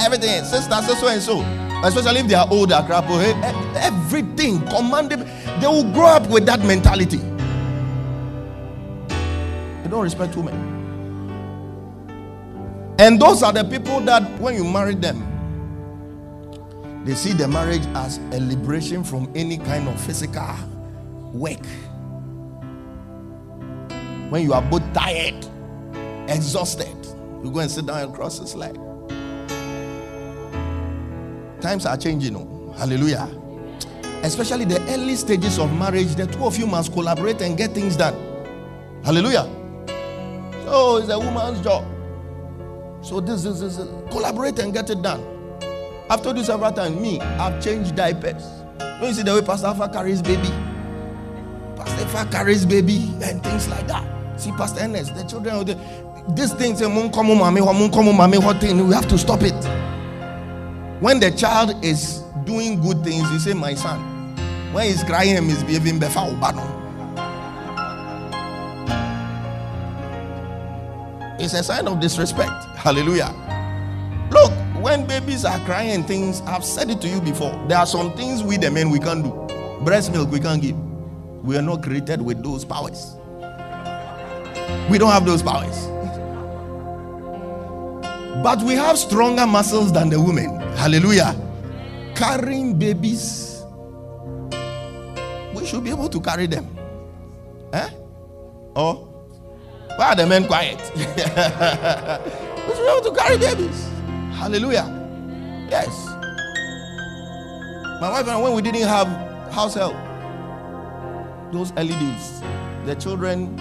Everything, 0.00 0.44
sister, 0.44 0.74
so 0.82 1.08
and 1.08 1.22
so. 1.22 1.67
Especially 1.84 2.20
if 2.20 2.26
they 2.26 2.34
are 2.34 2.48
older, 2.50 2.82
crap, 2.86 3.04
oh, 3.08 3.20
eh? 3.20 3.32
Eh, 3.44 3.72
everything 3.76 4.60
commanded, 4.66 5.20
they 5.60 5.66
will 5.66 5.90
grow 5.92 6.06
up 6.06 6.28
with 6.28 6.44
that 6.46 6.60
mentality. 6.60 7.18
They 9.08 9.88
don't 9.88 10.02
respect 10.02 10.34
women. 10.34 10.76
And 12.98 13.20
those 13.20 13.44
are 13.44 13.52
the 13.52 13.62
people 13.62 14.00
that, 14.00 14.22
when 14.40 14.56
you 14.56 14.64
marry 14.64 14.96
them, 14.96 15.24
they 17.04 17.14
see 17.14 17.32
the 17.32 17.46
marriage 17.46 17.86
as 17.94 18.18
a 18.32 18.40
liberation 18.40 19.04
from 19.04 19.30
any 19.36 19.56
kind 19.56 19.88
of 19.88 20.00
physical 20.00 20.56
work. 21.32 21.64
When 24.30 24.42
you 24.42 24.52
are 24.52 24.62
both 24.62 24.82
tired, 24.92 25.46
exhausted, 26.28 26.96
you 27.44 27.52
go 27.52 27.60
and 27.60 27.70
sit 27.70 27.86
down 27.86 28.02
and 28.02 28.12
cross 28.12 28.40
his 28.40 28.56
leg. 28.56 28.76
Times 31.68 31.84
are 31.84 31.98
changing. 31.98 32.34
Oh. 32.34 32.72
Hallelujah. 32.78 33.28
Especially 34.22 34.64
the 34.64 34.80
early 34.88 35.14
stages 35.16 35.58
of 35.58 35.70
marriage, 35.76 36.14
the 36.14 36.26
two 36.26 36.46
of 36.46 36.56
you 36.56 36.66
must 36.66 36.94
collaborate 36.94 37.42
and 37.42 37.58
get 37.58 37.72
things 37.72 37.94
done. 37.94 38.14
Hallelujah. 39.04 39.46
So 40.64 40.96
it's 40.96 41.10
a 41.10 41.18
woman's 41.18 41.60
job. 41.60 41.84
So 43.02 43.20
this 43.20 43.44
is, 43.44 43.60
this 43.60 43.76
is 43.76 43.86
collaborate 44.10 44.58
and 44.60 44.72
get 44.72 44.88
it 44.88 45.02
done. 45.02 45.22
I've 46.08 46.22
told 46.22 46.38
you 46.38 46.44
several 46.44 46.72
times, 46.72 46.98
me, 46.98 47.20
I've 47.20 47.62
changed 47.62 47.94
diapers. 47.94 48.46
Don't 48.78 49.08
you 49.08 49.12
see 49.12 49.22
the 49.22 49.34
way 49.34 49.42
Pastor 49.42 49.66
Alpha 49.66 49.90
carries 49.90 50.22
baby? 50.22 50.48
Pastor 51.76 52.00
Alpha 52.00 52.30
carries 52.32 52.64
baby 52.64 53.12
and 53.22 53.42
things 53.42 53.68
like 53.68 53.86
that. 53.88 54.40
See, 54.40 54.52
Pastor 54.52 54.84
Ernest, 54.84 55.14
the 55.14 55.24
children, 55.24 55.66
this 56.34 56.54
thing 56.54 56.74
say 56.76 56.86
mun 56.86 57.10
komo 57.10 57.36
mami 57.36 57.60
ho 57.60 57.74
mun 57.74 57.90
komo 57.90 58.14
mami 58.14 58.42
ho 58.42 58.58
thing 58.58 58.88
we 58.88 58.94
have 58.94 59.06
to 59.06 59.18
stop 59.18 59.42
it 59.42 59.87
when 61.00 61.20
the 61.20 61.30
child 61.30 61.72
is 61.84 62.18
doing 62.44 62.80
good 62.80 63.04
things 63.04 63.30
you 63.30 63.38
say 63.38 63.54
my 63.54 63.74
son 63.74 64.00
when 64.72 64.86
he's 64.86 65.04
crying 65.04 65.36
and 65.36 65.46
misbehaving 65.46 66.00
befa 66.00 66.26
ubano 66.28 66.64
it's 71.40 71.54
a 71.54 71.62
sign 71.62 71.86
of 71.86 72.00
disrespect. 72.00 72.64
Hallelujah. 72.76 73.32
Look 74.32 74.50
when 74.82 75.06
babies 75.06 75.44
are 75.44 75.58
crying 75.60 75.90
and 75.90 76.06
things 76.06 76.40
i've 76.42 76.64
said 76.64 76.90
it 76.90 77.00
to 77.00 77.08
you 77.08 77.20
before 77.20 77.52
there 77.68 77.78
are 77.78 77.86
some 77.86 78.12
things 78.16 78.42
we 78.42 78.56
the 78.56 78.70
men 78.70 78.90
we 78.90 78.98
can't 78.98 79.22
do. 79.22 79.84
Breast 79.84 80.10
milk 80.12 80.30
we 80.32 80.40
can't 80.40 80.60
give. 80.60 80.76
We 81.44 81.56
are 81.56 81.62
not 81.62 81.82
created 81.84 82.20
with 82.20 82.42
those 82.42 82.64
powers. 82.64 83.14
We 84.90 84.98
don't 84.98 85.12
have 85.12 85.24
those 85.24 85.42
powers 85.42 85.86
but 88.42 88.62
we 88.62 88.74
have 88.74 88.98
stronger 88.98 89.46
muscles 89.46 89.92
than 89.92 90.08
the 90.08 90.20
women. 90.20 90.60
Hallelujah. 90.76 91.34
Carrying 92.14 92.78
babies, 92.78 93.62
we 95.54 95.66
should 95.66 95.84
be 95.84 95.90
able 95.90 96.08
to 96.08 96.20
carry 96.20 96.46
them. 96.46 96.66
Eh? 97.72 97.88
Oh, 98.76 99.08
why 99.96 100.12
are 100.12 100.16
the 100.16 100.26
men 100.26 100.46
quiet? 100.46 100.78
we 100.94 101.02
should 102.74 102.84
be 102.84 102.90
able 102.90 103.10
to 103.10 103.14
carry 103.16 103.38
babies. 103.38 103.88
Hallelujah. 104.34 104.86
Yes. 105.68 106.06
My 108.00 108.10
wife 108.10 108.22
and 108.22 108.30
I, 108.30 108.40
when 108.40 108.54
we 108.54 108.62
didn't 108.62 108.82
have 108.82 109.08
house 109.52 109.74
help, 109.74 109.94
those 111.52 111.72
early 111.76 111.94
days, 111.94 112.40
the 112.84 112.94
children, 112.94 113.56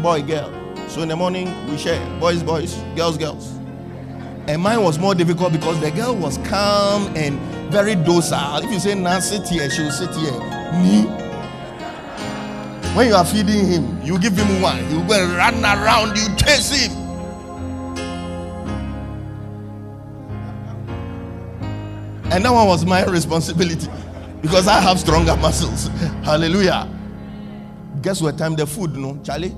boy, 0.00 0.22
girl. 0.22 0.52
So 0.88 1.02
in 1.02 1.08
the 1.08 1.16
morning, 1.16 1.52
we 1.68 1.76
share 1.76 1.98
boys, 2.20 2.42
boys, 2.42 2.74
girls, 2.94 3.18
girls. 3.18 3.57
And 4.48 4.62
mine 4.62 4.82
was 4.82 4.98
more 4.98 5.14
difficult 5.14 5.52
because 5.52 5.78
the 5.80 5.90
girl 5.90 6.16
was 6.16 6.38
calm 6.38 7.14
and 7.14 7.38
very 7.70 7.94
docile. 7.94 8.64
If 8.64 8.70
you 8.70 8.80
say, 8.80 8.94
Now 8.94 9.20
sit 9.20 9.46
here, 9.46 9.68
she 9.68 9.82
will 9.82 9.90
sit 9.90 10.08
here. 10.14 10.40
Me. 10.82 11.02
When 12.96 13.08
you 13.08 13.14
are 13.14 13.26
feeding 13.26 13.66
him, 13.66 14.02
you 14.02 14.18
give 14.18 14.32
him 14.34 14.62
one. 14.62 14.78
Go 15.06 15.14
and 15.14 15.32
run 15.36 15.62
around, 15.62 16.16
you 16.16 16.34
chase 16.36 16.70
him. 16.86 16.92
And 22.32 22.42
that 22.42 22.50
one 22.50 22.66
was 22.66 22.86
my 22.86 23.04
responsibility 23.04 23.88
because 24.40 24.66
I 24.66 24.80
have 24.80 24.98
stronger 24.98 25.36
muscles. 25.36 25.88
Hallelujah. 26.24 26.88
Guess 28.00 28.22
what 28.22 28.38
time 28.38 28.56
the 28.56 28.66
food, 28.66 28.96
no? 28.96 29.20
Charlie? 29.22 29.54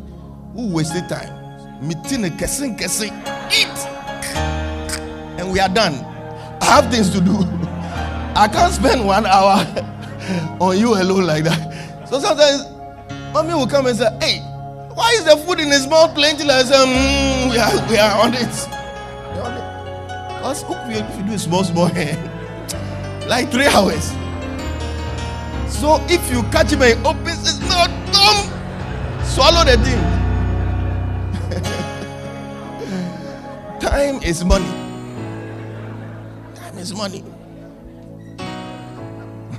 Who 0.55 0.75
wasted 0.75 1.09
time? 1.09 1.87
Meeting 1.87 2.25
a 2.25 2.31
kissing, 2.31 2.75
kissing. 2.77 3.13
Eat. 3.53 3.90
We 5.51 5.61
are 5.61 5.69
done. 5.69 5.95
I 6.61 6.65
have 6.81 6.91
things 6.91 7.11
to 7.11 7.21
do. 7.21 7.37
I 8.37 8.49
can't 8.49 8.73
spend 8.73 9.05
one 9.07 9.27
hour 9.27 9.67
on 10.61 10.79
you 10.79 10.95
alone 10.95 11.27
like 11.27 11.45
that. 11.45 12.07
So 12.09 12.21
sometimes 12.21 12.67
mommy 13.33 13.55
will 13.55 13.67
come 13.67 13.87
and 13.87 13.97
say, 13.97 14.09
Hey, 14.21 14.41
why 14.95 15.13
is 15.13 15.25
the 15.25 15.37
food 15.37 15.61
in 15.61 15.71
the 15.71 15.79
small 15.79 16.09
plenty? 16.09 16.45
I 16.49 16.63
say, 16.63 16.75
mm, 16.75 17.51
we, 17.51 17.59
are, 17.59 17.89
we 17.89 17.97
are 17.99 18.25
on 18.25 18.35
it. 18.35 18.51
Because 20.41 20.65
if 20.89 21.17
you 21.19 21.25
do 21.27 21.33
a 21.35 21.39
small, 21.39 21.65
small 21.65 21.89
like 23.29 23.51
three 23.51 23.67
hours. 23.67 24.13
So 25.73 26.05
if 26.09 26.31
you 26.31 26.43
catch 26.51 26.73
him 26.73 26.83
and 26.83 27.07
opens 27.07 27.47
his 27.47 27.61
mouth, 27.61 27.91
swallow 29.25 29.65
the 29.65 29.77
thing. 29.85 30.01
Time 33.81 34.23
is 34.23 34.45
money. 34.45 34.80
Time 36.81 36.83
is 36.83 36.95
money. 36.95 37.23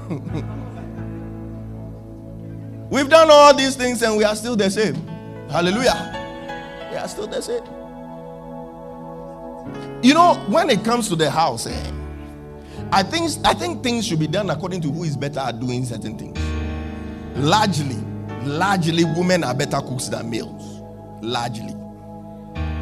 We've 2.89 3.09
done 3.09 3.29
all 3.29 3.53
these 3.55 3.75
things 3.75 4.01
and 4.01 4.17
we 4.17 4.23
are 4.23 4.35
still 4.35 4.55
the 4.55 4.71
same. 4.71 4.95
Hallelujah. 5.49 6.87
We 6.91 6.97
are 6.97 7.07
still 7.07 7.27
the 7.27 7.39
same. 7.41 7.63
You 10.03 10.15
know, 10.15 10.33
when 10.49 10.71
it 10.71 10.83
comes 10.83 11.07
to 11.09 11.15
the 11.15 11.29
house, 11.29 11.67
eh, 11.67 11.91
I 12.91 13.03
think 13.03 13.29
I 13.45 13.53
think 13.53 13.83
things 13.83 14.07
should 14.07 14.19
be 14.19 14.25
done 14.27 14.49
according 14.49 14.81
to 14.81 14.91
who 14.91 15.03
is 15.03 15.15
better 15.15 15.41
at 15.41 15.59
doing 15.59 15.85
certain 15.85 16.17
things. 16.17 16.39
Largely, 17.37 17.97
largely 18.43 19.03
women 19.05 19.43
are 19.43 19.53
better 19.53 19.79
cooks 19.79 20.07
than 20.07 20.31
males. 20.31 20.81
Largely. 21.21 21.75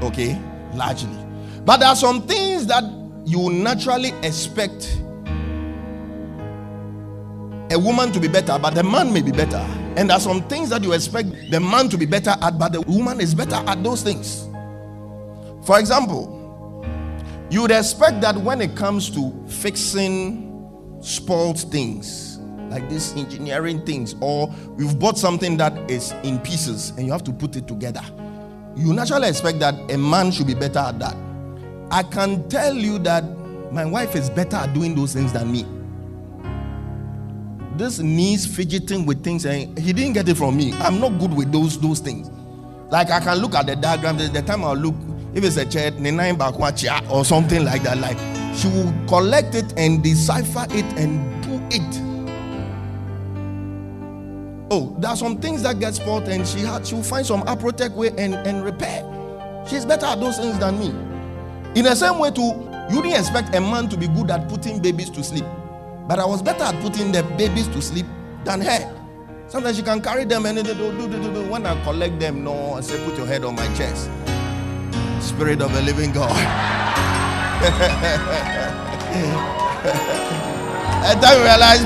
Okay? 0.01 0.39
Largely. 0.73 1.17
But 1.65 1.81
there 1.81 1.89
are 1.89 1.95
some 1.95 2.21
things 2.25 2.65
that 2.67 2.98
you 3.25 3.49
naturally 3.51 4.09
expect 4.23 4.97
a 7.71 7.77
woman 7.77 8.11
to 8.11 8.19
be 8.19 8.27
better, 8.27 8.57
but 8.59 8.73
the 8.73 8.83
man 8.83 9.13
may 9.13 9.21
be 9.21 9.31
better. 9.31 9.65
And 9.95 10.09
there 10.09 10.17
are 10.17 10.19
some 10.19 10.41
things 10.47 10.69
that 10.69 10.83
you 10.83 10.93
expect 10.93 11.29
the 11.51 11.59
man 11.59 11.89
to 11.89 11.97
be 11.97 12.05
better 12.05 12.35
at, 12.41 12.57
but 12.57 12.73
the 12.73 12.81
woman 12.81 13.19
is 13.21 13.35
better 13.35 13.55
at 13.55 13.83
those 13.83 14.01
things. 14.01 14.47
For 15.65 15.79
example, 15.79 16.35
you 17.49 17.61
would 17.61 17.71
expect 17.71 18.21
that 18.21 18.37
when 18.37 18.61
it 18.61 18.75
comes 18.75 19.09
to 19.11 19.33
fixing 19.47 20.47
spoiled 21.01 21.59
things, 21.59 22.37
like 22.69 22.87
these 22.89 23.15
engineering 23.15 23.85
things, 23.85 24.15
or 24.21 24.53
you've 24.77 24.99
bought 24.99 25.17
something 25.17 25.57
that 25.57 25.89
is 25.89 26.11
in 26.23 26.39
pieces 26.39 26.91
and 26.91 27.05
you 27.05 27.11
have 27.11 27.23
to 27.23 27.33
put 27.33 27.55
it 27.55 27.67
together, 27.67 28.03
you 28.75 28.93
naturally 28.93 29.27
expect 29.27 29.59
that 29.59 29.75
a 29.91 29.97
man 29.97 30.31
should 30.31 30.47
be 30.47 30.53
better 30.53 30.79
at 30.79 30.99
that. 30.99 31.15
I 31.91 32.03
can 32.03 32.47
tell 32.49 32.75
you 32.75 32.99
that 32.99 33.23
my 33.71 33.83
wife 33.83 34.15
is 34.15 34.29
better 34.29 34.57
at 34.57 34.73
doing 34.75 34.93
those 34.93 35.13
things 35.13 35.33
than 35.33 35.51
me. 35.51 35.65
This 37.77 37.97
knees 37.99 38.45
fidgeting 38.45 39.05
with 39.07 39.23
things 39.23 39.45
and 39.45 39.77
he 39.79 39.91
didn't 39.93 40.13
get 40.13 40.29
it 40.29 40.35
from 40.35 40.55
me. 40.57 40.73
I'm 40.73 40.99
not 40.99 41.17
good 41.19 41.33
with 41.33 41.51
those 41.51 41.79
those 41.79 41.99
things. 41.99 42.29
Like 42.91 43.09
i 43.09 43.19
can 43.19 43.37
look 43.37 43.55
at 43.55 43.65
the 43.67 43.75
diagram 43.75 44.17
the, 44.17 44.41
time 44.41 44.63
i'll 44.63 44.75
look 44.75 44.95
if 45.33 45.43
it's 45.43 45.57
a 45.57 45.65
chair 45.65 45.91
nine 45.91 46.39
or 47.09 47.23
something 47.23 47.63
like 47.63 47.83
that 47.83 47.99
like 47.99 48.17
she 48.57 48.67
will 48.67 48.91
collect 49.07 49.53
it 49.53 49.73
and 49.77 50.03
decipher 50.03 50.65
it 50.71 50.85
and 50.97 51.43
do 51.43 51.59
it. 51.75 52.01
Oh 54.71 54.95
there 54.99 55.09
are 55.09 55.17
some 55.17 55.37
things 55.37 55.63
that 55.63 55.79
get 55.79 55.95
spoiled 55.95 56.27
and 56.27 56.47
she 56.47 56.59
had 56.59 56.85
she 56.85 56.93
will 56.93 57.03
find 57.03 57.25
some 57.25 57.41
aprotech 57.43 57.93
way 57.95 58.09
and 58.09 58.35
and 58.35 58.63
repair. 58.63 59.03
She's 59.67 59.85
better 59.85 60.05
at 60.05 60.19
those 60.19 60.37
things 60.37 60.59
than 60.59 60.79
me 60.79 61.09
in 61.75 61.85
the 61.85 61.95
same 61.95 62.19
way 62.19 62.31
too 62.31 62.67
you 62.89 63.01
didn't 63.01 63.19
expect 63.19 63.55
a 63.55 63.61
man 63.61 63.87
to 63.89 63.97
be 63.97 64.07
good 64.07 64.31
at 64.31 64.47
putting 64.49 64.79
babies 64.81 65.09
to 65.09 65.23
sleep 65.23 65.45
but 66.09 66.17
I 66.17 66.25
was 66.25 66.41
better 66.41 66.63
at 66.63 66.81
putting 66.81 67.11
the 67.11 67.21
babies 67.37 67.67
to 67.67 67.81
sleep 67.83 68.07
than 68.43 68.61
her. 68.61 68.95
Sometimes 69.47 69.77
she 69.77 69.83
can 69.83 70.01
carry 70.01 70.25
them 70.25 70.47
and 70.47 70.57
do, 70.57 70.73
do, 70.73 70.91
do, 70.97 71.07
do, 71.07 71.33
do. 71.33 71.43
when 71.51 71.67
I 71.67 71.81
collect 71.83 72.19
them, 72.19 72.43
no, 72.43 72.73
I 72.73 72.81
say, 72.81 73.03
put 73.05 73.15
your 73.15 73.27
head 73.27 73.43
on 73.43 73.55
my 73.55 73.67
chest. 73.75 74.09
Spirit 75.21 75.61
of 75.61 75.71
the 75.71 75.83
living 75.83 76.11
God. 76.11 76.31
and 81.05 81.21
then 81.21 81.41
realize, 81.43 81.83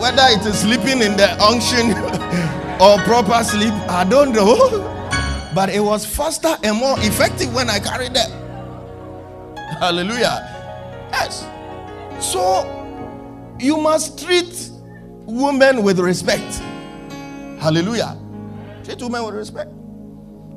whether 0.00 0.24
it 0.28 0.46
is 0.46 0.60
sleeping 0.60 1.00
in 1.00 1.16
the 1.16 1.32
unction 1.42 1.92
or 2.82 2.98
proper 3.04 3.42
sleep, 3.44 3.72
I 3.88 4.04
don't 4.04 4.32
know. 4.32 4.90
But 5.54 5.70
it 5.70 5.80
was 5.80 6.04
faster 6.04 6.56
and 6.62 6.76
more 6.76 6.98
effective 6.98 7.54
when 7.54 7.70
I 7.70 7.78
carried 7.78 8.14
them. 8.14 8.30
Hallelujah. 9.78 11.08
Yes. 11.12 11.46
So 12.20 12.64
you 13.60 13.76
must 13.76 14.24
treat 14.24 14.70
women 15.26 15.82
with 15.82 16.00
respect. 16.00 16.60
Hallelujah. 17.60 18.18
Treat 18.84 19.00
women 19.00 19.24
with 19.24 19.34
respect. 19.36 19.70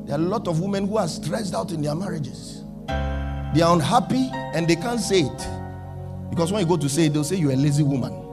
There 0.05 0.15
are 0.17 0.19
a 0.19 0.23
lot 0.23 0.47
of 0.47 0.61
women 0.61 0.87
who 0.87 0.97
are 0.97 1.07
stressed 1.07 1.53
out 1.53 1.71
in 1.71 1.81
their 1.81 1.95
marriages. 1.95 2.63
They 2.87 3.61
are 3.61 3.73
unhappy 3.73 4.29
and 4.33 4.67
they 4.67 4.75
can't 4.75 4.99
say 4.99 5.21
it. 5.21 5.47
Because 6.29 6.51
when 6.51 6.61
you 6.61 6.67
go 6.67 6.77
to 6.77 6.89
say 6.89 7.05
it, 7.05 7.13
they'll 7.13 7.23
say 7.23 7.35
you're 7.35 7.51
a 7.51 7.55
lazy 7.55 7.83
woman. 7.83 8.26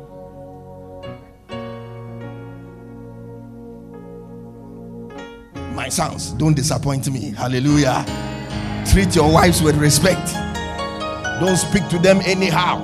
My 5.84 5.90
sons, 5.90 6.30
don't 6.30 6.54
disappoint 6.54 7.10
me. 7.10 7.32
Hallelujah. 7.32 8.06
Treat 8.90 9.14
your 9.14 9.30
wives 9.30 9.60
with 9.60 9.76
respect. 9.76 10.32
Don't 11.40 11.58
speak 11.58 11.86
to 11.90 11.98
them 11.98 12.22
anyhow. 12.24 12.80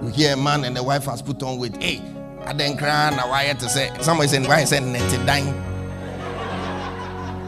You 0.00 0.08
hear 0.08 0.32
a 0.32 0.36
man 0.38 0.64
and 0.64 0.74
the 0.74 0.82
wife 0.82 1.04
has 1.04 1.20
put 1.20 1.42
on 1.42 1.58
with, 1.58 1.76
hey, 1.82 2.00
I 2.46 2.54
didn't 2.54 2.78
cry 2.78 3.10
now. 3.10 3.28
Why 3.28 3.52
to 3.52 3.68
say 3.68 3.92
somebody 4.00 4.30
saying 4.30 4.48
why 4.48 4.64
said 4.64 4.84
netted 4.84 5.26
dying. 5.26 5.52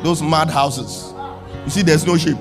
Those 0.03 0.21
mad 0.21 0.51
houses. 0.51 1.15
You 1.65 1.71
see, 1.71 1.81
there's 1.81 2.05
no 2.07 2.19
shape. 2.19 2.37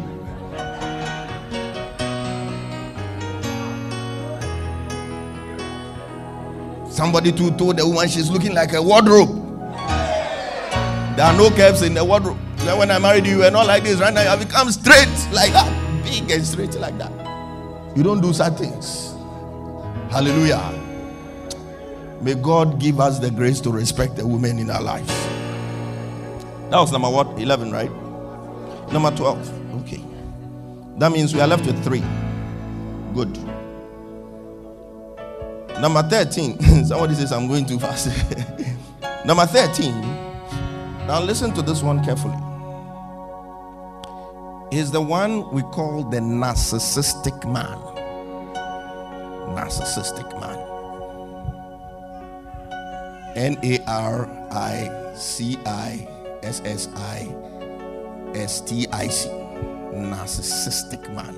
Somebody 6.95 7.33
too 7.33 7.51
told 7.51 7.75
the 7.75 7.85
woman 7.85 8.07
she's 8.07 8.29
looking 8.29 8.53
like 8.53 8.71
a 8.71 8.81
wardrobe. 8.81 9.27
There 11.17 11.25
are 11.25 11.35
no 11.35 11.49
curves 11.49 11.81
in 11.81 11.93
the 11.93 12.05
wardrobe. 12.05 12.37
Then 12.59 12.77
when 12.79 12.89
I 12.89 12.99
married 12.99 13.25
you, 13.25 13.33
you 13.33 13.39
were 13.39 13.51
not 13.51 13.67
like 13.67 13.83
this. 13.83 13.99
Right 13.99 14.13
now, 14.13 14.21
you 14.21 14.29
have 14.29 14.39
become 14.39 14.71
straight 14.71 15.09
like 15.33 15.51
that, 15.51 15.67
big 16.05 16.31
and 16.31 16.45
straight 16.45 16.73
like 16.75 16.97
that. 16.97 17.11
You 17.97 18.03
don't 18.03 18.21
do 18.21 18.31
such 18.31 18.53
things. 18.53 19.11
Hallelujah. 20.09 20.63
May 22.21 22.35
God 22.35 22.79
give 22.79 23.01
us 23.01 23.19
the 23.19 23.29
grace 23.29 23.59
to 23.61 23.71
respect 23.71 24.15
the 24.15 24.25
women 24.25 24.57
in 24.57 24.69
our 24.69 24.81
lives. 24.81 25.13
That 26.69 26.79
was 26.79 26.93
number 26.93 27.09
what? 27.09 27.27
11, 27.37 27.73
right? 27.73 27.91
Number 28.93 29.11
12. 29.11 29.81
Okay. 29.81 30.01
That 30.99 31.11
means 31.11 31.33
we 31.33 31.41
are 31.41 31.47
left 31.47 31.65
with 31.65 31.83
three. 31.83 32.03
Good. 33.13 33.37
Number 35.81 36.03
13. 36.03 36.85
Somebody 36.85 37.15
says 37.15 37.31
I'm 37.31 37.47
going 37.47 37.65
too 37.65 37.79
fast. 37.79 38.07
Number 39.25 39.45
13. 39.45 40.01
Now 41.07 41.21
listen 41.21 41.53
to 41.53 41.61
this 41.61 41.81
one 41.81 42.03
carefully. 42.03 42.37
Is 44.71 44.91
the 44.91 45.01
one 45.01 45.51
we 45.53 45.61
call 45.61 46.03
the 46.03 46.17
narcissistic 46.17 47.49
man 47.51 47.95
narcissistic 49.55 50.27
man. 50.39 50.59
N 53.35 53.57
A 53.63 53.79
R 53.87 54.27
I 54.51 55.13
C 55.15 55.57
I 55.65 56.07
S 56.43 56.61
S 56.65 56.89
I 56.95 57.27
S 58.35 58.61
T 58.61 58.87
I 58.91 59.07
C. 59.07 59.29
Narcissistic 59.95 61.03
man. 61.13 61.35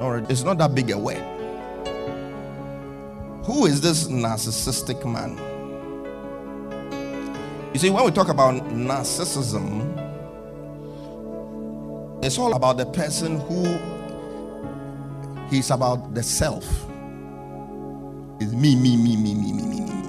Or 0.00 0.18
it's 0.28 0.42
not 0.42 0.58
that 0.58 0.74
big 0.74 0.90
a 0.90 0.98
word. 0.98 1.22
Who 3.44 3.66
is 3.66 3.80
this 3.80 4.06
narcissistic 4.06 5.04
man? 5.04 5.36
You 7.72 7.80
see, 7.80 7.90
when 7.90 8.04
we 8.04 8.12
talk 8.12 8.28
about 8.28 8.54
narcissism, 8.68 9.98
it's 12.22 12.38
all 12.38 12.54
about 12.54 12.76
the 12.76 12.86
person 12.86 13.40
who 13.40 13.78
he's 15.48 15.70
about 15.70 16.14
the 16.14 16.22
self 16.22 16.64
is 18.40 18.54
me, 18.54 18.76
me, 18.76 18.96
me, 18.96 19.16
me, 19.16 19.34
me, 19.34 19.52
me, 19.52 19.62
me, 19.64 19.80
me. 19.80 20.02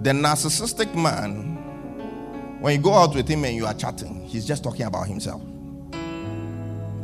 The 0.00 0.10
narcissistic 0.10 0.94
man, 0.94 2.60
when 2.60 2.76
you 2.76 2.82
go 2.82 2.92
out 2.92 3.14
with 3.14 3.26
him 3.26 3.44
and 3.46 3.56
you 3.56 3.64
are 3.64 3.74
chatting, 3.74 4.20
he's 4.26 4.46
just 4.46 4.62
talking 4.62 4.84
about 4.84 5.06
himself, 5.06 5.40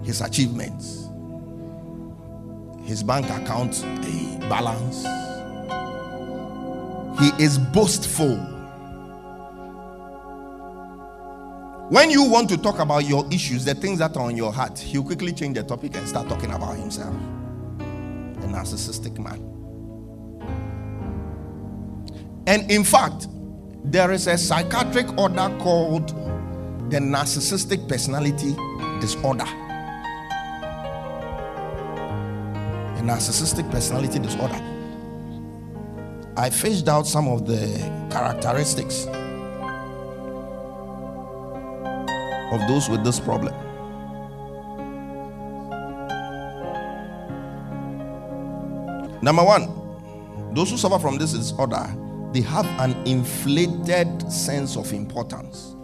his 0.05 0.21
achievements, 0.21 1.02
his 2.85 3.03
bank 3.03 3.27
account 3.31 3.83
a 3.85 4.39
balance, 4.49 5.05
He 7.21 7.43
is 7.43 7.59
boastful. 7.59 8.37
When 11.89 12.11
you 12.11 12.25
want 12.25 12.49
to 12.49 12.57
talk 12.57 12.79
about 12.79 13.05
your 13.05 13.27
issues, 13.31 13.65
the 13.65 13.75
things 13.75 13.99
that 13.99 14.17
are 14.17 14.25
on 14.25 14.37
your 14.37 14.53
heart, 14.53 14.79
he'll 14.79 15.05
quickly 15.05 15.33
change 15.33 15.57
the 15.57 15.63
topic 15.63 15.95
and 15.95 16.09
start 16.09 16.29
talking 16.29 16.51
about 16.51 16.77
himself. 16.77 17.15
A 17.79 18.47
narcissistic 18.47 19.19
man. 19.19 19.49
And 22.47 22.71
in 22.71 22.83
fact, 22.83 23.29
there 23.85 24.11
is 24.11 24.27
a 24.27 24.39
psychiatric 24.39 25.17
order 25.19 25.55
called 25.61 26.09
the 26.91 26.99
narcissistic 26.99 27.89
personality 27.89 28.57
disorder. 29.01 29.47
Narcissistic 33.03 33.71
personality 33.71 34.19
disorder. 34.19 34.61
I 36.37 36.51
fished 36.51 36.89
out 36.89 37.07
some 37.07 37.29
of 37.29 37.47
the 37.47 37.67
characteristics 38.11 39.07
of 42.53 42.69
those 42.69 42.89
with 42.89 43.05
this 43.05 43.21
problem. 43.21 43.55
Number 49.23 49.45
one, 49.45 50.55
those 50.55 50.71
who 50.71 50.77
suffer 50.77 50.99
from 50.99 51.19
this 51.19 51.33
disorder, 51.33 51.87
they 52.33 52.41
have 52.41 52.67
an 52.81 52.95
inflated 53.07 54.33
sense 54.33 54.77
of 54.77 54.93
importance. 54.93 55.75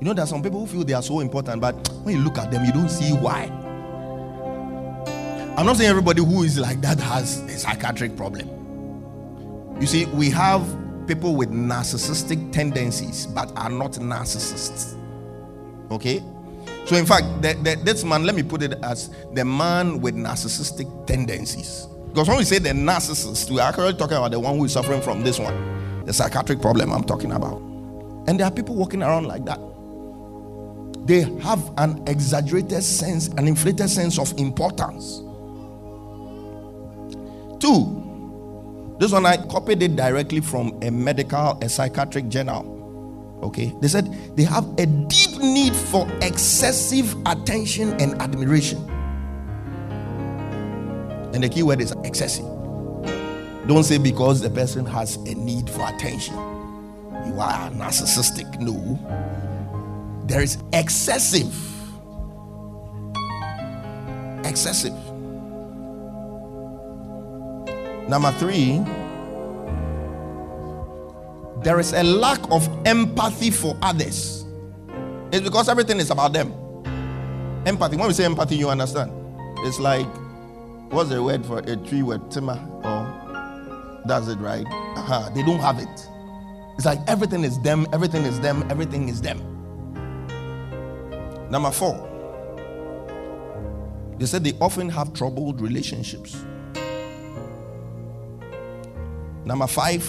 You 0.00 0.06
know, 0.06 0.12
there 0.14 0.24
are 0.24 0.28
some 0.28 0.42
people 0.42 0.60
who 0.60 0.66
feel 0.66 0.84
they 0.84 0.92
are 0.92 1.02
so 1.02 1.20
important, 1.20 1.60
but 1.60 1.74
when 2.02 2.16
you 2.16 2.22
look 2.22 2.38
at 2.38 2.50
them, 2.50 2.64
you 2.64 2.72
don't 2.72 2.88
see 2.88 3.12
why. 3.12 3.61
I'm 5.54 5.66
not 5.66 5.76
saying 5.76 5.90
everybody 5.90 6.24
who 6.24 6.44
is 6.44 6.58
like 6.58 6.80
that 6.80 6.98
has 6.98 7.40
a 7.40 7.58
psychiatric 7.58 8.16
problem. 8.16 8.48
You 9.78 9.86
see, 9.86 10.06
we 10.06 10.30
have 10.30 10.66
people 11.06 11.36
with 11.36 11.50
narcissistic 11.50 12.52
tendencies 12.52 13.26
but 13.26 13.52
are 13.54 13.68
not 13.68 13.92
narcissists. 13.92 14.96
Okay? 15.90 16.22
So, 16.86 16.96
in 16.96 17.04
fact, 17.04 17.42
the, 17.42 17.52
the, 17.62 17.78
this 17.84 18.02
man, 18.02 18.24
let 18.24 18.34
me 18.34 18.42
put 18.42 18.62
it 18.62 18.72
as 18.82 19.10
the 19.34 19.44
man 19.44 20.00
with 20.00 20.14
narcissistic 20.14 21.06
tendencies. 21.06 21.86
Because 22.08 22.28
when 22.28 22.38
we 22.38 22.44
say 22.44 22.58
the 22.58 22.70
narcissist, 22.70 23.50
we're 23.50 23.60
actually 23.60 23.92
talking 23.92 24.16
about 24.16 24.30
the 24.30 24.40
one 24.40 24.56
who 24.56 24.64
is 24.64 24.72
suffering 24.72 25.02
from 25.02 25.22
this 25.22 25.38
one, 25.38 26.04
the 26.06 26.14
psychiatric 26.14 26.62
problem 26.62 26.90
I'm 26.90 27.04
talking 27.04 27.30
about. 27.30 27.60
And 28.26 28.40
there 28.40 28.46
are 28.46 28.50
people 28.50 28.74
walking 28.74 29.02
around 29.02 29.26
like 29.26 29.44
that. 29.44 29.60
They 31.06 31.22
have 31.42 31.72
an 31.76 32.02
exaggerated 32.06 32.82
sense, 32.82 33.28
an 33.28 33.46
inflated 33.46 33.90
sense 33.90 34.18
of 34.18 34.32
importance. 34.38 35.20
Two, 37.62 38.96
this 38.98 39.12
one 39.12 39.24
I 39.24 39.36
copied 39.36 39.84
it 39.84 39.94
directly 39.94 40.40
from 40.40 40.76
a 40.82 40.90
medical, 40.90 41.56
a 41.62 41.68
psychiatric 41.68 42.28
journal. 42.28 43.40
Okay, 43.44 43.72
they 43.80 43.86
said 43.86 44.12
they 44.36 44.42
have 44.42 44.66
a 44.78 44.86
deep 44.86 45.38
need 45.38 45.72
for 45.72 46.08
excessive 46.22 47.14
attention 47.24 47.92
and 48.00 48.20
admiration. 48.20 48.78
And 51.32 51.44
the 51.44 51.48
key 51.48 51.62
word 51.62 51.80
is 51.80 51.92
excessive. 52.02 52.46
Don't 53.68 53.84
say 53.84 53.98
because 53.98 54.40
the 54.40 54.50
person 54.50 54.84
has 54.84 55.14
a 55.14 55.34
need 55.36 55.70
for 55.70 55.86
attention. 55.88 56.34
You 56.34 57.38
are 57.38 57.70
narcissistic. 57.70 58.58
No. 58.58 58.98
There 60.26 60.42
is 60.42 60.58
excessive. 60.72 61.54
Excessive. 64.44 65.01
Number 68.12 68.30
three, 68.32 68.76
there 71.62 71.80
is 71.80 71.94
a 71.94 72.02
lack 72.02 72.40
of 72.50 72.68
empathy 72.86 73.50
for 73.50 73.74
others. 73.80 74.44
It's 75.32 75.40
because 75.40 75.70
everything 75.70 75.98
is 75.98 76.10
about 76.10 76.34
them. 76.34 76.52
Empathy. 77.64 77.96
When 77.96 78.08
we 78.08 78.12
say 78.12 78.26
empathy, 78.26 78.56
you 78.56 78.68
understand. 78.68 79.12
It's 79.60 79.80
like, 79.80 80.06
what's 80.92 81.08
the 81.08 81.22
word 81.22 81.46
for 81.46 81.60
a 81.60 81.74
tree 81.74 82.02
with 82.02 82.30
timber? 82.30 82.60
Or 82.84 84.02
does 84.06 84.28
it 84.28 84.36
right? 84.40 84.66
Uh-huh. 84.66 85.30
They 85.34 85.42
don't 85.42 85.60
have 85.60 85.78
it. 85.78 86.08
It's 86.76 86.84
like 86.84 86.98
everything 87.08 87.44
is 87.44 87.58
them, 87.60 87.86
everything 87.94 88.24
is 88.24 88.38
them, 88.40 88.62
everything 88.70 89.08
is 89.08 89.22
them. 89.22 89.38
Number 91.50 91.70
four, 91.70 91.96
they 94.18 94.26
said 94.26 94.44
they 94.44 94.52
often 94.60 94.90
have 94.90 95.14
troubled 95.14 95.62
relationships. 95.62 96.44
Number 99.44 99.66
five, 99.66 100.08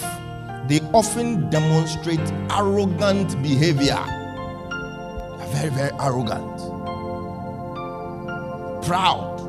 they 0.68 0.80
often 0.92 1.50
demonstrate 1.50 2.20
arrogant 2.50 3.40
behavior. 3.42 4.02
They're 5.38 5.48
very, 5.48 5.70
very 5.70 5.90
arrogant, 6.00 6.58
proud, 8.84 9.40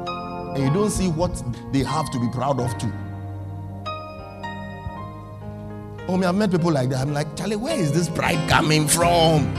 and 0.55 0.63
you 0.63 0.73
don't 0.73 0.89
see 0.89 1.07
what 1.09 1.41
they 1.71 1.83
have 1.83 2.09
to 2.11 2.19
be 2.19 2.27
proud 2.29 2.59
of, 2.59 2.75
too. 2.79 2.91
Oh, 6.07 6.17
me, 6.17 6.25
I've 6.25 6.35
met 6.35 6.51
people 6.51 6.71
like 6.71 6.89
that. 6.89 7.01
I'm 7.01 7.13
like, 7.13 7.35
Charlie, 7.35 7.55
where 7.55 7.77
is 7.77 7.91
this 7.91 8.09
pride 8.09 8.49
coming 8.49 8.87
from? 8.87 9.55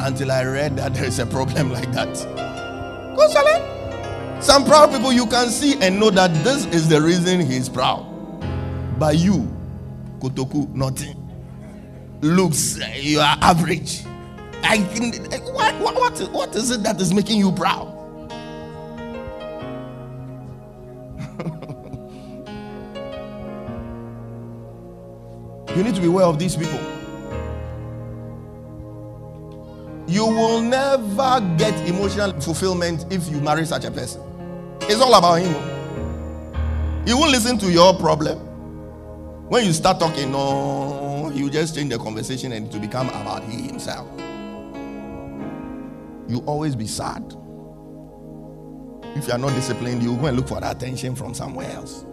Until 0.00 0.32
I 0.32 0.44
read 0.44 0.76
that 0.76 0.94
there 0.94 1.04
is 1.04 1.18
a 1.18 1.26
problem 1.26 1.70
like 1.72 1.90
that. 1.92 2.12
Go, 3.16 3.32
Charlie. 3.32 4.42
Some 4.42 4.64
proud 4.64 4.90
people 4.92 5.12
you 5.12 5.26
can 5.26 5.48
see 5.48 5.80
and 5.80 5.98
know 5.98 6.10
that 6.10 6.32
this 6.44 6.66
is 6.66 6.88
the 6.88 7.00
reason 7.00 7.40
he's 7.40 7.68
proud. 7.68 8.17
But 8.98 9.16
you, 9.16 9.48
Kotoku, 10.18 10.68
nothing. 10.74 11.14
Looks, 12.20 12.78
you 12.96 13.20
are 13.20 13.36
average. 13.40 14.02
I 14.64 14.78
can, 14.78 15.12
what, 15.54 15.74
what, 15.80 15.94
what, 15.94 16.18
what 16.32 16.56
is 16.56 16.72
it 16.72 16.82
that 16.82 17.00
is 17.00 17.14
making 17.14 17.38
you 17.38 17.52
proud? 17.52 17.86
you 25.76 25.84
need 25.84 25.94
to 25.94 26.00
be 26.00 26.08
aware 26.08 26.24
of 26.26 26.40
these 26.40 26.56
people. 26.56 26.80
You 30.08 30.26
will 30.26 30.60
never 30.60 31.40
get 31.56 31.72
emotional 31.88 32.32
fulfillment 32.40 33.06
if 33.12 33.28
you 33.28 33.40
marry 33.40 33.64
such 33.64 33.84
a 33.84 33.92
person. 33.92 34.20
It's 34.82 35.00
all 35.00 35.14
about 35.14 35.34
him. 35.34 35.54
He 37.06 37.14
won't 37.14 37.30
listen 37.30 37.58
to 37.58 37.70
your 37.70 37.94
problem. 37.94 38.47
When 39.48 39.64
you 39.64 39.72
start 39.72 39.98
talking, 39.98 40.30
no, 40.30 41.30
you 41.34 41.48
just 41.48 41.74
change 41.74 41.88
the 41.88 41.98
conversation 41.98 42.52
and 42.52 42.66
it 42.66 42.72
to 42.72 42.78
become 42.78 43.08
about 43.08 43.42
he 43.44 43.62
himself. 43.62 44.06
You 46.28 46.42
always 46.44 46.76
be 46.76 46.86
sad. 46.86 47.24
If 49.16 49.26
you 49.26 49.32
are 49.32 49.38
not 49.38 49.54
disciplined, 49.54 50.02
you 50.02 50.10
will 50.12 50.20
go 50.20 50.26
and 50.26 50.36
look 50.36 50.48
for 50.48 50.60
attention 50.62 51.14
from 51.14 51.32
somewhere 51.32 51.70
else. 51.70 52.04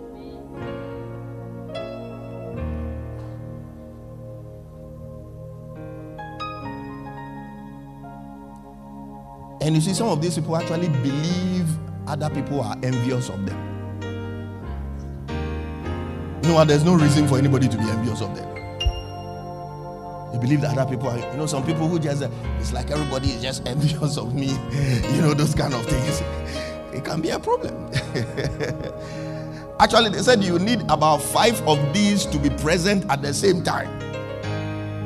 And 9.59 9.75
you 9.75 9.81
see, 9.81 9.93
some 9.93 10.07
of 10.07 10.21
these 10.21 10.35
people 10.35 10.55
actually 10.55 10.87
believe 10.87 11.67
other 12.07 12.29
people 12.29 12.61
are 12.61 12.77
envious 12.81 13.27
of 13.27 13.45
them. 13.45 13.74
You 16.45 16.53
what? 16.53 16.67
There's 16.67 16.83
no 16.83 16.93
reason 16.93 17.27
for 17.27 17.39
anybody 17.39 17.67
to 17.67 17.75
be 17.75 17.83
envious 17.89 18.21
of 18.21 18.35
them. 18.35 18.47
They 20.31 20.37
believe 20.37 20.61
that 20.61 20.77
other 20.77 20.87
people 20.87 21.09
are, 21.09 21.17
you 21.17 21.37
know, 21.37 21.47
some 21.47 21.65
people 21.65 21.87
who 21.87 21.97
just, 21.97 22.21
uh, 22.21 22.29
it's 22.59 22.71
like 22.71 22.91
everybody 22.91 23.29
is 23.29 23.41
just 23.41 23.67
envious 23.67 24.15
of 24.15 24.35
me, 24.35 24.49
you 25.15 25.21
know, 25.21 25.33
those 25.33 25.55
kind 25.55 25.73
of 25.73 25.83
things. 25.87 26.21
It 26.93 27.03
can 27.03 27.19
be 27.21 27.31
a 27.31 27.39
problem. 27.39 27.91
Actually, 29.79 30.09
they 30.11 30.21
said 30.21 30.43
you 30.43 30.59
need 30.59 30.81
about 30.83 31.17
five 31.17 31.59
of 31.67 31.79
these 31.95 32.27
to 32.27 32.37
be 32.37 32.51
present 32.51 33.09
at 33.09 33.23
the 33.23 33.33
same 33.33 33.63
time 33.63 33.89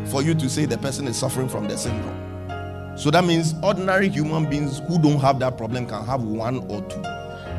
for 0.08 0.22
you 0.22 0.36
to 0.36 0.50
say 0.50 0.66
the 0.66 0.78
person 0.78 1.08
is 1.08 1.16
suffering 1.18 1.48
from 1.48 1.70
the 1.70 1.78
syndrome. 1.78 2.98
So 2.98 3.10
that 3.12 3.24
means 3.24 3.56
ordinary 3.64 4.10
human 4.10 4.50
beings 4.50 4.80
who 4.90 5.02
don't 5.02 5.20
have 5.22 5.40
that 5.40 5.58
problem 5.58 5.86
can 5.86 6.06
have 6.06 6.22
one 6.22 6.58
or 6.70 6.82
two. 6.82 7.02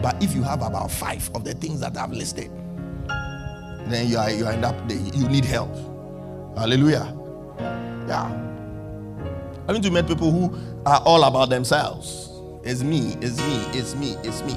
But 0.03 0.23
if 0.23 0.35
you 0.35 0.43
have 0.43 0.61
about 0.61 0.91
five 0.91 1.31
of 1.35 1.45
the 1.45 1.55
things 1.55 1.81
that 1.81 1.97
I've 1.97 2.13
listed, 2.13 2.51
then 3.93 4.09
you 4.09 4.19
are 4.19 4.31
you 4.31 4.47
end 4.47 4.65
up 4.65 4.77
you 4.89 5.29
need 5.29 5.45
help. 5.45 5.75
Hallelujah. 6.57 7.17
Yeah. 8.09 8.27
I 9.69 9.73
mean 9.73 9.83
to 9.83 9.91
meet 9.91 10.07
people 10.07 10.31
who 10.31 10.59
are 10.87 11.01
all 11.05 11.25
about 11.25 11.51
themselves. 11.51 12.31
It's 12.65 12.83
me, 12.83 13.17
it's 13.21 13.39
me, 13.39 13.79
it's 13.79 13.95
me, 13.95 14.17
it's 14.23 14.43
me. 14.43 14.57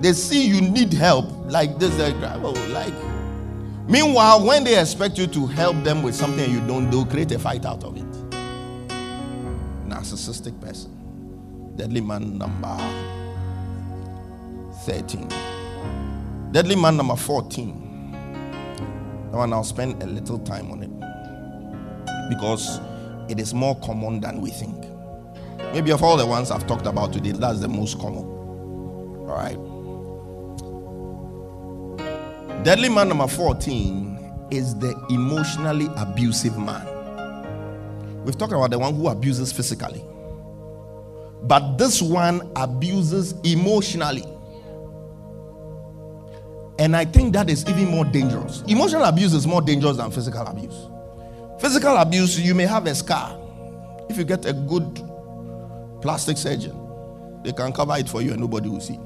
They 0.00 0.12
see 0.12 0.46
you 0.46 0.60
need 0.60 0.92
help 0.92 1.26
like 1.50 1.78
this, 1.78 1.98
like, 1.98 2.14
oh, 2.42 2.52
like. 2.70 2.94
Meanwhile, 3.88 4.44
when 4.46 4.64
they 4.64 4.78
expect 4.78 5.18
you 5.18 5.26
to 5.28 5.46
help 5.46 5.82
them 5.82 6.02
with 6.02 6.14
something 6.14 6.48
you 6.50 6.60
don't, 6.66 6.90
they'll 6.90 7.06
create 7.06 7.32
a 7.32 7.38
fight 7.38 7.64
out 7.64 7.82
of 7.82 7.96
it. 7.96 8.04
Narcissistic 9.88 10.60
person. 10.60 10.94
Deadly 11.74 12.00
man 12.00 12.38
number 12.38 12.76
13. 14.84 15.28
Deadly 16.50 16.76
man 16.76 16.96
number 16.96 17.14
14. 17.14 17.84
and 19.34 19.52
I'll 19.54 19.62
spend 19.62 20.02
a 20.02 20.06
little 20.06 20.38
time 20.38 20.70
on 20.70 20.82
it 20.82 20.90
because 22.30 22.80
it 23.28 23.38
is 23.38 23.52
more 23.52 23.78
common 23.80 24.20
than 24.20 24.40
we 24.40 24.48
think. 24.48 24.82
Maybe 25.74 25.90
of 25.92 26.02
all 26.02 26.16
the 26.16 26.24
ones 26.24 26.50
I've 26.50 26.66
talked 26.66 26.86
about 26.86 27.12
today, 27.12 27.32
that's 27.32 27.60
the 27.60 27.68
most 27.68 27.98
common. 27.98 28.24
All 28.24 29.36
right. 29.36 29.58
Deadly 32.64 32.88
man 32.88 33.10
number 33.10 33.26
14 33.26 34.48
is 34.50 34.74
the 34.78 34.94
emotionally 35.10 35.88
abusive 35.98 36.56
man. 36.58 36.86
We've 38.24 38.38
talked 38.38 38.54
about 38.54 38.70
the 38.70 38.78
one 38.78 38.94
who 38.94 39.08
abuses 39.08 39.52
physically, 39.52 40.02
but 41.42 41.76
this 41.76 42.00
one 42.00 42.50
abuses 42.56 43.34
emotionally. 43.44 44.24
And 46.78 46.96
I 46.96 47.04
think 47.04 47.32
that 47.32 47.50
is 47.50 47.68
even 47.68 47.86
more 47.86 48.04
dangerous. 48.04 48.62
Emotional 48.68 49.04
abuse 49.04 49.34
is 49.34 49.46
more 49.46 49.60
dangerous 49.60 49.96
than 49.96 50.10
physical 50.12 50.46
abuse. 50.46 50.88
Physical 51.60 51.96
abuse, 51.96 52.40
you 52.40 52.54
may 52.54 52.66
have 52.66 52.86
a 52.86 52.94
scar. 52.94 53.36
If 54.08 54.16
you 54.16 54.24
get 54.24 54.46
a 54.46 54.52
good 54.52 55.02
plastic 56.00 56.36
surgeon, 56.36 56.76
they 57.42 57.52
can 57.52 57.72
cover 57.72 57.96
it 57.96 58.08
for 58.08 58.22
you 58.22 58.30
and 58.30 58.40
nobody 58.40 58.68
will 58.68 58.80
see. 58.80 58.98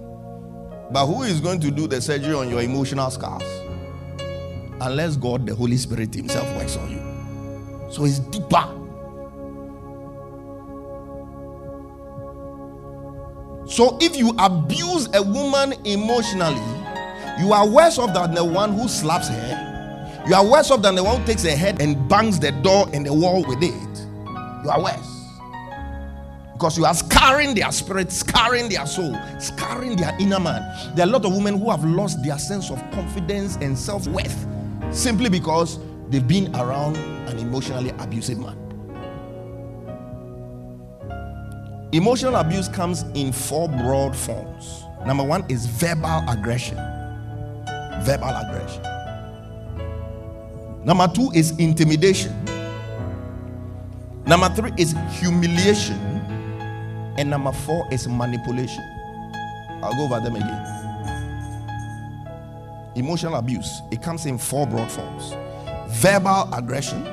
But 0.91 1.07
who 1.07 1.23
is 1.23 1.41
going 1.41 1.61
to 1.61 1.71
do 1.71 1.87
the 1.87 2.03
surgery 2.03 2.35
on 2.35 2.51
your 2.51 2.61
emotional 2.61 3.11
scars? 3.11 3.43
Unless 4.81 5.17
God, 5.17 5.47
the 5.47 5.55
Holy 5.55 5.79
Spirit 5.79 6.15
Himself, 6.15 6.47
works 6.57 6.77
on 6.77 6.91
you. 6.91 7.91
So 7.91 8.05
it's 8.05 8.19
deeper. 8.19 8.69
So 13.67 13.97
if 14.03 14.17
you 14.17 14.35
abuse 14.39 15.09
a 15.15 15.23
woman 15.23 15.73
emotionally, 15.87 16.82
you 17.39 17.53
are 17.53 17.67
worse 17.67 17.99
off 17.99 18.15
than 18.15 18.35
the 18.35 18.45
one 18.45 18.73
who 18.73 18.89
slaps 18.89 19.29
her. 19.29 20.25
You 20.27 20.35
are 20.35 20.47
worse 20.47 20.71
off 20.71 20.83
than 20.83 20.95
the 20.95 21.03
one 21.03 21.21
who 21.21 21.27
takes 21.27 21.43
her 21.43 21.57
head 21.57 21.81
and 21.81 22.09
bangs 22.09 22.39
the 22.39 22.53
door 22.53 22.89
and 22.93 23.07
the 23.07 23.13
wall 23.13 23.45
with 23.45 23.63
it. 23.63 24.07
You 24.65 24.71
are 24.71 24.83
worse. 24.83 25.09
Because 26.53 26.79
you 26.79 26.85
are 26.85 26.95
scarring 26.95 27.55
their 27.55 27.73
spirit, 27.73 28.13
scarring 28.13 28.69
their 28.69 28.87
soul, 28.87 29.19
scarring 29.41 29.97
their 29.97 30.17
inner 30.21 30.39
man. 30.39 30.63
There 30.95 31.05
are 31.05 31.09
a 31.09 31.13
lot 31.13 31.25
of 31.25 31.35
women 31.35 31.59
who 31.59 31.71
have 31.71 31.85
lost 31.85 32.23
their 32.23 32.39
sense 32.39 32.71
of 32.71 32.79
confidence 32.93 33.57
and 33.57 33.77
self 33.77 34.07
worth 34.07 34.47
simply 34.93 35.29
because 35.29 35.79
they've 36.09 36.27
been 36.27 36.55
around 36.55 36.97
an 37.29 37.39
emotionally 37.39 37.91
abusive 37.99 38.39
man. 38.39 38.59
Emotional 41.93 42.37
abuse 42.37 42.69
comes 42.69 43.03
in 43.15 43.33
four 43.33 43.69
broad 43.69 44.17
forms. 44.17 44.85
Number 45.07 45.25
one 45.25 45.45
is 45.49 45.67
verbal 45.67 46.23
aggression. 46.29 46.79
Verbal 48.01 48.35
aggression. 48.35 48.83
Number 50.85 51.09
two 51.09 51.31
is 51.35 51.53
intimidation. 51.59 52.33
Number 54.27 54.49
three 54.49 54.73
is 54.79 54.95
humiliation. 55.11 55.99
And 57.19 57.31
number 57.31 57.53
four 57.53 57.87
is 57.93 58.09
manipulation. 58.09 58.83
I'll 59.83 59.95
go 59.95 60.05
over 60.05 60.21
them 60.21 60.37
again. 60.37 60.69
Emotional 62.95 63.37
abuse, 63.37 63.81
it 63.91 64.03
comes 64.03 64.27
in 64.27 64.39
four 64.39 64.67
broad 64.67 64.91
forms 64.91 65.35
verbal 65.93 66.49
aggression, 66.55 67.07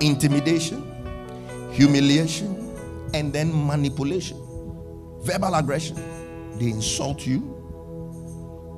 intimidation, 0.00 0.82
humiliation, 1.72 2.56
and 3.14 3.32
then 3.32 3.50
manipulation. 3.66 4.36
Verbal 5.22 5.54
aggression, 5.54 5.96
they 6.58 6.66
insult 6.66 7.24
you, 7.26 7.51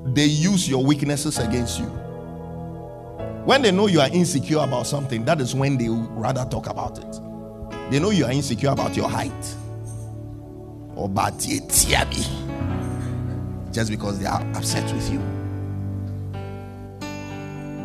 they 0.05 0.27
use 0.27 0.69
your 0.69 0.85
weaknesses 0.85 1.39
against 1.39 1.79
you. 1.81 1.87
When 3.45 3.63
they 3.63 3.71
know 3.71 3.87
you 3.87 4.01
are 4.01 4.09
insecure 4.09 4.59
about 4.59 4.87
something, 4.87 5.25
that 5.25 5.41
is 5.41 5.55
when 5.55 5.77
they 5.77 5.89
rather 5.89 6.45
talk 6.51 6.69
about 6.69 6.99
it. 6.99 7.21
They 7.91 7.99
know 7.99 8.11
you 8.11 8.25
are 8.25 8.33
insecure 8.33 8.71
about 8.71 8.97
your 8.97 9.09
height 9.09 9.55
or 10.97 11.07
about 11.07 11.47
your 11.47 11.61
just 13.71 13.91
because 13.91 14.19
they 14.19 14.27
are 14.27 14.41
upset 14.55 14.91
with 14.95 15.13
you. 15.13 15.19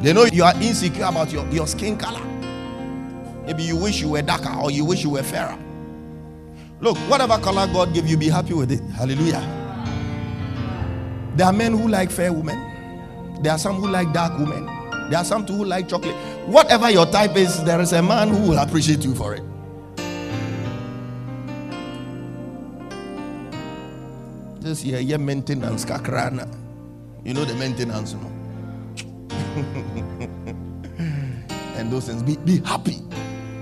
They 0.01 0.13
know 0.13 0.25
you 0.25 0.43
are 0.43 0.55
insecure 0.61 1.05
about 1.05 1.31
your, 1.31 1.45
your 1.49 1.67
skin 1.67 1.97
color. 1.97 2.23
Maybe 3.45 3.63
you 3.63 3.75
wish 3.75 3.99
you 3.99 4.09
were 4.09 4.21
darker 4.21 4.53
or 4.61 4.71
you 4.71 4.85
wish 4.85 5.03
you 5.03 5.09
were 5.09 5.23
fairer. 5.23 5.57
Look, 6.79 6.97
whatever 7.09 7.37
color 7.39 7.67
God 7.67 7.93
gave 7.93 8.07
you, 8.07 8.15
be 8.15 8.29
happy 8.29 8.53
with 8.53 8.71
it. 8.71 8.81
Hallelujah. 8.91 9.58
There 11.35 11.47
are 11.47 11.53
men 11.53 11.77
who 11.77 11.87
like 11.87 12.11
fair 12.11 12.33
women. 12.33 12.57
There 13.41 13.51
are 13.51 13.57
some 13.57 13.75
who 13.75 13.87
like 13.87 14.11
dark 14.13 14.37
women. 14.37 14.65
There 15.09 15.17
are 15.17 15.25
some 15.25 15.45
who 15.47 15.65
like 15.65 15.87
chocolate. 15.87 16.15
Whatever 16.47 16.89
your 16.89 17.05
type 17.05 17.35
is, 17.35 17.63
there 17.63 17.79
is 17.81 17.93
a 17.93 18.01
man 18.01 18.29
who 18.29 18.49
will 18.49 18.59
appreciate 18.59 19.03
you 19.03 19.15
for 19.15 19.33
it. 19.33 19.43
This 24.61 24.83
year, 24.83 24.99
yeah, 24.99 25.17
maintenance 25.17 25.85
kakrana. 25.85 26.47
You 27.23 27.33
know 27.33 27.45
the 27.45 27.55
maintenance, 27.55 28.13
no? 28.13 28.31
and 31.75 31.91
those 31.91 32.07
things. 32.07 32.21
Be, 32.23 32.37
be 32.37 32.59
happy. 32.59 32.97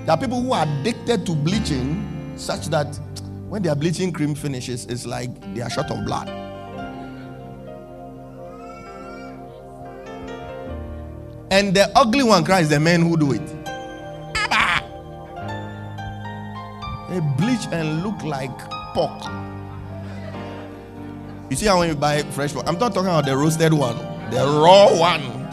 There 0.05 0.11
are 0.11 0.17
people 0.17 0.41
who 0.41 0.53
are 0.53 0.65
addicted 0.65 1.25
to 1.27 1.35
bleaching, 1.35 2.33
such 2.35 2.67
that 2.67 2.99
when 3.47 3.61
their 3.61 3.75
bleaching 3.75 4.11
cream 4.11 4.35
finishes, 4.35 4.85
it's 4.85 5.05
like 5.05 5.29
they 5.53 5.61
are 5.61 5.69
short 5.69 5.91
of 5.91 6.03
blood. 6.03 6.46
And 11.49 11.73
the 11.73 11.89
ugly 11.95 12.23
one 12.23 12.43
cries, 12.43 12.69
the 12.69 12.79
men 12.79 13.01
who 13.01 13.15
do 13.15 13.31
it. 13.31 13.55
Ah! 14.35 14.83
They 17.09 17.19
bleach 17.37 17.67
and 17.71 18.03
look 18.03 18.21
like 18.23 18.51
pork. 18.93 19.23
You 21.49 21.55
see 21.55 21.67
how 21.67 21.79
when 21.79 21.87
you 21.87 21.95
buy 21.95 22.23
fresh 22.23 22.53
one, 22.53 22.67
I'm 22.67 22.77
not 22.77 22.93
talking 22.93 23.07
about 23.07 23.25
the 23.25 23.37
roasted 23.37 23.73
one, 23.73 23.97
the 24.29 24.43
raw 24.61 24.93
one. 24.97 25.47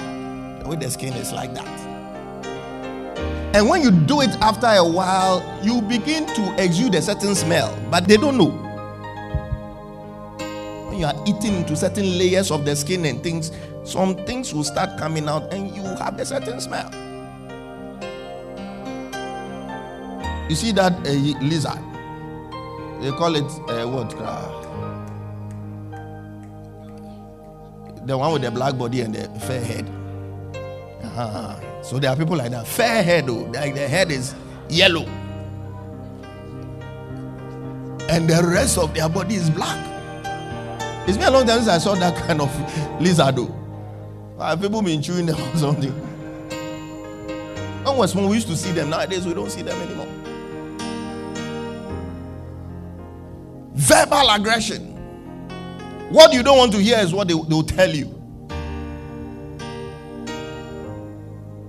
The 0.59 0.69
way 0.69 0.77
the 0.77 0.91
skin 0.91 1.13
is 1.13 1.33
like 1.33 1.55
that. 1.55 1.69
And 3.55 3.69
when 3.69 3.83
you 3.83 3.93
do 3.93 4.21
it 4.21 4.31
after 4.41 4.67
a 4.67 4.83
while, 4.83 5.41
you 5.63 5.81
begin 5.81 6.27
to 6.27 6.55
exude 6.61 6.97
a 6.97 7.03
certain 7.03 7.37
smell, 7.37 7.73
but 7.89 8.09
they 8.09 8.17
don't 8.17 8.37
know. 8.37 8.51
When 10.89 10.99
you 10.99 11.07
are 11.07 11.15
eating 11.25 11.55
into 11.59 11.77
certain 11.77 12.19
layers 12.19 12.51
of 12.51 12.65
the 12.65 12.75
skin 12.75 13.05
and 13.05 13.23
things, 13.23 13.53
some 13.85 14.17
things 14.27 14.53
will 14.53 14.65
start 14.65 14.99
coming 14.99 15.29
out 15.29 15.53
and 15.53 15.75
you 15.75 15.83
have 15.83 16.19
a 16.19 16.25
certain 16.25 16.61
smell. 16.61 16.91
You 20.49 20.55
see 20.57 20.73
that 20.73 20.93
uh, 21.07 21.13
lizard? 21.41 21.79
They 23.01 23.11
call 23.11 23.35
it 23.37 23.45
uh, 23.69 23.87
what? 23.87 24.11
The 28.07 28.19
one 28.19 28.33
with 28.35 28.43
the 28.43 28.51
black 28.51 28.77
body 28.77 29.01
and 29.01 29.15
the 29.15 29.29
fair 29.41 29.65
head. 29.65 29.91
Uh-huh. 31.03 31.83
So 31.83 31.99
there 31.99 32.11
are 32.11 32.17
people 32.17 32.37
like 32.37 32.51
that. 32.51 32.67
Fair 32.67 33.03
head, 33.03 33.27
though. 33.27 33.45
Like 33.45 33.75
the 33.75 33.89
head 33.89 34.11
is 34.11 34.35
yellow. 34.69 35.07
And 38.11 38.29
the 38.29 38.43
rest 38.47 38.77
of 38.77 38.93
their 38.95 39.09
body 39.09 39.37
is 39.37 39.49
black. 39.49 39.79
It's 41.09 41.17
been 41.17 41.29
a 41.29 41.31
long 41.31 41.47
time 41.47 41.59
since 41.59 41.69
I 41.69 41.79
saw 41.79 41.95
that 41.95 42.17
kind 42.27 42.41
of 42.41 43.01
lizard, 43.01 43.37
though. 43.37 43.64
Uh, 44.39 44.57
people 44.57 44.83
been 44.83 45.01
chewing 45.01 45.27
them 45.27 45.41
or 45.55 45.57
something. 45.57 45.93
When 47.85 47.99
we 47.99 48.07
small, 48.07 48.29
we 48.29 48.35
used 48.37 48.49
to 48.49 48.57
see 48.57 48.73
them. 48.73 48.91
Nowadays, 48.91 49.27
we 49.27 49.35
don't 49.35 49.51
see 49.51 49.63
them 49.63 49.81
anymore. 49.81 50.09
Verbal 53.75 54.31
aggression. 54.31 54.91
What 56.11 56.33
you 56.33 56.43
don't 56.43 56.59
want 56.59 56.73
to 56.73 56.79
hear 56.79 56.99
is 56.99 57.13
what 57.13 57.29
they 57.29 57.35
will 57.35 57.63
tell 57.63 57.91
you. 57.91 58.21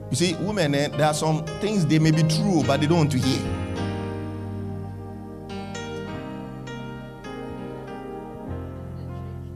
You 0.09 0.16
see, 0.16 0.34
women, 0.36 0.74
eh, 0.74 0.88
there 0.88 1.07
are 1.07 1.13
some 1.13 1.43
things 1.59 1.86
they 1.86 1.99
may 1.99 2.11
be 2.11 2.24
true, 2.24 2.63
but 2.66 2.80
they 2.80 2.88
don't 2.88 2.97
want 2.99 3.11
to 3.11 3.18
hear. 3.18 3.41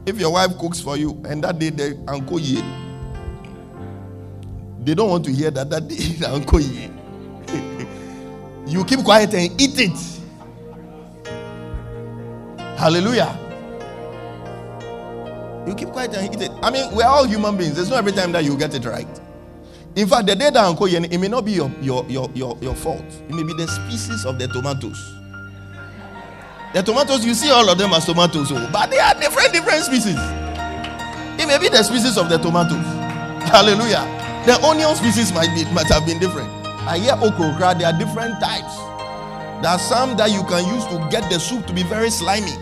If 0.06 0.18
your 0.20 0.32
wife 0.32 0.58
cooks 0.58 0.80
for 0.80 0.96
you 0.96 1.22
and 1.28 1.42
that 1.44 1.58
day 1.58 1.70
the 1.70 2.04
uncle 2.08 2.38
ye, 2.38 2.62
they 4.90 4.94
don't 4.96 5.08
want 5.08 5.24
to 5.24 5.32
hear 5.32 5.52
that 5.52 5.70
That 5.70 5.88
is 5.92 6.20
uncle 6.24 6.58
you 8.66 8.84
keep 8.84 9.00
quiet 9.04 9.34
and 9.34 9.60
eat 9.60 9.78
it. 9.80 9.98
Hallelujah. 12.78 13.36
You 15.66 15.74
keep 15.74 15.88
quiet 15.88 16.14
and 16.14 16.32
eat 16.32 16.40
it. 16.42 16.52
I 16.62 16.70
mean, 16.70 16.94
we're 16.94 17.04
all 17.04 17.24
human 17.24 17.56
beings. 17.56 17.74
There's 17.74 17.90
not 17.90 17.98
every 17.98 18.12
time 18.12 18.30
that 18.32 18.44
you 18.44 18.56
get 18.56 18.72
it 18.74 18.84
right. 18.84 19.08
In 19.96 20.06
fact, 20.06 20.26
the 20.26 20.36
day 20.36 20.50
that 20.50 20.56
uncle 20.64 20.86
it 20.86 21.18
may 21.18 21.26
not 21.28 21.44
be 21.44 21.52
your, 21.52 21.68
your, 21.80 22.04
your, 22.08 22.30
your, 22.34 22.56
your 22.60 22.74
fault. 22.76 23.04
It 23.28 23.34
may 23.34 23.42
be 23.42 23.54
the 23.54 23.66
species 23.66 24.24
of 24.24 24.38
the 24.38 24.46
tomatoes. 24.46 25.14
The 26.72 26.82
tomatoes, 26.82 27.24
you 27.24 27.34
see 27.34 27.50
all 27.50 27.68
of 27.68 27.76
them 27.76 27.92
as 27.92 28.04
tomatoes, 28.06 28.52
oh, 28.52 28.70
but 28.72 28.88
they 28.90 29.00
are 29.00 29.14
different, 29.14 29.52
different 29.52 29.82
species. 29.82 30.16
It 30.16 31.46
may 31.46 31.58
be 31.58 31.68
the 31.68 31.82
species 31.82 32.16
of 32.16 32.28
the 32.28 32.38
tomatoes. 32.38 32.86
Hallelujah. 33.50 34.29
The 34.46 34.58
onion 34.64 34.94
species 34.94 35.32
might 35.34 35.54
be 35.54 35.64
might 35.74 35.86
have 35.88 36.06
been 36.06 36.18
different. 36.18 36.48
I 36.88 36.98
hear 36.98 37.12
okra, 37.12 37.74
there 37.78 37.92
are 37.92 37.98
different 37.98 38.40
types. 38.40 38.74
There 39.60 39.70
are 39.70 39.78
some 39.78 40.16
that 40.16 40.30
you 40.30 40.42
can 40.44 40.64
use 40.74 40.86
to 40.86 41.06
get 41.10 41.30
the 41.30 41.38
soup 41.38 41.66
to 41.66 41.74
be 41.74 41.82
very 41.82 42.08
slimy. 42.08 42.56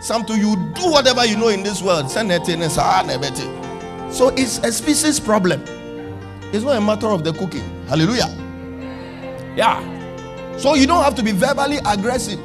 Some 0.00 0.24
to 0.26 0.38
you 0.38 0.54
do 0.74 0.88
whatever 0.92 1.24
you 1.24 1.36
know 1.36 1.48
in 1.48 1.64
this 1.64 1.82
world. 1.82 2.08
Send 2.08 2.30
it 2.30 2.48
in 2.48 2.60
So 2.70 4.28
it's 4.36 4.58
a 4.58 4.70
species 4.70 5.18
problem. 5.18 5.60
It's 6.52 6.62
not 6.62 6.76
a 6.76 6.80
matter 6.80 7.08
of 7.08 7.24
the 7.24 7.32
cooking. 7.32 7.68
Hallelujah. 7.88 8.28
Yeah. 9.56 9.82
So 10.56 10.74
you 10.74 10.86
don't 10.86 11.02
have 11.02 11.16
to 11.16 11.22
be 11.24 11.32
verbally 11.32 11.78
aggressive. 11.84 12.38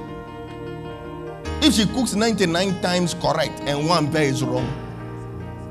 If 1.61 1.73
she 1.73 1.85
cooks 1.85 2.15
99 2.15 2.81
times 2.81 3.13
correct 3.13 3.59
and 3.65 3.87
one 3.87 4.11
pair 4.11 4.23
is 4.23 4.41
wrong, 4.41 4.67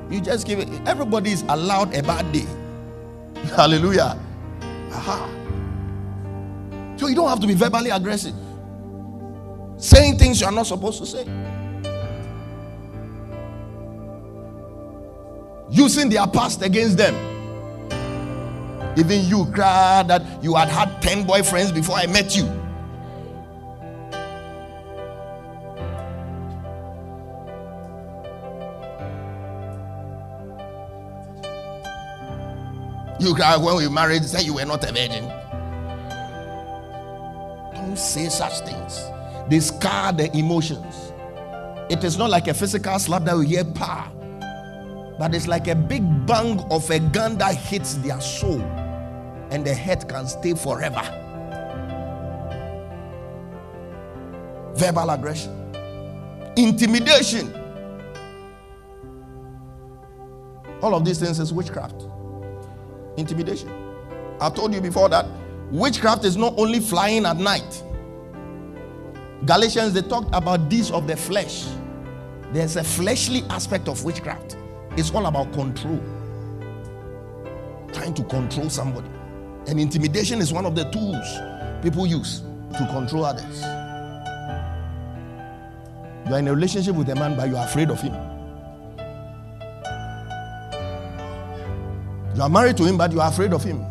you 0.09 0.21
just 0.21 0.47
give 0.47 0.61
it. 0.61 0.69
Everybody 0.87 1.33
is 1.33 1.43
allowed 1.49 1.95
a 1.97 2.03
bad 2.03 2.31
day. 2.31 2.47
Hallelujah. 3.55 4.19
Aha. 4.93 5.29
So 6.97 7.07
you 7.07 7.15
don't 7.15 7.29
have 7.29 7.41
to 7.41 7.47
be 7.47 7.55
verbally 7.55 7.91
aggressive. 7.91 8.35
Saying 9.77 10.19
things 10.19 10.41
you 10.41 10.47
are 10.47 10.53
not 10.53 10.67
supposed 10.67 10.99
to 10.99 11.07
say. 11.07 11.25
Using 15.71 16.09
their 16.09 16.27
past 16.27 16.63
against 16.63 16.97
them. 16.97 17.15
Even 18.97 19.25
you 19.27 19.47
cry 19.53 20.03
that 20.03 20.43
you 20.43 20.55
had 20.57 20.69
had 20.69 21.01
10 21.01 21.25
boyfriends 21.25 21.73
before 21.73 21.97
I 21.97 22.07
met 22.07 22.37
you. 22.37 22.45
You 33.21 33.35
when 33.35 33.77
we 33.77 33.89
married, 33.89 34.25
said 34.25 34.43
you 34.43 34.55
were 34.55 34.65
not 34.65 34.85
a 34.85 34.93
virgin. 34.93 35.27
Don't 37.75 37.99
say 37.99 38.29
such 38.29 38.61
things. 38.61 39.03
They 39.49 39.59
scar 39.59 40.13
the 40.13 40.35
emotions. 40.37 41.13
It 41.91 42.05
is 42.05 42.17
not 42.17 42.31
like 42.31 42.47
a 42.47 42.55
physical 42.55 42.97
slap 42.99 43.25
that 43.25 43.37
we 43.37 43.47
hear 43.47 43.65
power, 43.65 44.09
but 45.19 45.35
it's 45.35 45.49
like 45.49 45.67
a 45.67 45.75
big 45.75 46.27
bang 46.27 46.61
of 46.71 46.89
a 46.91 47.01
gun 47.01 47.39
that 47.39 47.57
hits 47.57 47.95
their 47.95 48.21
soul, 48.21 48.61
and 49.51 49.67
the 49.67 49.75
head 49.75 50.09
can 50.09 50.29
stay 50.29 50.55
forever. 50.55 51.03
Verbal 54.77 55.11
aggression, 55.11 55.75
intimidation. 56.57 57.53
All 60.83 60.95
of 60.95 61.05
these 61.05 61.19
things 61.19 61.41
is 61.41 61.53
witchcraft 61.53 62.08
intimidation. 63.19 63.71
I've 64.41 64.55
told 64.55 64.73
you 64.73 64.81
before 64.81 65.09
that 65.09 65.27
witchcraft 65.71 66.25
is 66.25 66.37
not 66.37 66.55
only 66.57 66.81
flying 66.81 67.27
at 67.27 67.37
night. 67.37 67.83
Galatians, 69.45 69.93
they 69.93 70.03
talked 70.03 70.29
about 70.33 70.69
deeds 70.69 70.91
of 70.91 71.07
the 71.07 71.17
flesh. 71.17 71.67
There's 72.53 72.77
a 72.77 72.85
fleshly 72.85 73.43
aspect 73.51 73.89
of 73.89 74.05
witchcraft, 74.05 74.57
it's 74.97 75.11
all 75.11 75.27
about 75.27 75.53
control, 75.53 76.01
trying 77.93 78.15
to 78.15 78.25
control 78.25 78.71
somebody. 78.71 79.09
And 79.67 79.79
intimidation 79.79 80.41
is 80.41 80.53
one 80.53 80.65
of 80.65 80.75
the 80.75 80.85
tools 80.91 81.27
people 81.83 82.07
use 82.07 82.41
to 82.73 82.87
control 82.91 83.25
others. 83.25 83.61
You 86.27 86.35
are 86.35 86.39
in 86.39 86.49
a 86.49 86.55
relationship 86.55 86.95
with 86.95 87.09
a 87.11 87.15
man, 87.15 87.37
but 87.37 87.49
you 87.49 87.57
are 87.57 87.65
afraid 87.65 87.91
of 87.91 88.01
him. 88.01 88.15
You 92.39 92.45
are 92.45 92.49
married 92.49 92.77
to 92.77 92.85
him, 92.85 92.97
but 92.97 93.11
you 93.11 93.21
are 93.21 93.29
afraid 93.29 93.53
of 93.53 93.65
him. 93.65 93.85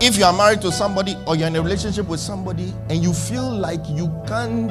If 0.00 0.16
you 0.16 0.24
are 0.24 0.32
married 0.32 0.60
to 0.60 0.70
somebody 0.70 1.16
or 1.26 1.34
you're 1.34 1.48
in 1.48 1.56
a 1.56 1.62
relationship 1.62 2.06
with 2.06 2.20
somebody 2.20 2.72
and 2.88 3.02
you 3.02 3.12
feel 3.12 3.50
like 3.50 3.80
you 3.88 4.06
can't 4.28 4.70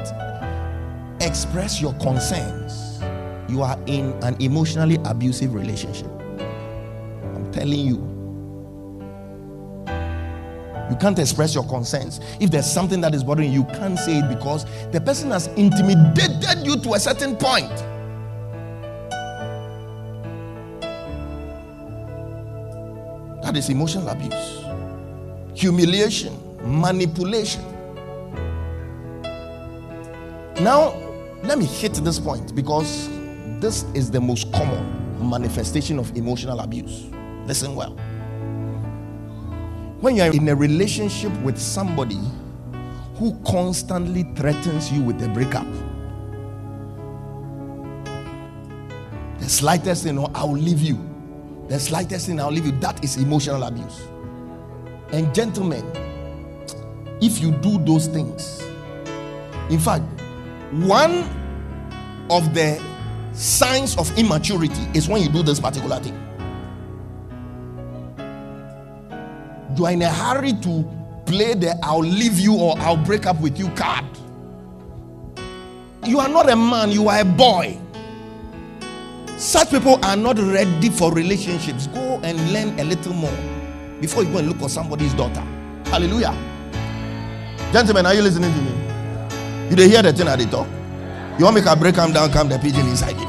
express 1.20 1.78
your 1.78 1.92
concerns, 1.98 3.02
you 3.50 3.60
are 3.60 3.78
in 3.84 4.14
an 4.22 4.40
emotionally 4.40 4.96
abusive 5.04 5.52
relationship. 5.52 6.08
I'm 7.34 7.52
telling 7.52 7.80
you. 7.80 7.96
You 10.88 10.96
can't 10.96 11.18
express 11.18 11.54
your 11.54 11.64
concerns. 11.64 12.18
If 12.40 12.50
there's 12.50 12.64
something 12.72 13.02
that 13.02 13.14
is 13.14 13.22
bothering 13.22 13.52
you, 13.52 13.60
you 13.60 13.64
can't 13.74 13.98
say 13.98 14.20
it 14.20 14.28
because 14.30 14.64
the 14.90 15.02
person 15.02 15.32
has 15.32 15.48
intimidated 15.48 16.66
you 16.66 16.78
to 16.78 16.94
a 16.94 16.98
certain 16.98 17.36
point. 17.36 17.70
Is 23.56 23.70
emotional 23.70 24.08
abuse, 24.08 24.62
humiliation, 25.54 26.38
manipulation. 26.78 27.62
Now, 30.60 30.94
let 31.42 31.56
me 31.56 31.64
hit 31.64 31.94
this 31.94 32.18
point 32.18 32.54
because 32.54 33.08
this 33.58 33.84
is 33.94 34.10
the 34.10 34.20
most 34.20 34.52
common 34.52 35.30
manifestation 35.30 35.98
of 35.98 36.14
emotional 36.14 36.60
abuse. 36.60 37.06
Listen 37.46 37.74
well. 37.74 37.92
When 40.02 40.16
you're 40.16 40.34
in 40.34 40.46
a 40.50 40.54
relationship 40.54 41.32
with 41.40 41.56
somebody 41.56 42.20
who 43.14 43.40
constantly 43.46 44.24
threatens 44.34 44.92
you 44.92 45.02
with 45.02 45.22
a 45.22 45.28
breakup, 45.28 45.66
the 49.38 49.48
slightest 49.48 50.02
thing, 50.02 50.16
you 50.16 50.20
know, 50.20 50.30
I'll 50.34 50.52
leave 50.52 50.82
you 50.82 51.15
the 51.68 51.78
slightest 51.80 52.26
thing 52.26 52.40
I'll 52.40 52.50
leave 52.50 52.66
you. 52.66 52.72
That 52.80 53.02
is 53.02 53.16
emotional 53.16 53.62
abuse. 53.62 54.08
And 55.12 55.34
gentlemen, 55.34 55.84
if 57.20 57.40
you 57.40 57.52
do 57.52 57.78
those 57.78 58.06
things, 58.06 58.62
in 59.70 59.78
fact, 59.78 60.04
one 60.72 61.28
of 62.30 62.54
the 62.54 62.82
signs 63.32 63.96
of 63.98 64.16
immaturity 64.18 64.86
is 64.94 65.08
when 65.08 65.22
you 65.22 65.28
do 65.28 65.42
this 65.42 65.60
particular 65.60 65.98
thing. 66.00 66.22
You 69.76 69.84
are 69.86 69.92
in 69.92 70.02
a 70.02 70.10
hurry 70.10 70.52
to 70.54 70.90
play 71.26 71.54
the 71.54 71.78
I'll 71.82 71.98
leave 71.98 72.38
you 72.38 72.54
or 72.54 72.78
I'll 72.78 72.96
break 72.96 73.26
up 73.26 73.40
with 73.40 73.58
you 73.58 73.68
card. 73.70 74.04
You 76.04 76.20
are 76.20 76.28
not 76.28 76.48
a 76.48 76.56
man, 76.56 76.90
you 76.92 77.08
are 77.08 77.20
a 77.20 77.24
boy. 77.24 77.78
Such 79.38 79.68
people 79.70 80.02
are 80.02 80.16
not 80.16 80.38
ready 80.38 80.88
for 80.88 81.12
relationships. 81.12 81.88
Go 81.88 82.18
and 82.22 82.52
learn 82.52 82.78
a 82.80 82.84
little 82.84 83.12
more 83.12 83.36
before 84.00 84.24
you 84.24 84.32
go 84.32 84.38
and 84.38 84.48
look 84.48 84.56
for 84.58 84.70
somebody's 84.70 85.12
daughter. 85.12 85.42
Hallelujah. 85.86 86.34
Gentlemen, 87.70 88.06
are 88.06 88.14
you 88.14 88.22
listening 88.22 88.50
to 88.50 88.58
me? 88.62 88.70
You 89.68 89.76
they 89.76 89.90
hear 89.90 90.00
the 90.02 90.14
thing 90.14 90.24
that 90.24 90.38
they 90.38 90.46
talk? 90.46 90.66
You 91.38 91.44
want 91.44 91.56
me 91.56 91.62
to 91.62 91.76
break 91.76 91.96
them 91.96 92.14
down, 92.14 92.32
come 92.32 92.48
the 92.48 92.58
pigeon 92.58 92.88
inside 92.88 93.18
you. 93.20 93.26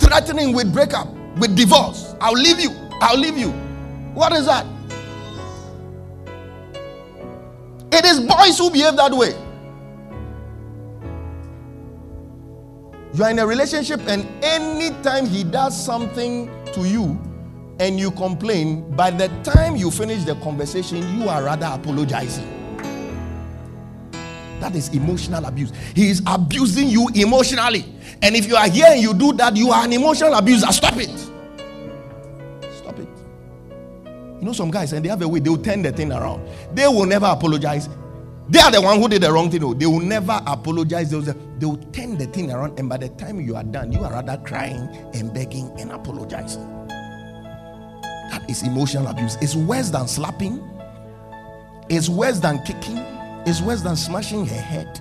Threatening 0.00 0.52
with 0.52 0.72
breakup, 0.72 1.06
with 1.38 1.54
divorce. 1.54 2.16
I'll 2.20 2.32
leave 2.32 2.58
you. 2.58 2.70
I'll 3.00 3.18
leave 3.18 3.38
you. 3.38 3.50
What 4.14 4.32
is 4.32 4.46
that? 4.46 4.66
It 7.92 8.04
is 8.04 8.18
boys 8.18 8.58
who 8.58 8.68
behave 8.70 8.96
that 8.96 9.12
way. 9.12 9.32
You 13.20 13.26
are 13.26 13.30
in 13.32 13.38
a 13.38 13.46
relationship, 13.46 14.00
and 14.06 14.26
anytime 14.42 15.26
he 15.26 15.44
does 15.44 15.78
something 15.78 16.48
to 16.72 16.88
you 16.88 17.20
and 17.78 18.00
you 18.00 18.10
complain, 18.12 18.90
by 18.96 19.10
the 19.10 19.28
time 19.42 19.76
you 19.76 19.90
finish 19.90 20.24
the 20.24 20.36
conversation, 20.36 21.20
you 21.20 21.28
are 21.28 21.44
rather 21.44 21.66
apologizing. 21.66 22.48
That 24.60 24.74
is 24.74 24.88
emotional 24.94 25.44
abuse. 25.44 25.70
He 25.94 26.08
is 26.08 26.22
abusing 26.26 26.88
you 26.88 27.10
emotionally. 27.14 27.84
And 28.22 28.34
if 28.34 28.48
you 28.48 28.56
are 28.56 28.70
here 28.70 28.86
and 28.88 29.02
you 29.02 29.12
do 29.12 29.34
that, 29.34 29.54
you 29.54 29.70
are 29.70 29.84
an 29.84 29.92
emotional 29.92 30.32
abuser. 30.32 30.72
Stop 30.72 30.96
it. 30.96 31.10
Stop 32.72 32.98
it. 33.00 33.08
You 34.38 34.46
know, 34.46 34.54
some 34.54 34.70
guys, 34.70 34.94
and 34.94 35.04
they 35.04 35.10
have 35.10 35.20
a 35.20 35.28
way, 35.28 35.40
they 35.40 35.50
will 35.50 35.58
turn 35.58 35.82
the 35.82 35.92
thing 35.92 36.10
around. 36.10 36.48
They 36.74 36.86
will 36.86 37.04
never 37.04 37.26
apologize. 37.26 37.86
They 38.50 38.58
are 38.58 38.70
the 38.72 38.80
one 38.80 39.00
who 39.00 39.08
did 39.08 39.22
the 39.22 39.32
wrong 39.32 39.48
thing. 39.48 39.78
They 39.78 39.86
will 39.86 40.00
never 40.00 40.42
apologize. 40.44 41.10
They 41.10 41.16
will, 41.16 41.34
they 41.58 41.66
will 41.66 41.76
turn 41.92 42.18
the 42.18 42.26
thing 42.26 42.50
around, 42.50 42.80
and 42.80 42.88
by 42.88 42.96
the 42.96 43.08
time 43.10 43.40
you 43.40 43.54
are 43.54 43.62
done, 43.62 43.92
you 43.92 44.00
are 44.00 44.10
rather 44.10 44.38
crying 44.38 44.88
and 45.14 45.32
begging 45.32 45.70
and 45.78 45.92
apologizing. 45.92 46.66
That 48.30 48.44
is 48.48 48.64
emotional 48.64 49.06
abuse. 49.06 49.36
It's 49.40 49.54
worse 49.54 49.90
than 49.90 50.08
slapping. 50.08 50.68
It's 51.88 52.08
worse 52.08 52.40
than 52.40 52.60
kicking. 52.64 52.98
It's 53.46 53.60
worse 53.60 53.82
than 53.82 53.94
smashing 53.94 54.46
her 54.46 54.60
head. 54.60 55.00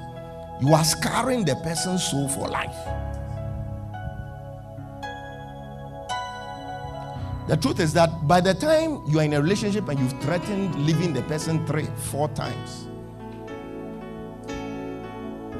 You 0.61 0.75
are 0.75 0.83
scarring 0.83 1.43
the 1.43 1.55
person's 1.55 2.03
soul 2.03 2.29
for 2.29 2.47
life. 2.47 2.75
The 7.47 7.57
truth 7.57 7.79
is 7.79 7.93
that 7.93 8.27
by 8.27 8.41
the 8.41 8.53
time 8.53 9.01
you 9.07 9.19
are 9.19 9.23
in 9.23 9.33
a 9.33 9.41
relationship 9.41 9.87
and 9.89 9.99
you've 9.99 10.21
threatened 10.21 10.75
leaving 10.85 11.13
the 11.13 11.23
person 11.23 11.65
three, 11.65 11.87
four 12.11 12.27
times, 12.29 12.88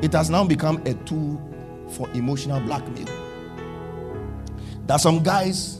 it 0.01 0.13
has 0.13 0.29
now 0.29 0.43
become 0.43 0.77
a 0.85 0.93
tool 1.05 1.41
for 1.91 2.09
emotional 2.11 2.59
blackmail. 2.61 3.07
Are 4.89 4.97
some 4.97 5.21
guys, 5.21 5.79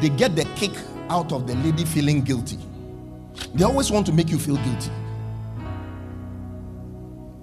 they 0.00 0.10
get 0.10 0.36
the 0.36 0.44
kick 0.56 0.72
out 1.08 1.32
of 1.32 1.46
the 1.46 1.54
lady 1.56 1.84
feeling 1.84 2.22
guilty. 2.22 2.58
They 3.54 3.64
always 3.64 3.90
want 3.90 4.04
to 4.06 4.12
make 4.12 4.28
you 4.28 4.38
feel 4.38 4.56
guilty. 4.56 4.90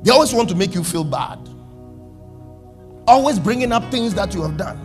They 0.04 0.12
always 0.12 0.34
want 0.34 0.50
to 0.50 0.56
make 0.56 0.76
you 0.76 0.84
feel 0.84 1.04
bad. 1.04 1.40
Always 3.08 3.40
bringing 3.40 3.72
up 3.72 3.90
things 3.92 4.14
that 4.14 4.34
you 4.36 4.42
have 4.44 4.58
done. 4.58 4.78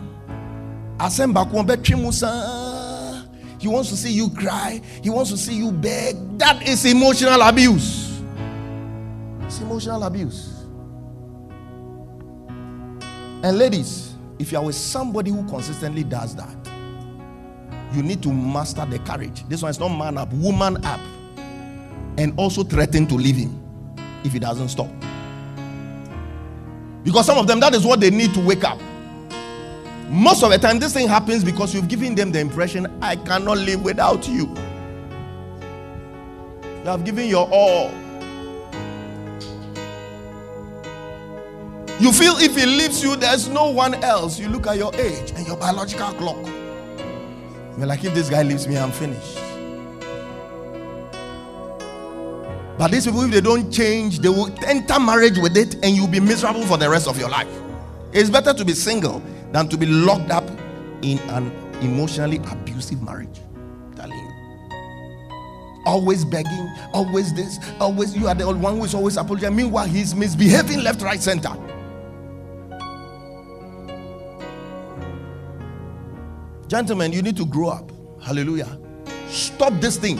He 3.59 3.67
wants 3.67 3.89
to 3.89 3.95
see 3.95 4.11
you 4.11 4.29
cry. 4.31 4.81
He 5.03 5.09
wants 5.09 5.29
to 5.31 5.37
see 5.37 5.55
you 5.55 5.71
beg. 5.71 6.39
That 6.39 6.67
is 6.67 6.85
emotional 6.85 7.41
abuse. 7.41 8.19
It's 9.41 9.59
emotional 9.61 10.03
abuse. 10.03 10.56
And 13.43 13.57
ladies, 13.57 14.15
if 14.39 14.51
you 14.51 14.57
are 14.57 14.65
with 14.65 14.75
somebody 14.75 15.31
who 15.31 15.47
consistently 15.47 16.03
does 16.03 16.35
that, 16.35 16.55
you 17.93 18.03
need 18.03 18.21
to 18.23 18.33
master 18.33 18.85
the 18.85 18.99
courage. 18.99 19.47
This 19.47 19.61
one 19.61 19.69
is 19.71 19.79
not 19.79 19.89
man 19.89 20.17
up, 20.17 20.31
woman 20.33 20.83
up. 20.85 20.99
And 22.17 22.33
also 22.37 22.63
threaten 22.63 23.05
to 23.07 23.15
leave 23.15 23.35
him 23.35 23.63
if 24.23 24.33
he 24.33 24.39
doesn't 24.39 24.69
stop. 24.69 24.89
Because 27.03 27.25
some 27.25 27.37
of 27.37 27.47
them, 27.47 27.59
that 27.59 27.73
is 27.75 27.85
what 27.85 27.99
they 27.99 28.09
need 28.09 28.33
to 28.33 28.39
wake 28.45 28.63
up. 28.63 28.79
Most 30.09 30.43
of 30.43 30.49
the 30.51 30.57
time, 30.57 30.79
this 30.79 30.93
thing 30.93 31.07
happens 31.07 31.43
because 31.43 31.73
you've 31.73 31.87
given 31.87 32.15
them 32.15 32.31
the 32.31 32.39
impression, 32.39 32.87
I 33.01 33.17
cannot 33.17 33.59
live 33.59 33.83
without 33.83 34.27
you. 34.27 34.47
You 36.61 36.83
have 36.85 37.05
given 37.05 37.27
your 37.27 37.47
all. 37.51 37.91
You 41.99 42.11
feel 42.11 42.37
if 42.37 42.55
he 42.55 42.65
leaves 42.65 43.01
you, 43.03 43.15
there's 43.15 43.47
no 43.49 43.71
one 43.71 43.95
else. 44.03 44.37
You 44.37 44.49
look 44.49 44.67
at 44.67 44.77
your 44.77 44.93
age 44.95 45.31
and 45.31 45.47
your 45.47 45.57
biological 45.57 46.13
clock. 46.13 46.45
You're 47.77 47.87
like, 47.87 48.03
if 48.03 48.13
this 48.13 48.29
guy 48.29 48.43
leaves 48.43 48.67
me, 48.67 48.77
I'm 48.77 48.91
finished. 48.91 49.39
But 52.77 52.91
these 52.91 53.05
people, 53.05 53.23
if 53.23 53.31
they 53.31 53.41
don't 53.41 53.71
change, 53.71 54.19
they 54.19 54.29
will 54.29 54.53
enter 54.63 54.99
marriage 54.99 55.39
with 55.39 55.57
it 55.57 55.73
and 55.83 55.95
you'll 55.95 56.07
be 56.07 56.19
miserable 56.19 56.63
for 56.65 56.77
the 56.77 56.87
rest 56.87 57.07
of 57.07 57.17
your 57.17 57.29
life. 57.29 57.47
It's 58.13 58.29
better 58.29 58.53
to 58.53 58.63
be 58.63 58.73
single 58.73 59.23
than 59.51 59.67
to 59.69 59.77
be 59.77 59.87
locked 59.87 60.29
up 60.29 60.47
in 61.01 61.17
an 61.29 61.51
emotionally 61.81 62.37
abusive 62.51 63.01
marriage. 63.01 63.41
You. 63.97 64.31
Always 65.85 66.25
begging, 66.25 66.71
always 66.93 67.33
this, 67.33 67.59
always 67.79 68.15
you 68.15 68.27
are 68.27 68.35
the 68.35 68.45
one 68.45 68.77
who 68.77 68.83
is 68.83 68.93
always 68.93 69.17
apologizing. 69.17 69.55
Meanwhile, 69.55 69.87
he's 69.87 70.13
misbehaving 70.13 70.83
left, 70.83 71.01
right, 71.01 71.19
center. 71.19 71.49
Gentlemen, 76.67 77.13
you 77.13 77.21
need 77.21 77.37
to 77.37 77.45
grow 77.45 77.69
up. 77.69 77.91
Hallelujah. 78.21 78.77
Stop 79.29 79.73
this 79.79 79.97
thing. 79.97 80.17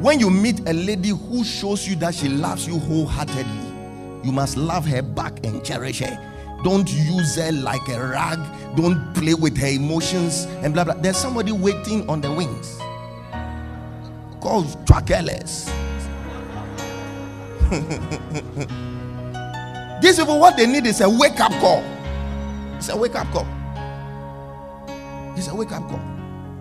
When 0.00 0.20
you 0.20 0.30
meet 0.30 0.60
a 0.68 0.72
lady 0.72 1.08
who 1.08 1.42
shows 1.42 1.88
you 1.88 1.96
that 1.96 2.14
she 2.14 2.28
loves 2.28 2.66
you 2.66 2.78
wholeheartedly, 2.78 4.22
you 4.22 4.30
must 4.30 4.56
love 4.56 4.86
her 4.86 5.02
back 5.02 5.44
and 5.44 5.64
cherish 5.64 5.98
her. 5.98 6.60
Don't 6.62 6.90
use 6.92 7.36
her 7.36 7.50
like 7.50 7.88
a 7.88 8.00
rag. 8.00 8.38
Don't 8.76 9.12
play 9.14 9.34
with 9.34 9.58
her 9.58 9.66
emotions 9.66 10.44
and 10.62 10.72
blah 10.72 10.84
blah. 10.84 10.94
There's 10.94 11.16
somebody 11.16 11.50
waiting 11.50 12.08
on 12.08 12.20
the 12.20 12.32
wings. 12.32 12.78
Called 14.40 14.66
Tracheles. 14.86 15.66
These 20.02 20.18
people, 20.18 20.38
what 20.38 20.56
they 20.56 20.66
need 20.66 20.86
is 20.86 21.00
a 21.00 21.10
wake 21.10 21.40
up 21.40 21.52
call. 21.60 21.82
It's 22.76 22.88
a 22.88 22.96
wake 22.96 23.16
up 23.16 23.26
call. 23.32 23.46
It's 25.36 25.48
a 25.48 25.54
wake 25.54 25.72
up 25.72 25.88
call. 25.88 26.00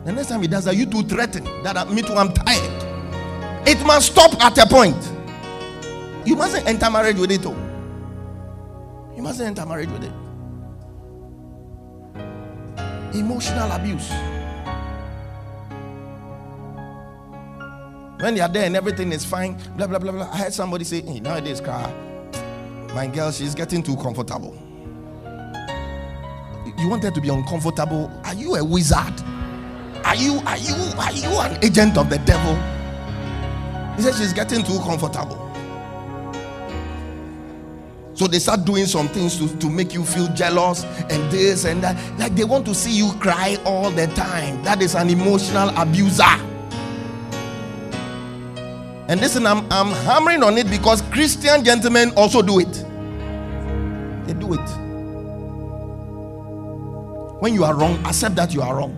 The 0.05 0.13
next 0.13 0.27
time 0.29 0.41
he 0.41 0.47
does 0.47 0.65
that, 0.65 0.75
you 0.75 0.85
do 0.85 1.03
threaten 1.03 1.43
that 1.63 1.89
me 1.91 2.01
too, 2.01 2.13
I'm 2.13 2.31
tired. 2.33 3.67
It 3.67 3.85
must 3.85 4.13
stop 4.13 4.41
at 4.43 4.57
a 4.57 4.65
point. 4.65 4.97
You 6.25 6.35
mustn't 6.35 6.67
enter 6.67 6.89
marriage 6.89 7.17
with 7.17 7.31
it. 7.31 7.41
Though. 7.41 7.55
You 9.15 9.21
mustn't 9.21 9.47
enter 9.47 9.65
marriage 9.65 9.89
with 9.89 10.03
it. 10.03 10.11
Emotional 13.15 13.71
abuse. 13.71 14.09
When 18.21 18.35
they 18.35 18.41
are 18.41 18.49
there 18.49 18.65
and 18.65 18.75
everything 18.75 19.11
is 19.11 19.25
fine, 19.25 19.57
blah 19.75 19.87
blah 19.87 19.99
blah 19.99 20.11
blah. 20.11 20.29
I 20.31 20.37
heard 20.37 20.53
somebody 20.53 20.83
say, 20.83 21.01
hey, 21.01 21.19
nowadays, 21.19 21.61
car, 21.61 21.91
my 22.93 23.07
girl, 23.07 23.31
she's 23.31 23.55
getting 23.55 23.81
too 23.81 23.95
comfortable. 23.97 24.57
You 26.79 26.87
want 26.87 27.03
her 27.03 27.11
to 27.11 27.21
be 27.21 27.29
uncomfortable? 27.29 28.09
Are 28.23 28.33
you 28.33 28.55
a 28.55 28.63
wizard? 28.63 29.21
Are 30.05 30.15
you 30.15 30.39
are 30.45 30.57
you 30.57 30.75
are 30.97 31.11
you 31.11 31.29
an 31.39 31.63
agent 31.63 31.97
of 31.97 32.09
the 32.09 32.17
devil? 32.19 32.55
He 33.95 34.01
said 34.01 34.15
she's 34.15 34.31
getting 34.31 34.63
too 34.63 34.79
comfortable. 34.79 35.45
So 38.13 38.27
they 38.27 38.39
start 38.39 38.65
doing 38.65 38.85
some 38.85 39.07
things 39.09 39.37
to, 39.37 39.47
to 39.59 39.69
make 39.69 39.93
you 39.93 40.03
feel 40.03 40.27
jealous 40.33 40.83
and 40.83 41.31
this 41.31 41.65
and 41.65 41.83
that. 41.83 41.95
Like 42.19 42.35
they 42.35 42.43
want 42.43 42.65
to 42.65 42.75
see 42.75 42.91
you 42.91 43.11
cry 43.19 43.57
all 43.65 43.91
the 43.91 44.07
time. 44.07 44.63
That 44.63 44.81
is 44.81 44.95
an 44.95 45.09
emotional 45.09 45.69
abuser. 45.77 46.23
And 49.07 49.19
listen, 49.21 49.45
I'm, 49.45 49.65
I'm 49.71 49.91
hammering 50.05 50.43
on 50.43 50.57
it 50.57 50.69
because 50.69 51.01
Christian 51.01 51.63
gentlemen 51.63 52.11
also 52.15 52.41
do 52.41 52.59
it. 52.59 52.71
They 54.27 54.33
do 54.33 54.53
it. 54.53 54.88
When 57.39 57.53
you 57.53 57.63
are 57.63 57.73
wrong, 57.73 58.03
accept 58.05 58.35
that 58.35 58.53
you 58.53 58.61
are 58.61 58.75
wrong 58.75 58.97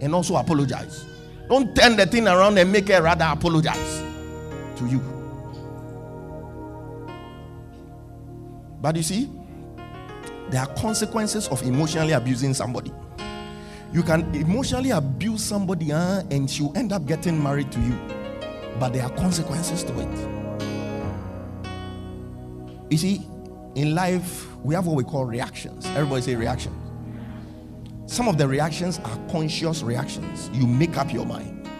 and 0.00 0.14
also 0.14 0.36
apologize. 0.36 1.04
Don't 1.48 1.74
turn 1.74 1.96
the 1.96 2.06
thing 2.06 2.28
around 2.28 2.56
and 2.58 2.70
make 2.70 2.88
her 2.88 3.02
rather 3.02 3.24
apologize 3.28 4.02
to 4.76 4.86
you. 4.86 5.00
But 8.80 8.96
you 8.96 9.02
see, 9.02 9.28
there 10.50 10.60
are 10.62 10.74
consequences 10.74 11.48
of 11.48 11.62
emotionally 11.62 12.12
abusing 12.12 12.54
somebody. 12.54 12.92
You 13.92 14.04
can 14.04 14.32
emotionally 14.34 14.90
abuse 14.90 15.42
somebody 15.42 15.92
uh, 15.92 16.22
and 16.30 16.48
she'll 16.48 16.72
end 16.76 16.92
up 16.92 17.04
getting 17.06 17.42
married 17.42 17.72
to 17.72 17.80
you. 17.80 17.98
But 18.78 18.92
there 18.92 19.02
are 19.02 19.10
consequences 19.10 19.82
to 19.84 20.00
it. 20.00 20.28
You 22.90 22.96
see, 22.96 23.26
in 23.74 23.94
life, 23.94 24.46
we 24.62 24.74
have 24.76 24.86
what 24.86 24.96
we 24.96 25.04
call 25.04 25.24
reactions. 25.24 25.84
Everybody 25.86 26.22
say 26.22 26.36
reactions. 26.36 26.79
Some 28.10 28.26
of 28.26 28.38
the 28.38 28.48
reactions 28.48 28.98
are 29.04 29.16
conscious 29.30 29.84
reactions. 29.84 30.50
You 30.52 30.66
make 30.66 30.96
up 30.96 31.12
your 31.12 31.24
mind. 31.24 31.70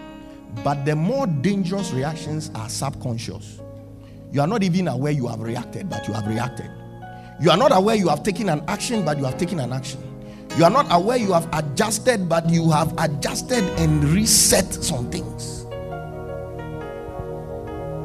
But 0.63 0.85
the 0.85 0.95
more 0.95 1.27
dangerous 1.27 1.91
reactions 1.91 2.49
are 2.55 2.69
subconscious. 2.69 3.59
You 4.31 4.39
are 4.39 4.47
not 4.47 4.63
even 4.63 4.87
aware 4.87 5.11
you 5.11 5.27
have 5.27 5.41
reacted, 5.41 5.89
but 5.89 6.07
you 6.07 6.13
have 6.13 6.25
reacted. 6.25 6.71
You 7.41 7.51
are 7.51 7.57
not 7.57 7.75
aware 7.75 7.97
you 7.97 8.07
have 8.07 8.23
taken 8.23 8.47
an 8.47 8.63
action, 8.69 9.03
but 9.03 9.17
you 9.17 9.25
have 9.25 9.37
taken 9.37 9.59
an 9.59 9.73
action. 9.73 9.99
You 10.57 10.63
are 10.63 10.69
not 10.69 10.85
aware 10.89 11.17
you 11.17 11.33
have 11.33 11.49
adjusted, 11.51 12.29
but 12.29 12.49
you 12.49 12.71
have 12.71 12.93
adjusted 12.97 13.65
and 13.77 14.01
reset 14.05 14.73
some 14.73 15.11
things. 15.11 15.65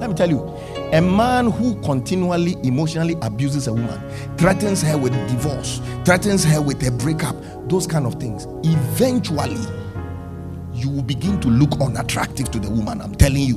Let 0.00 0.10
me 0.10 0.16
tell 0.16 0.28
you, 0.28 0.52
a 0.92 1.00
man 1.00 1.50
who 1.50 1.80
continually 1.82 2.56
emotionally 2.62 3.16
abuses 3.22 3.66
a 3.66 3.72
woman, 3.72 4.00
threatens 4.36 4.82
her 4.82 4.96
with 4.96 5.12
divorce, 5.28 5.80
threatens 6.04 6.44
her 6.44 6.62
with 6.62 6.86
a 6.86 6.90
breakup, 6.92 7.36
those 7.68 7.86
kind 7.86 8.06
of 8.06 8.14
things, 8.20 8.46
eventually 8.62 9.60
you 10.72 10.90
will 10.90 11.02
begin 11.02 11.40
to 11.40 11.48
look 11.48 11.80
unattractive 11.80 12.50
to 12.52 12.60
the 12.60 12.70
woman. 12.70 13.00
I'm 13.00 13.14
telling 13.14 13.42
you, 13.42 13.56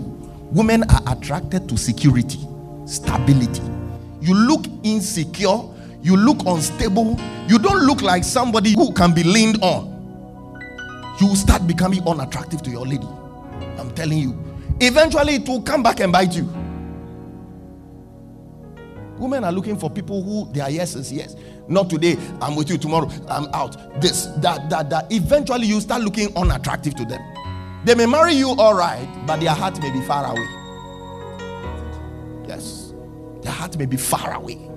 women 0.52 0.84
are 0.90 1.02
attracted 1.14 1.70
to 1.70 1.78
security, 1.78 2.40
stability. 2.86 3.62
You 4.22 4.34
look 4.34 4.66
insecure, 4.84 5.60
you 6.02 6.18
look 6.18 6.46
unstable, 6.46 7.20
you 7.48 7.60
don't 7.60 7.84
look 7.86 8.02
like 8.02 8.24
somebody 8.24 8.72
who 8.74 8.92
can 8.94 9.14
be 9.14 9.24
leaned 9.24 9.62
on. 9.62 9.88
You 11.22 11.36
start 11.36 11.68
becoming 11.68 12.08
unattractive 12.08 12.62
to 12.64 12.72
your 12.72 12.86
lady. 12.86 13.08
I'm 13.78 13.92
telling 13.92 14.18
you. 14.18 14.46
Eventually, 14.80 15.36
it 15.36 15.48
will 15.48 15.62
come 15.62 15.84
back 15.84 16.00
and 16.00 16.12
bite 16.12 16.34
you. 16.34 16.50
Women 19.20 19.44
are 19.44 19.52
looking 19.52 19.78
for 19.78 19.90
people 19.90 20.24
who 20.24 20.52
their 20.54 20.70
yes 20.70 20.96
is 20.96 21.12
yes. 21.12 21.36
Not 21.68 21.90
today, 21.90 22.18
I'm 22.42 22.56
with 22.56 22.70
you 22.70 22.78
tomorrow, 22.78 23.10
I'm 23.28 23.48
out. 23.54 24.02
This, 24.02 24.26
that, 24.38 24.70
that, 24.70 24.90
that. 24.90 25.12
Eventually, 25.12 25.68
you 25.68 25.82
start 25.82 26.02
looking 26.02 26.36
unattractive 26.36 26.96
to 26.96 27.06
them. 27.06 27.22
They 27.86 27.96
may 27.96 28.06
marry 28.06 28.34
you 28.34 28.52
all 28.52 28.74
right, 28.74 29.08
but 29.28 29.40
their 29.40 29.54
heart 29.54 29.80
may 29.82 29.92
be 29.92 30.02
far 30.02 30.26
away. 30.26 30.48
Yes, 32.48 32.94
their 33.42 33.52
heart 33.52 33.78
may 33.78 33.86
be 33.86 33.98
far 33.98 34.34
away. 34.34 34.69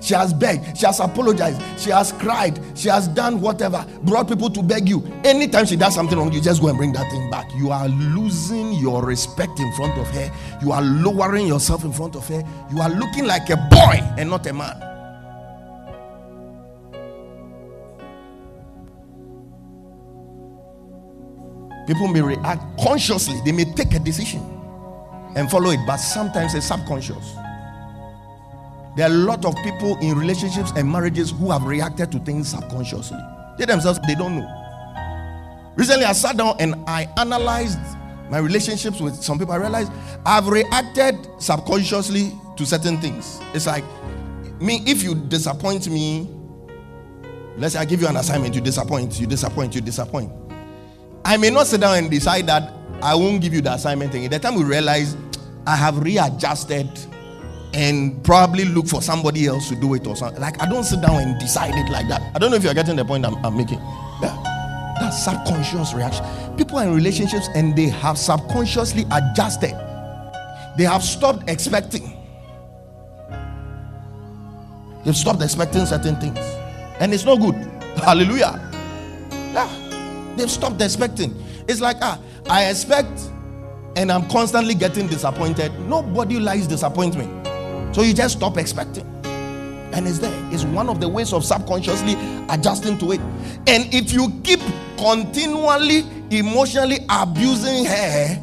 She 0.00 0.14
has 0.14 0.34
begged, 0.34 0.76
she 0.76 0.86
has 0.86 1.00
apologized, 1.00 1.62
she 1.80 1.90
has 1.90 2.12
cried, 2.12 2.60
she 2.74 2.88
has 2.88 3.08
done 3.08 3.40
whatever, 3.40 3.86
brought 4.02 4.28
people 4.28 4.50
to 4.50 4.62
beg 4.62 4.88
you. 4.88 5.02
Anytime 5.24 5.64
she 5.66 5.76
does 5.76 5.94
something 5.94 6.18
wrong, 6.18 6.32
you 6.32 6.40
just 6.40 6.60
go 6.60 6.68
and 6.68 6.76
bring 6.76 6.92
that 6.92 7.10
thing 7.10 7.30
back. 7.30 7.50
You 7.54 7.70
are 7.70 7.88
losing 7.88 8.72
your 8.74 9.02
respect 9.04 9.60
in 9.60 9.72
front 9.74 9.98
of 9.98 10.08
her, 10.08 10.30
you 10.60 10.72
are 10.72 10.82
lowering 10.82 11.46
yourself 11.46 11.84
in 11.84 11.92
front 11.92 12.16
of 12.16 12.26
her, 12.28 12.42
you 12.70 12.80
are 12.80 12.90
looking 12.90 13.24
like 13.26 13.48
a 13.50 13.56
boy 13.56 14.00
and 14.18 14.28
not 14.28 14.46
a 14.46 14.52
man. 14.52 14.76
People 21.86 22.08
may 22.08 22.20
react 22.20 22.62
consciously, 22.78 23.40
they 23.44 23.52
may 23.52 23.64
take 23.64 23.94
a 23.94 23.98
decision 23.98 24.42
and 25.34 25.50
follow 25.50 25.70
it, 25.70 25.80
but 25.86 25.96
sometimes 25.96 26.54
it's 26.54 26.66
subconscious. 26.66 27.36
There 29.00 29.08
are 29.08 29.14
a 29.14 29.16
lot 29.16 29.46
of 29.46 29.56
people 29.64 29.96
in 30.02 30.14
relationships 30.14 30.72
and 30.76 30.86
marriages 30.92 31.30
who 31.30 31.50
have 31.52 31.64
reacted 31.64 32.12
to 32.12 32.18
things 32.18 32.48
subconsciously. 32.50 33.16
They 33.56 33.64
themselves, 33.64 33.98
they 34.06 34.14
don't 34.14 34.36
know. 34.36 35.72
Recently, 35.74 36.04
I 36.04 36.12
sat 36.12 36.36
down 36.36 36.56
and 36.60 36.74
I 36.86 37.08
analyzed 37.16 37.78
my 38.28 38.36
relationships 38.36 39.00
with 39.00 39.14
some 39.14 39.38
people. 39.38 39.54
I 39.54 39.56
realized 39.56 39.90
I've 40.26 40.48
reacted 40.48 41.16
subconsciously 41.38 42.38
to 42.58 42.66
certain 42.66 43.00
things. 43.00 43.40
It's 43.54 43.64
like 43.64 43.84
me, 44.60 44.82
if 44.86 45.02
you 45.02 45.14
disappoint 45.14 45.88
me, 45.88 46.28
let's 47.56 47.72
say 47.72 47.80
I 47.80 47.86
give 47.86 48.02
you 48.02 48.06
an 48.06 48.18
assignment, 48.18 48.54
you 48.54 48.60
disappoint, 48.60 49.18
you 49.18 49.26
disappoint, 49.26 49.74
you 49.74 49.80
disappoint. 49.80 50.30
I 51.24 51.38
may 51.38 51.48
not 51.48 51.68
sit 51.68 51.80
down 51.80 51.96
and 51.96 52.10
decide 52.10 52.48
that 52.48 52.70
I 53.00 53.14
won't 53.14 53.40
give 53.40 53.54
you 53.54 53.62
the 53.62 53.72
assignment 53.72 54.12
thing. 54.12 54.26
At 54.26 54.30
the 54.32 54.38
time 54.40 54.56
we 54.56 54.62
realize 54.64 55.16
I 55.66 55.74
have 55.74 56.00
readjusted 56.00 56.90
and 57.74 58.22
probably 58.24 58.64
look 58.64 58.86
for 58.86 59.00
somebody 59.00 59.46
else 59.46 59.68
to 59.68 59.76
do 59.76 59.94
it 59.94 60.06
or 60.06 60.16
something. 60.16 60.40
Like 60.40 60.60
I 60.62 60.68
don't 60.68 60.84
sit 60.84 61.00
down 61.00 61.20
and 61.22 61.38
decide 61.38 61.74
it 61.74 61.90
like 61.90 62.08
that. 62.08 62.22
I 62.34 62.38
don't 62.38 62.50
know 62.50 62.56
if 62.56 62.64
you're 62.64 62.74
getting 62.74 62.96
the 62.96 63.04
point 63.04 63.24
I'm, 63.24 63.34
I'm 63.44 63.56
making. 63.56 63.78
Yeah. 64.20 64.36
That's 65.00 65.22
subconscious 65.24 65.94
reaction. 65.94 66.24
People 66.56 66.78
are 66.78 66.84
in 66.86 66.94
relationships 66.94 67.48
and 67.54 67.74
they 67.76 67.88
have 67.88 68.18
subconsciously 68.18 69.06
adjusted. 69.12 69.74
They 70.76 70.84
have 70.84 71.02
stopped 71.02 71.48
expecting. 71.48 72.16
They've 75.04 75.16
stopped 75.16 75.42
expecting 75.42 75.86
certain 75.86 76.16
things. 76.20 76.38
And 77.00 77.14
it's 77.14 77.24
not 77.24 77.40
good. 77.40 77.54
Hallelujah. 78.04 78.60
Yeah. 79.54 80.34
They've 80.36 80.50
stopped 80.50 80.82
expecting. 80.82 81.34
It's 81.66 81.80
like, 81.80 81.96
ah, 82.02 82.20
I 82.48 82.66
expect 82.66 83.30
and 83.96 84.10
I'm 84.12 84.28
constantly 84.28 84.74
getting 84.74 85.06
disappointed. 85.06 85.72
Nobody 85.80 86.38
likes 86.38 86.66
disappointment. 86.66 87.49
So 87.92 88.02
you 88.02 88.14
just 88.14 88.36
stop 88.38 88.56
expecting. 88.56 89.06
And 89.92 90.06
it's 90.06 90.18
there. 90.20 90.32
It's 90.52 90.64
one 90.64 90.88
of 90.88 91.00
the 91.00 91.08
ways 91.08 91.32
of 91.32 91.44
subconsciously 91.44 92.16
adjusting 92.48 92.96
to 92.98 93.12
it. 93.12 93.20
And 93.66 93.92
if 93.92 94.12
you 94.12 94.30
keep 94.44 94.60
continually 94.96 96.04
emotionally 96.30 96.98
abusing 97.08 97.84
her, 97.86 98.40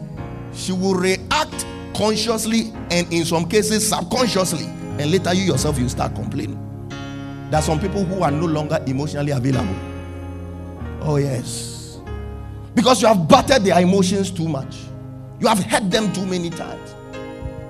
she 0.53 0.73
will 0.73 0.95
react 0.95 1.65
consciously 1.95 2.73
and 2.91 3.11
in 3.13 3.23
some 3.23 3.47
cases 3.47 3.87
subconsciously. 3.87 4.65
And 4.65 5.11
later 5.11 5.33
you 5.33 5.43
yourself 5.43 5.79
you 5.79 5.87
start 5.87 6.15
complaining. 6.15 6.63
There 7.49 7.59
are 7.59 7.63
some 7.63 7.79
people 7.79 8.03
who 8.03 8.23
are 8.23 8.31
no 8.31 8.45
longer 8.45 8.83
emotionally 8.85 9.31
available. 9.31 9.75
Oh, 11.01 11.15
yes. 11.15 11.99
Because 12.75 13.01
you 13.01 13.07
have 13.07 13.27
battered 13.29 13.63
their 13.63 13.79
emotions 13.79 14.29
too 14.29 14.49
much. 14.49 14.75
You 15.39 15.47
have 15.47 15.63
hurt 15.63 15.89
them 15.89 16.11
too 16.11 16.25
many 16.25 16.49
times. 16.49 16.96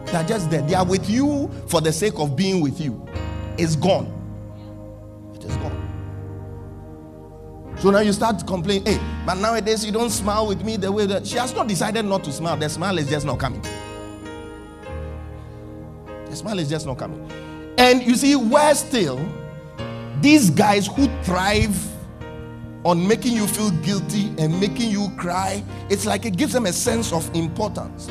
They 0.08 0.14
are 0.14 0.24
just 0.24 0.50
there. 0.50 0.62
They 0.62 0.74
are 0.74 0.86
with 0.86 1.10
you 1.10 1.50
for 1.68 1.82
the 1.82 1.92
sake 1.92 2.14
of 2.18 2.36
being 2.36 2.62
with 2.62 2.80
you. 2.80 3.06
It's 3.58 3.76
gone. 3.76 4.14
It 5.36 5.44
is 5.44 5.56
gone. 5.58 5.84
So 7.80 7.92
now 7.92 8.00
you 8.00 8.14
start 8.14 8.48
complaining, 8.48 8.86
hey, 8.86 9.00
but 9.26 9.36
nowadays 9.36 9.86
you 9.86 9.92
don't 9.92 10.10
smile 10.10 10.48
with 10.48 10.64
me 10.64 10.78
the 10.78 10.92
way 10.92 11.06
that 11.06 11.28
she 11.28 11.38
has 11.38 11.54
not 11.54 11.68
decided 11.68 12.06
not 12.06 12.24
to 12.24 12.32
smile. 12.32 12.58
The 12.58 12.70
smile 12.70 12.98
is 12.98 13.10
just 13.10 13.26
not 13.26 13.38
coming. 13.38 13.62
The 16.26 16.36
smile 16.36 16.58
is 16.60 16.70
just 16.70 16.86
not 16.86 16.98
coming. 16.98 17.30
And 17.78 18.02
you 18.02 18.16
see, 18.16 18.36
where 18.36 18.74
still 18.74 19.24
these 20.22 20.50
guys 20.50 20.88
who 20.88 21.08
thrive 21.22 21.78
on 22.84 23.08
making 23.08 23.34
you 23.34 23.46
feel 23.46 23.70
guilty 23.82 24.34
and 24.40 24.60
making 24.60 24.90
you 24.90 25.10
cry, 25.18 25.64
it's 25.90 26.06
like 26.06 26.26
it 26.26 26.38
gives 26.38 26.54
them 26.54 26.66
a 26.66 26.74
sense 26.74 27.12
of 27.12 27.30
importance. 27.36 28.10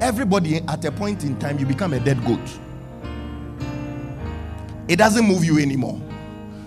Everybody 0.00 0.56
at 0.68 0.84
a 0.84 0.92
point 0.92 1.24
in 1.24 1.38
time, 1.38 1.58
you 1.58 1.66
become 1.66 1.92
a 1.92 2.00
dead 2.00 2.24
goat. 2.24 2.38
It 4.86 4.96
doesn't 4.96 5.26
move 5.26 5.44
you 5.44 5.58
anymore. 5.58 6.00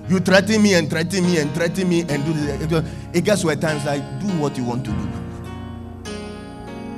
You 0.10 0.20
threaten 0.20 0.62
me 0.62 0.74
and 0.74 0.90
threaten 0.90 1.24
me 1.24 1.38
and 1.40 1.54
threaten 1.54 1.88
me 1.88 2.02
and 2.02 2.26
do 2.26 2.34
this. 2.34 2.86
It 3.14 3.24
gets 3.24 3.44
a 3.44 3.56
times 3.56 3.86
like 3.86 4.02
do 4.20 4.28
what 4.40 4.58
you 4.58 4.64
want 4.66 4.84
to 4.86 4.92
do. 4.92 5.10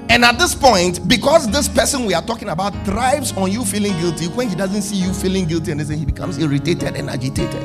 And 0.09 0.25
at 0.25 0.37
this 0.37 0.53
point, 0.55 1.07
because 1.07 1.49
this 1.51 1.67
person 1.67 2.05
we 2.05 2.13
are 2.13 2.21
talking 2.21 2.49
about 2.49 2.73
thrives 2.85 3.31
on 3.37 3.51
you 3.51 3.63
feeling 3.63 3.93
guilty, 3.99 4.27
when 4.27 4.49
he 4.49 4.55
doesn't 4.55 4.81
see 4.81 4.95
you 4.95 5.13
feeling 5.13 5.45
guilty 5.45 5.71
and 5.71 5.81
he 5.81 6.05
becomes 6.05 6.37
irritated 6.39 6.95
and 6.95 7.09
agitated. 7.09 7.61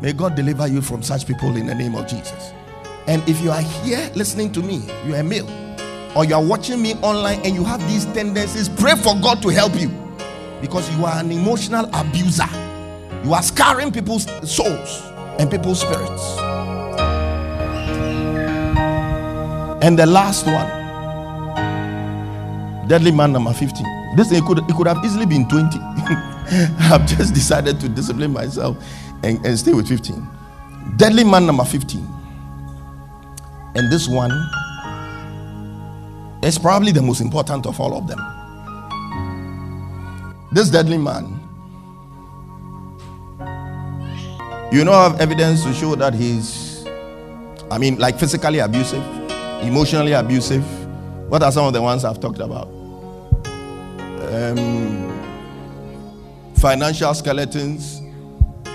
May 0.00 0.12
God 0.12 0.34
deliver 0.34 0.66
you 0.66 0.82
from 0.82 1.02
such 1.02 1.26
people 1.26 1.56
in 1.56 1.66
the 1.66 1.74
name 1.74 1.94
of 1.94 2.06
Jesus. 2.06 2.52
And 3.06 3.26
if 3.28 3.40
you 3.42 3.50
are 3.50 3.60
here 3.60 4.10
listening 4.14 4.50
to 4.52 4.60
me, 4.60 4.82
you 5.06 5.14
are 5.14 5.20
a 5.20 5.24
male, 5.24 5.48
or 6.16 6.24
you 6.24 6.34
are 6.34 6.42
watching 6.44 6.80
me 6.80 6.94
online 7.02 7.40
and 7.44 7.54
you 7.54 7.64
have 7.64 7.80
these 7.88 8.04
tendencies, 8.06 8.68
pray 8.68 8.94
for 8.94 9.14
God 9.20 9.42
to 9.42 9.48
help 9.48 9.78
you 9.80 9.88
because 10.60 10.88
you 10.96 11.04
are 11.04 11.18
an 11.18 11.32
emotional 11.32 11.88
abuser. 11.92 12.48
You 13.24 13.34
are 13.34 13.42
scarring 13.42 13.90
people's 13.92 14.24
souls 14.48 15.02
and 15.38 15.50
people's 15.50 15.80
spirits. 15.80 16.38
And 19.82 19.98
the 19.98 20.06
last 20.06 20.46
one, 20.46 20.68
deadly 22.88 23.10
man 23.10 23.32
number 23.32 23.52
15. 23.52 24.16
This 24.16 24.30
thing 24.30 24.44
could 24.46 24.58
it 24.58 24.74
could 24.76 24.86
have 24.86 25.04
easily 25.04 25.26
been 25.26 25.48
20. 25.48 25.78
I've 26.80 27.06
just 27.06 27.34
decided 27.34 27.80
to 27.80 27.88
discipline 27.88 28.32
myself 28.32 28.76
and, 29.22 29.44
and 29.44 29.58
stay 29.58 29.72
with 29.74 29.88
15. 29.88 30.26
Deadly 30.96 31.24
man 31.24 31.46
number 31.46 31.64
15. 31.64 32.06
And 33.74 33.90
this 33.92 34.08
one 34.08 34.30
is 36.44 36.58
probably 36.58 36.92
the 36.92 37.00
most 37.02 37.20
important 37.20 37.66
of 37.66 37.80
all 37.80 37.96
of 37.96 38.06
them. 38.06 38.20
This 40.52 40.68
deadly 40.68 40.98
man, 40.98 41.40
you 44.70 44.84
know, 44.84 44.92
have 44.92 45.20
evidence 45.20 45.64
to 45.64 45.72
show 45.72 45.94
that 45.94 46.14
he's, 46.14 46.86
I 47.70 47.78
mean, 47.78 47.98
like 47.98 48.18
physically 48.18 48.58
abusive, 48.58 49.02
emotionally 49.62 50.12
abusive. 50.12 50.64
What 51.30 51.42
are 51.42 51.50
some 51.50 51.66
of 51.66 51.72
the 51.72 51.80
ones 51.80 52.04
I've 52.04 52.20
talked 52.20 52.40
about? 52.40 52.68
Um, 54.32 54.94
financial 56.56 57.14
skeletons, 57.14 58.02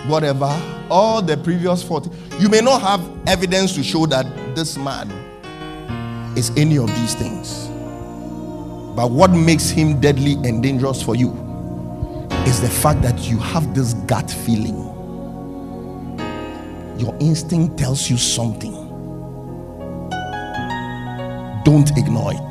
whatever, 0.07 0.49
all 0.89 1.21
the 1.21 1.37
previous 1.37 1.83
40. 1.83 2.09
You 2.39 2.49
may 2.49 2.61
not 2.61 2.81
have 2.81 3.01
evidence 3.27 3.75
to 3.75 3.83
show 3.83 4.05
that 4.07 4.25
this 4.55 4.75
man 4.77 5.28
is 6.38 6.51
any 6.57 6.77
of 6.77 6.88
these 6.95 7.15
things. 7.15 7.68
But 8.95 9.11
what 9.11 9.31
makes 9.31 9.69
him 9.69 9.99
deadly 10.01 10.34
and 10.34 10.61
dangerous 10.61 11.01
for 11.01 11.15
you 11.15 11.31
is 12.45 12.61
the 12.61 12.69
fact 12.69 13.01
that 13.01 13.19
you 13.30 13.38
have 13.38 13.73
this 13.73 13.93
gut 13.93 14.30
feeling. 14.30 14.77
Your 16.97 17.15
instinct 17.19 17.77
tells 17.77 18.10
you 18.10 18.18
something. 18.18 18.73
Don't 21.64 21.97
ignore 21.97 22.34
it. 22.34 22.49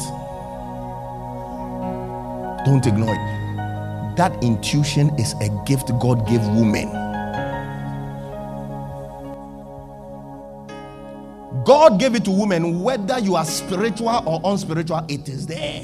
Don't 2.65 2.87
ignore 2.87 3.15
it. 3.15 4.17
That 4.17 4.37
intuition 4.43 5.11
is 5.19 5.35
a 5.41 5.49
gift 5.67 5.89
God 6.01 6.27
gave 6.27 6.47
women. 6.49 7.08
God 11.69 12.01
gave 12.01 12.15
it 12.15 12.25
to 12.25 12.31
women, 12.31 12.81
whether 12.83 13.19
you 13.19 13.37
are 13.37 13.45
spiritual 13.45 14.23
or 14.27 14.41
unspiritual, 14.43 15.05
it 15.07 15.29
is 15.29 15.47
there. 15.47 15.83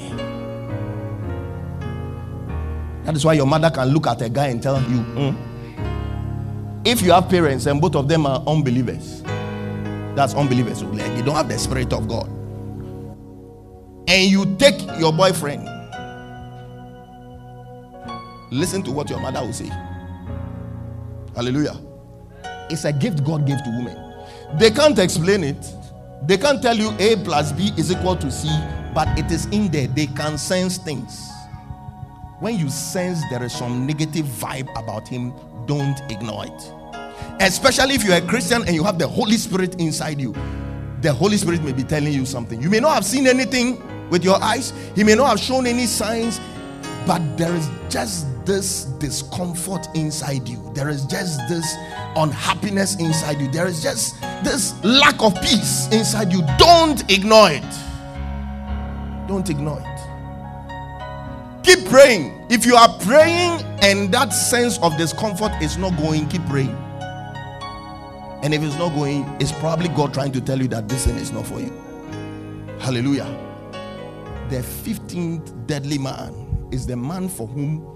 That 3.03 3.15
is 3.15 3.23
why 3.23 3.33
your 3.33 3.45
mother 3.45 3.69
can 3.69 3.89
look 3.89 4.07
at 4.07 4.19
a 4.23 4.29
guy 4.29 4.47
and 4.47 4.63
tell 4.63 4.81
you, 4.81 4.97
mm. 4.97 5.35
if 6.83 7.03
you 7.03 7.11
have 7.11 7.29
parents 7.29 7.67
and 7.67 7.79
both 7.79 7.95
of 7.95 8.07
them 8.07 8.25
are 8.25 8.43
unbelievers, 8.47 9.21
that's 10.15 10.33
unbelievers. 10.33 10.81
They 10.81 11.21
don't 11.21 11.35
have 11.35 11.49
the 11.49 11.59
spirit 11.59 11.93
of 11.93 12.07
God. 12.07 12.29
And 14.07 14.23
you 14.31 14.55
take 14.57 14.81
your 14.97 15.13
boyfriend, 15.13 15.69
listen 18.51 18.81
to 18.81 18.91
what 18.91 19.07
your 19.11 19.19
mother 19.19 19.41
will 19.41 19.53
say. 19.53 19.69
Hallelujah. 21.35 21.79
It's 22.71 22.85
a 22.85 22.91
gift 22.91 23.23
God 23.23 23.45
gave 23.45 23.63
to 23.63 23.69
women. 23.69 24.04
They 24.53 24.71
can't 24.71 24.97
explain 24.99 25.43
it. 25.43 25.73
They 26.23 26.37
can't 26.37 26.61
tell 26.61 26.75
you 26.75 26.91
A 26.99 27.17
plus 27.17 27.51
B 27.51 27.71
is 27.77 27.91
equal 27.91 28.15
to 28.15 28.31
C, 28.31 28.47
but 28.93 29.07
it 29.19 29.31
is 29.31 29.45
in 29.47 29.69
there. 29.69 29.87
They 29.87 30.07
can 30.07 30.37
sense 30.37 30.77
things. 30.77 31.29
When 32.39 32.57
you 32.57 32.69
sense 32.69 33.21
there 33.29 33.43
is 33.43 33.53
some 33.53 33.85
negative 33.85 34.25
vibe 34.25 34.69
about 34.77 35.07
him, 35.07 35.33
don't 35.65 35.99
ignore 36.09 36.45
it. 36.45 36.73
Especially 37.39 37.95
if 37.95 38.03
you're 38.03 38.15
a 38.15 38.21
Christian 38.21 38.63
and 38.65 38.75
you 38.75 38.83
have 38.83 38.97
the 38.97 39.07
Holy 39.07 39.37
Spirit 39.37 39.79
inside 39.79 40.19
you. 40.19 40.33
The 41.01 41.11
Holy 41.11 41.37
Spirit 41.37 41.63
may 41.63 41.73
be 41.73 41.83
telling 41.83 42.13
you 42.13 42.25
something. 42.25 42.61
You 42.61 42.69
may 42.69 42.79
not 42.79 42.95
have 42.95 43.05
seen 43.05 43.27
anything 43.27 43.81
with 44.09 44.23
your 44.23 44.41
eyes, 44.41 44.73
He 44.95 45.03
may 45.03 45.15
not 45.15 45.27
have 45.27 45.39
shown 45.39 45.67
any 45.67 45.85
signs, 45.85 46.39
but 47.05 47.19
there 47.37 47.53
is 47.53 47.69
just 47.89 48.27
this 48.45 48.85
discomfort 48.99 49.87
inside 49.95 50.47
you. 50.47 50.71
There 50.73 50.89
is 50.89 51.05
just 51.05 51.39
this 51.49 51.75
unhappiness 52.15 52.95
inside 52.99 53.39
you. 53.39 53.49
There 53.49 53.67
is 53.67 53.81
just 53.81 54.19
this 54.43 54.73
lack 54.83 55.21
of 55.21 55.33
peace 55.41 55.87
inside 55.91 56.31
you. 56.31 56.43
Don't 56.57 57.09
ignore 57.11 57.51
it. 57.51 57.63
Don't 59.27 59.49
ignore 59.49 59.79
it. 59.79 59.95
Keep 61.63 61.85
praying. 61.89 62.45
If 62.49 62.65
you 62.65 62.75
are 62.75 62.89
praying 62.99 63.63
and 63.81 64.13
that 64.13 64.29
sense 64.29 64.77
of 64.79 64.95
discomfort 64.97 65.51
is 65.61 65.77
not 65.77 65.97
going, 65.97 66.27
keep 66.27 66.45
praying. 66.45 66.75
And 68.43 68.53
if 68.53 68.61
it's 68.61 68.75
not 68.75 68.93
going, 68.93 69.23
it's 69.39 69.51
probably 69.53 69.89
God 69.89 70.13
trying 70.13 70.31
to 70.33 70.41
tell 70.41 70.61
you 70.61 70.67
that 70.67 70.87
this 70.87 71.07
thing 71.07 71.15
is 71.15 71.31
not 71.31 71.47
for 71.47 71.59
you. 71.59 71.73
Hallelujah. 72.79 73.25
The 74.49 74.57
15th 74.57 75.65
deadly 75.65 75.97
man 75.97 76.69
is 76.71 76.85
the 76.85 76.95
man 76.95 77.27
for 77.27 77.47
whom 77.47 77.94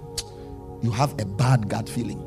you 0.82 0.92
have 0.92 1.20
a 1.20 1.26
bad 1.26 1.68
gut 1.70 1.90
feeling. 1.90 2.20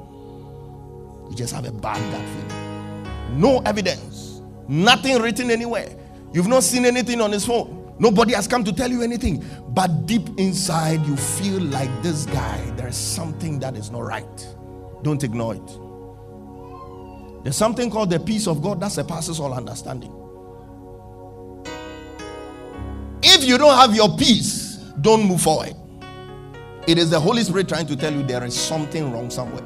You 1.28 1.36
just 1.36 1.54
have 1.54 1.64
a 1.64 1.72
bad 1.72 1.98
gut 2.12 2.28
feeling. 2.28 3.40
No 3.40 3.60
evidence, 3.60 4.42
nothing 4.68 5.20
written 5.20 5.50
anywhere. 5.50 5.96
You've 6.32 6.48
not 6.48 6.62
seen 6.62 6.84
anything 6.84 7.20
on 7.20 7.32
his 7.32 7.46
phone. 7.46 7.94
Nobody 7.98 8.32
has 8.34 8.48
come 8.48 8.64
to 8.64 8.72
tell 8.72 8.90
you 8.90 9.02
anything. 9.02 9.44
But 9.68 10.06
deep 10.06 10.28
inside, 10.38 11.04
you 11.06 11.16
feel 11.16 11.60
like 11.60 11.90
this 12.02 12.26
guy, 12.26 12.58
there 12.76 12.88
is 12.88 12.96
something 12.96 13.58
that 13.60 13.76
is 13.76 13.90
not 13.90 14.00
right. 14.02 14.56
Don't 15.02 15.22
ignore 15.22 15.54
it. 15.54 15.78
There's 17.44 17.56
something 17.56 17.90
called 17.90 18.10
the 18.10 18.20
peace 18.20 18.46
of 18.46 18.62
God 18.62 18.80
that 18.80 18.92
surpasses 18.92 19.40
all 19.40 19.52
understanding. 19.52 20.12
If 23.22 23.44
you 23.44 23.58
don't 23.58 23.76
have 23.76 23.94
your 23.94 24.16
peace, 24.16 24.76
don't 25.00 25.24
move 25.26 25.42
forward. 25.42 25.74
It 26.88 26.98
is 26.98 27.10
the 27.10 27.20
Holy 27.20 27.44
Spirit 27.44 27.68
trying 27.68 27.86
to 27.86 27.96
tell 27.96 28.12
you 28.12 28.24
there 28.24 28.42
is 28.42 28.58
something 28.58 29.12
wrong 29.12 29.30
somewhere. 29.30 29.62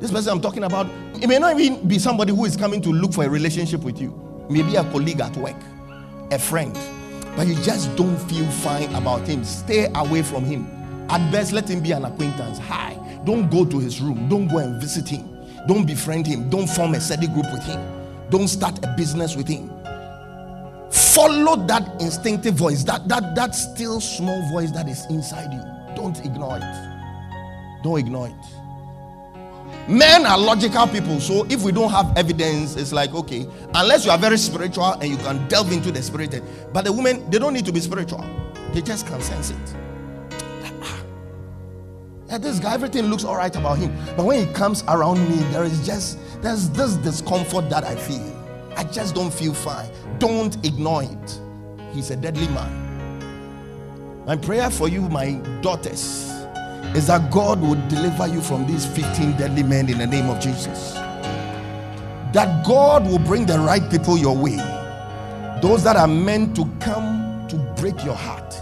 This 0.00 0.10
person 0.10 0.32
I'm 0.32 0.40
talking 0.40 0.64
about, 0.64 0.88
it 1.22 1.28
may 1.28 1.38
not 1.38 1.58
even 1.60 1.86
be 1.86 2.00
somebody 2.00 2.34
who 2.34 2.44
is 2.46 2.56
coming 2.56 2.82
to 2.82 2.88
look 2.88 3.12
for 3.12 3.22
a 3.22 3.28
relationship 3.28 3.82
with 3.82 4.00
you. 4.00 4.46
Maybe 4.50 4.74
a 4.74 4.82
colleague 4.90 5.20
at 5.20 5.36
work, 5.36 5.56
a 6.32 6.38
friend, 6.38 6.76
but 7.36 7.46
you 7.46 7.54
just 7.62 7.94
don't 7.94 8.16
feel 8.28 8.44
fine 8.50 8.92
about 8.96 9.26
him. 9.26 9.44
Stay 9.44 9.88
away 9.94 10.22
from 10.22 10.44
him. 10.44 10.66
At 11.08 11.30
best, 11.30 11.52
let 11.52 11.70
him 11.70 11.80
be 11.80 11.92
an 11.92 12.04
acquaintance. 12.04 12.58
Hi. 12.58 12.96
Don't 13.24 13.48
go 13.50 13.64
to 13.64 13.78
his 13.78 14.00
room. 14.00 14.28
Don't 14.28 14.48
go 14.48 14.58
and 14.58 14.80
visit 14.80 15.08
him. 15.08 15.28
Don't 15.68 15.86
befriend 15.86 16.26
him. 16.26 16.50
Don't 16.50 16.66
form 16.66 16.94
a 16.94 17.00
study 17.00 17.28
group 17.28 17.46
with 17.52 17.62
him. 17.62 17.80
Don't 18.30 18.48
start 18.48 18.84
a 18.84 18.94
business 18.96 19.36
with 19.36 19.46
him. 19.46 19.70
Follow 20.90 21.54
that 21.66 22.00
instinctive 22.00 22.54
voice, 22.54 22.82
that 22.84 23.06
that 23.06 23.36
that 23.36 23.54
still 23.54 24.00
small 24.00 24.42
voice 24.50 24.72
that 24.72 24.88
is 24.88 25.06
inside 25.08 25.52
you. 25.52 25.77
Don't 26.08 26.24
ignore 26.24 26.56
it. 26.56 27.82
Don't 27.82 27.98
ignore 27.98 28.28
it. 28.28 29.90
Men 29.90 30.24
are 30.24 30.38
logical 30.38 30.86
people, 30.86 31.20
so 31.20 31.44
if 31.50 31.62
we 31.62 31.70
don't 31.70 31.90
have 31.90 32.16
evidence, 32.16 32.76
it's 32.76 32.94
like 32.94 33.12
okay, 33.14 33.46
unless 33.74 34.06
you 34.06 34.10
are 34.10 34.16
very 34.16 34.38
spiritual 34.38 34.92
and 34.92 35.04
you 35.04 35.18
can 35.18 35.46
delve 35.48 35.70
into 35.70 35.92
the 35.92 36.02
spirit. 36.02 36.32
Eh, 36.32 36.40
but 36.72 36.86
the 36.86 36.92
women, 36.92 37.28
they 37.28 37.38
don't 37.38 37.52
need 37.52 37.66
to 37.66 37.72
be 37.72 37.80
spiritual, 37.80 38.24
they 38.72 38.80
just 38.80 39.06
can 39.06 39.20
sense 39.20 39.50
it. 39.50 39.74
Ah. 40.82 41.02
Yeah, 42.28 42.38
this 42.38 42.58
guy, 42.58 42.72
everything 42.72 43.04
looks 43.08 43.24
all 43.24 43.36
right 43.36 43.54
about 43.54 43.76
him. 43.76 43.94
But 44.16 44.24
when 44.24 44.46
he 44.46 44.52
comes 44.54 44.84
around 44.88 45.28
me, 45.28 45.36
there 45.52 45.64
is 45.64 45.84
just 45.84 46.18
there's 46.40 46.70
this 46.70 46.94
discomfort 46.96 47.68
that 47.68 47.84
I 47.84 47.96
feel. 47.96 48.34
I 48.78 48.84
just 48.84 49.14
don't 49.14 49.32
feel 49.32 49.52
fine. 49.52 49.90
Don't 50.18 50.56
ignore 50.64 51.02
it. 51.02 51.40
He's 51.92 52.10
a 52.10 52.16
deadly 52.16 52.48
man. 52.48 52.87
My 54.28 54.36
prayer 54.36 54.70
for 54.70 54.88
you, 54.88 55.08
my 55.08 55.32
daughters, 55.62 56.30
is 56.94 57.08
that 57.08 57.32
God 57.32 57.60
will 57.60 57.74
deliver 57.88 58.28
you 58.28 58.40
from 58.40 58.64
these 58.68 58.86
15 58.86 59.36
deadly 59.36 59.64
men 59.64 59.88
in 59.88 59.98
the 59.98 60.06
name 60.06 60.30
of 60.30 60.38
Jesus. 60.38 60.92
That 62.32 62.64
God 62.64 63.06
will 63.06 63.18
bring 63.18 63.46
the 63.46 63.58
right 63.58 63.90
people 63.90 64.16
your 64.16 64.36
way. 64.36 64.56
Those 65.60 65.82
that 65.82 65.96
are 65.96 66.06
meant 66.06 66.54
to 66.54 66.70
come 66.78 67.46
to 67.48 67.56
break 67.80 68.04
your 68.04 68.14
heart. 68.14 68.54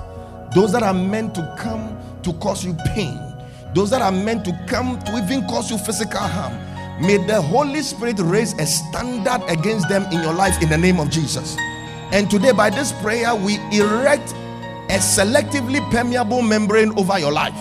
Those 0.55 0.73
that 0.73 0.83
are 0.83 0.95
meant 0.95 1.35
to 1.35 1.55
come 1.59 1.99
to 2.23 2.33
cause 2.35 2.65
you 2.65 2.75
pain 2.95 3.21
those 3.77 3.91
that 3.91 4.01
are 4.01 4.11
meant 4.11 4.43
to 4.43 4.59
come 4.67 4.99
to 5.01 5.19
even 5.19 5.47
cause 5.47 5.71
you 5.71 5.77
physical 5.77 6.19
harm. 6.19 6.55
May 6.99 7.19
the 7.19 7.43
Holy 7.43 7.83
Spirit 7.83 8.19
raise 8.21 8.55
a 8.55 8.65
standard 8.65 9.43
against 9.51 9.91
them 9.91 10.05
in 10.05 10.23
your 10.23 10.33
life 10.33 10.63
in 10.63 10.71
the 10.71 10.79
name 10.79 10.99
of 10.99 11.11
Jesus. 11.11 11.59
And 12.11 12.31
today, 12.31 12.53
by 12.53 12.71
this 12.71 12.93
prayer, 13.03 13.35
we 13.35 13.59
erect 13.79 14.35
a 14.89 14.99
selectively 14.99 15.81
permeable 15.91 16.43
membrane 16.43 16.97
over 16.99 17.19
your 17.19 17.33
life 17.33 17.55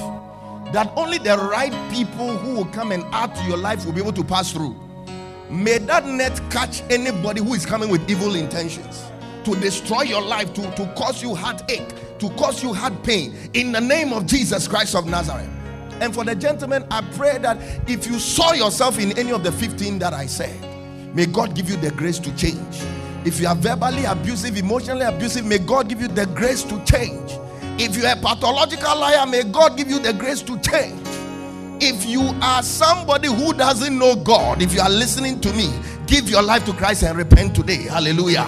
that 0.71 0.91
only 0.95 1.17
the 1.17 1.37
right 1.37 1.71
people 1.91 2.37
who 2.37 2.53
will 2.53 2.65
come 2.65 2.91
and 2.91 3.03
add 3.11 3.33
to 3.35 3.43
your 3.45 3.57
life 3.57 3.85
will 3.85 3.93
be 3.93 4.01
able 4.01 4.13
to 4.13 4.23
pass 4.23 4.51
through. 4.51 4.75
May 5.49 5.77
that 5.79 6.05
net 6.05 6.39
catch 6.49 6.81
anybody 6.91 7.41
who 7.41 7.53
is 7.53 7.65
coming 7.65 7.89
with 7.89 8.09
evil 8.09 8.35
intentions 8.35 9.05
to 9.43 9.55
destroy 9.55 10.01
your 10.01 10.21
life, 10.21 10.53
to, 10.53 10.61
to 10.75 10.93
cause 10.95 11.23
you 11.23 11.33
heartache, 11.33 11.93
to 12.19 12.29
cause 12.31 12.61
you 12.63 12.73
heart 12.73 13.03
pain 13.03 13.33
in 13.53 13.71
the 13.71 13.81
name 13.81 14.11
of 14.11 14.25
Jesus 14.25 14.67
Christ 14.67 14.95
of 14.95 15.05
Nazareth. 15.07 15.49
And 16.01 16.13
for 16.13 16.25
the 16.25 16.35
gentlemen, 16.35 16.85
I 16.91 17.01
pray 17.15 17.37
that 17.37 17.57
if 17.89 18.05
you 18.05 18.19
saw 18.19 18.53
yourself 18.53 18.99
in 18.99 19.17
any 19.17 19.31
of 19.31 19.43
the 19.43 19.51
15 19.51 19.99
that 19.99 20.13
I 20.13 20.25
said, 20.25 20.59
may 21.15 21.25
God 21.25 21.55
give 21.55 21.69
you 21.69 21.77
the 21.77 21.91
grace 21.91 22.19
to 22.19 22.35
change. 22.35 22.81
If 23.25 23.39
you 23.39 23.47
are 23.47 23.55
verbally 23.55 24.05
abusive, 24.05 24.55
emotionally 24.55 25.03
abusive, 25.03 25.45
may 25.45 25.57
God 25.57 25.89
give 25.89 25.99
you 25.99 26.07
the 26.07 26.27
grace 26.27 26.61
to 26.63 26.79
change. 26.85 27.31
If 27.81 27.97
you 27.97 28.05
are 28.05 28.13
a 28.13 28.21
pathological 28.21 28.99
liar, 28.99 29.25
may 29.25 29.43
God 29.43 29.75
give 29.75 29.89
you 29.89 29.97
the 29.97 30.13
grace 30.13 30.43
to 30.43 30.59
change. 30.59 31.01
If 31.81 32.05
you 32.05 32.21
are 32.41 32.61
somebody 32.61 33.27
who 33.27 33.51
doesn't 33.53 33.97
know 33.97 34.15
God, 34.15 34.61
if 34.61 34.75
you 34.75 34.79
are 34.79 34.89
listening 34.89 35.41
to 35.41 35.51
me, 35.53 35.73
give 36.05 36.29
your 36.29 36.43
life 36.43 36.65
to 36.65 36.73
Christ 36.73 37.01
and 37.01 37.17
repent 37.17 37.55
today. 37.55 37.83
Hallelujah. 37.83 38.45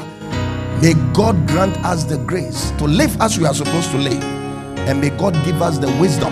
May 0.80 0.94
God 1.12 1.48
grant 1.48 1.76
us 1.84 2.04
the 2.04 2.20
grace 2.20 2.70
to 2.78 2.86
live 2.86 3.20
as 3.20 3.40
we 3.40 3.48
are 3.48 3.56
supposed 3.56 3.90
to 3.92 3.98
live. 3.98 4.24
And 4.88 5.02
may 5.02 5.10
God 5.10 5.34
give 5.44 5.60
us 5.62 5.80
the 5.80 5.88
wisdom 6.00 6.32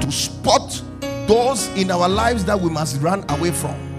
to 0.00 0.12
spot 0.12 0.82
those 1.26 1.66
in 1.68 1.90
our 1.90 2.10
lives 2.10 2.44
that 2.44 2.60
we 2.60 2.68
must 2.68 3.00
run 3.00 3.24
away 3.30 3.52
from. 3.52 3.93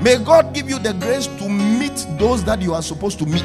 May 0.00 0.18
God 0.18 0.54
give 0.54 0.68
you 0.68 0.78
the 0.78 0.92
grace 0.94 1.26
to 1.26 1.48
meet 1.48 2.06
those 2.18 2.44
that 2.44 2.60
you 2.60 2.74
are 2.74 2.82
supposed 2.82 3.18
to 3.20 3.26
meet. 3.26 3.42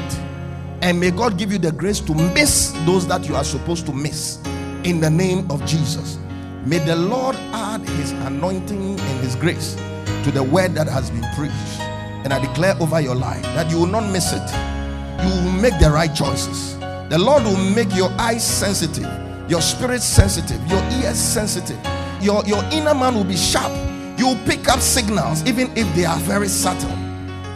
And 0.82 1.00
may 1.00 1.10
God 1.10 1.38
give 1.38 1.50
you 1.52 1.58
the 1.58 1.72
grace 1.72 2.00
to 2.00 2.14
miss 2.14 2.72
those 2.84 3.06
that 3.08 3.26
you 3.28 3.34
are 3.34 3.44
supposed 3.44 3.86
to 3.86 3.92
miss. 3.92 4.38
In 4.84 5.00
the 5.00 5.08
name 5.10 5.50
of 5.50 5.64
Jesus. 5.64 6.18
May 6.66 6.78
the 6.78 6.96
Lord 6.96 7.36
add 7.52 7.80
his 7.88 8.12
anointing 8.12 9.00
and 9.00 9.20
his 9.24 9.34
grace 9.36 9.74
to 10.24 10.30
the 10.30 10.42
word 10.42 10.74
that 10.74 10.88
has 10.88 11.10
been 11.10 11.24
preached. 11.34 11.80
And 12.24 12.32
I 12.32 12.38
declare 12.38 12.76
over 12.80 13.00
your 13.00 13.14
life 13.14 13.42
that 13.42 13.70
you 13.70 13.78
will 13.78 13.86
not 13.86 14.12
miss 14.12 14.32
it. 14.32 14.48
You 15.24 15.28
will 15.28 15.52
make 15.60 15.78
the 15.80 15.90
right 15.90 16.14
choices. 16.14 16.78
The 17.08 17.18
Lord 17.18 17.44
will 17.44 17.56
make 17.74 17.94
your 17.94 18.10
eyes 18.12 18.46
sensitive, 18.46 19.08
your 19.50 19.60
spirit 19.60 20.02
sensitive, 20.02 20.64
your 20.68 20.82
ears 21.02 21.18
sensitive. 21.18 21.78
Your, 22.20 22.44
your 22.44 22.62
inner 22.72 22.94
man 22.94 23.14
will 23.16 23.24
be 23.24 23.36
sharp. 23.36 23.72
You 24.22 24.28
will 24.28 24.46
pick 24.46 24.68
up 24.68 24.78
signals, 24.78 25.44
even 25.48 25.76
if 25.76 25.92
they 25.96 26.04
are 26.04 26.16
very 26.18 26.46
subtle. 26.46 26.92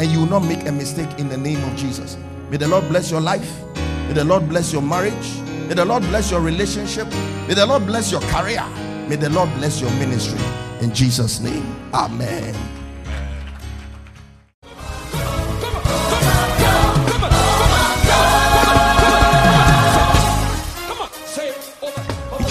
And 0.01 0.11
you 0.11 0.19
will 0.19 0.27
not 0.27 0.41
make 0.41 0.67
a 0.67 0.73
mistake 0.73 1.17
in 1.17 1.29
the 1.29 1.37
name 1.37 1.63
of 1.63 1.77
Jesus. 1.77 2.17
May 2.51 2.57
the 2.57 2.67
Lord 2.67 2.89
bless 2.89 3.09
your 3.09 3.21
life. 3.21 3.63
May 4.09 4.15
the 4.15 4.25
Lord 4.25 4.49
bless 4.49 4.73
your 4.73 4.83
marriage. 4.83 5.39
May 5.69 5.75
the 5.75 5.85
Lord 5.85 6.03
bless 6.03 6.33
your 6.33 6.41
relationship. 6.41 7.07
May 7.47 7.55
the 7.55 7.67
Lord 7.67 7.87
bless 7.87 8.11
your 8.11 8.21
career. 8.23 8.67
May 9.09 9.15
the 9.15 9.31
Lord 9.31 9.49
bless 9.55 9.81
your 9.81 9.91
ministry. 9.93 10.45
In 10.81 10.93
Jesus' 10.93 11.39
name. 11.39 11.65
Amen. 11.95 12.76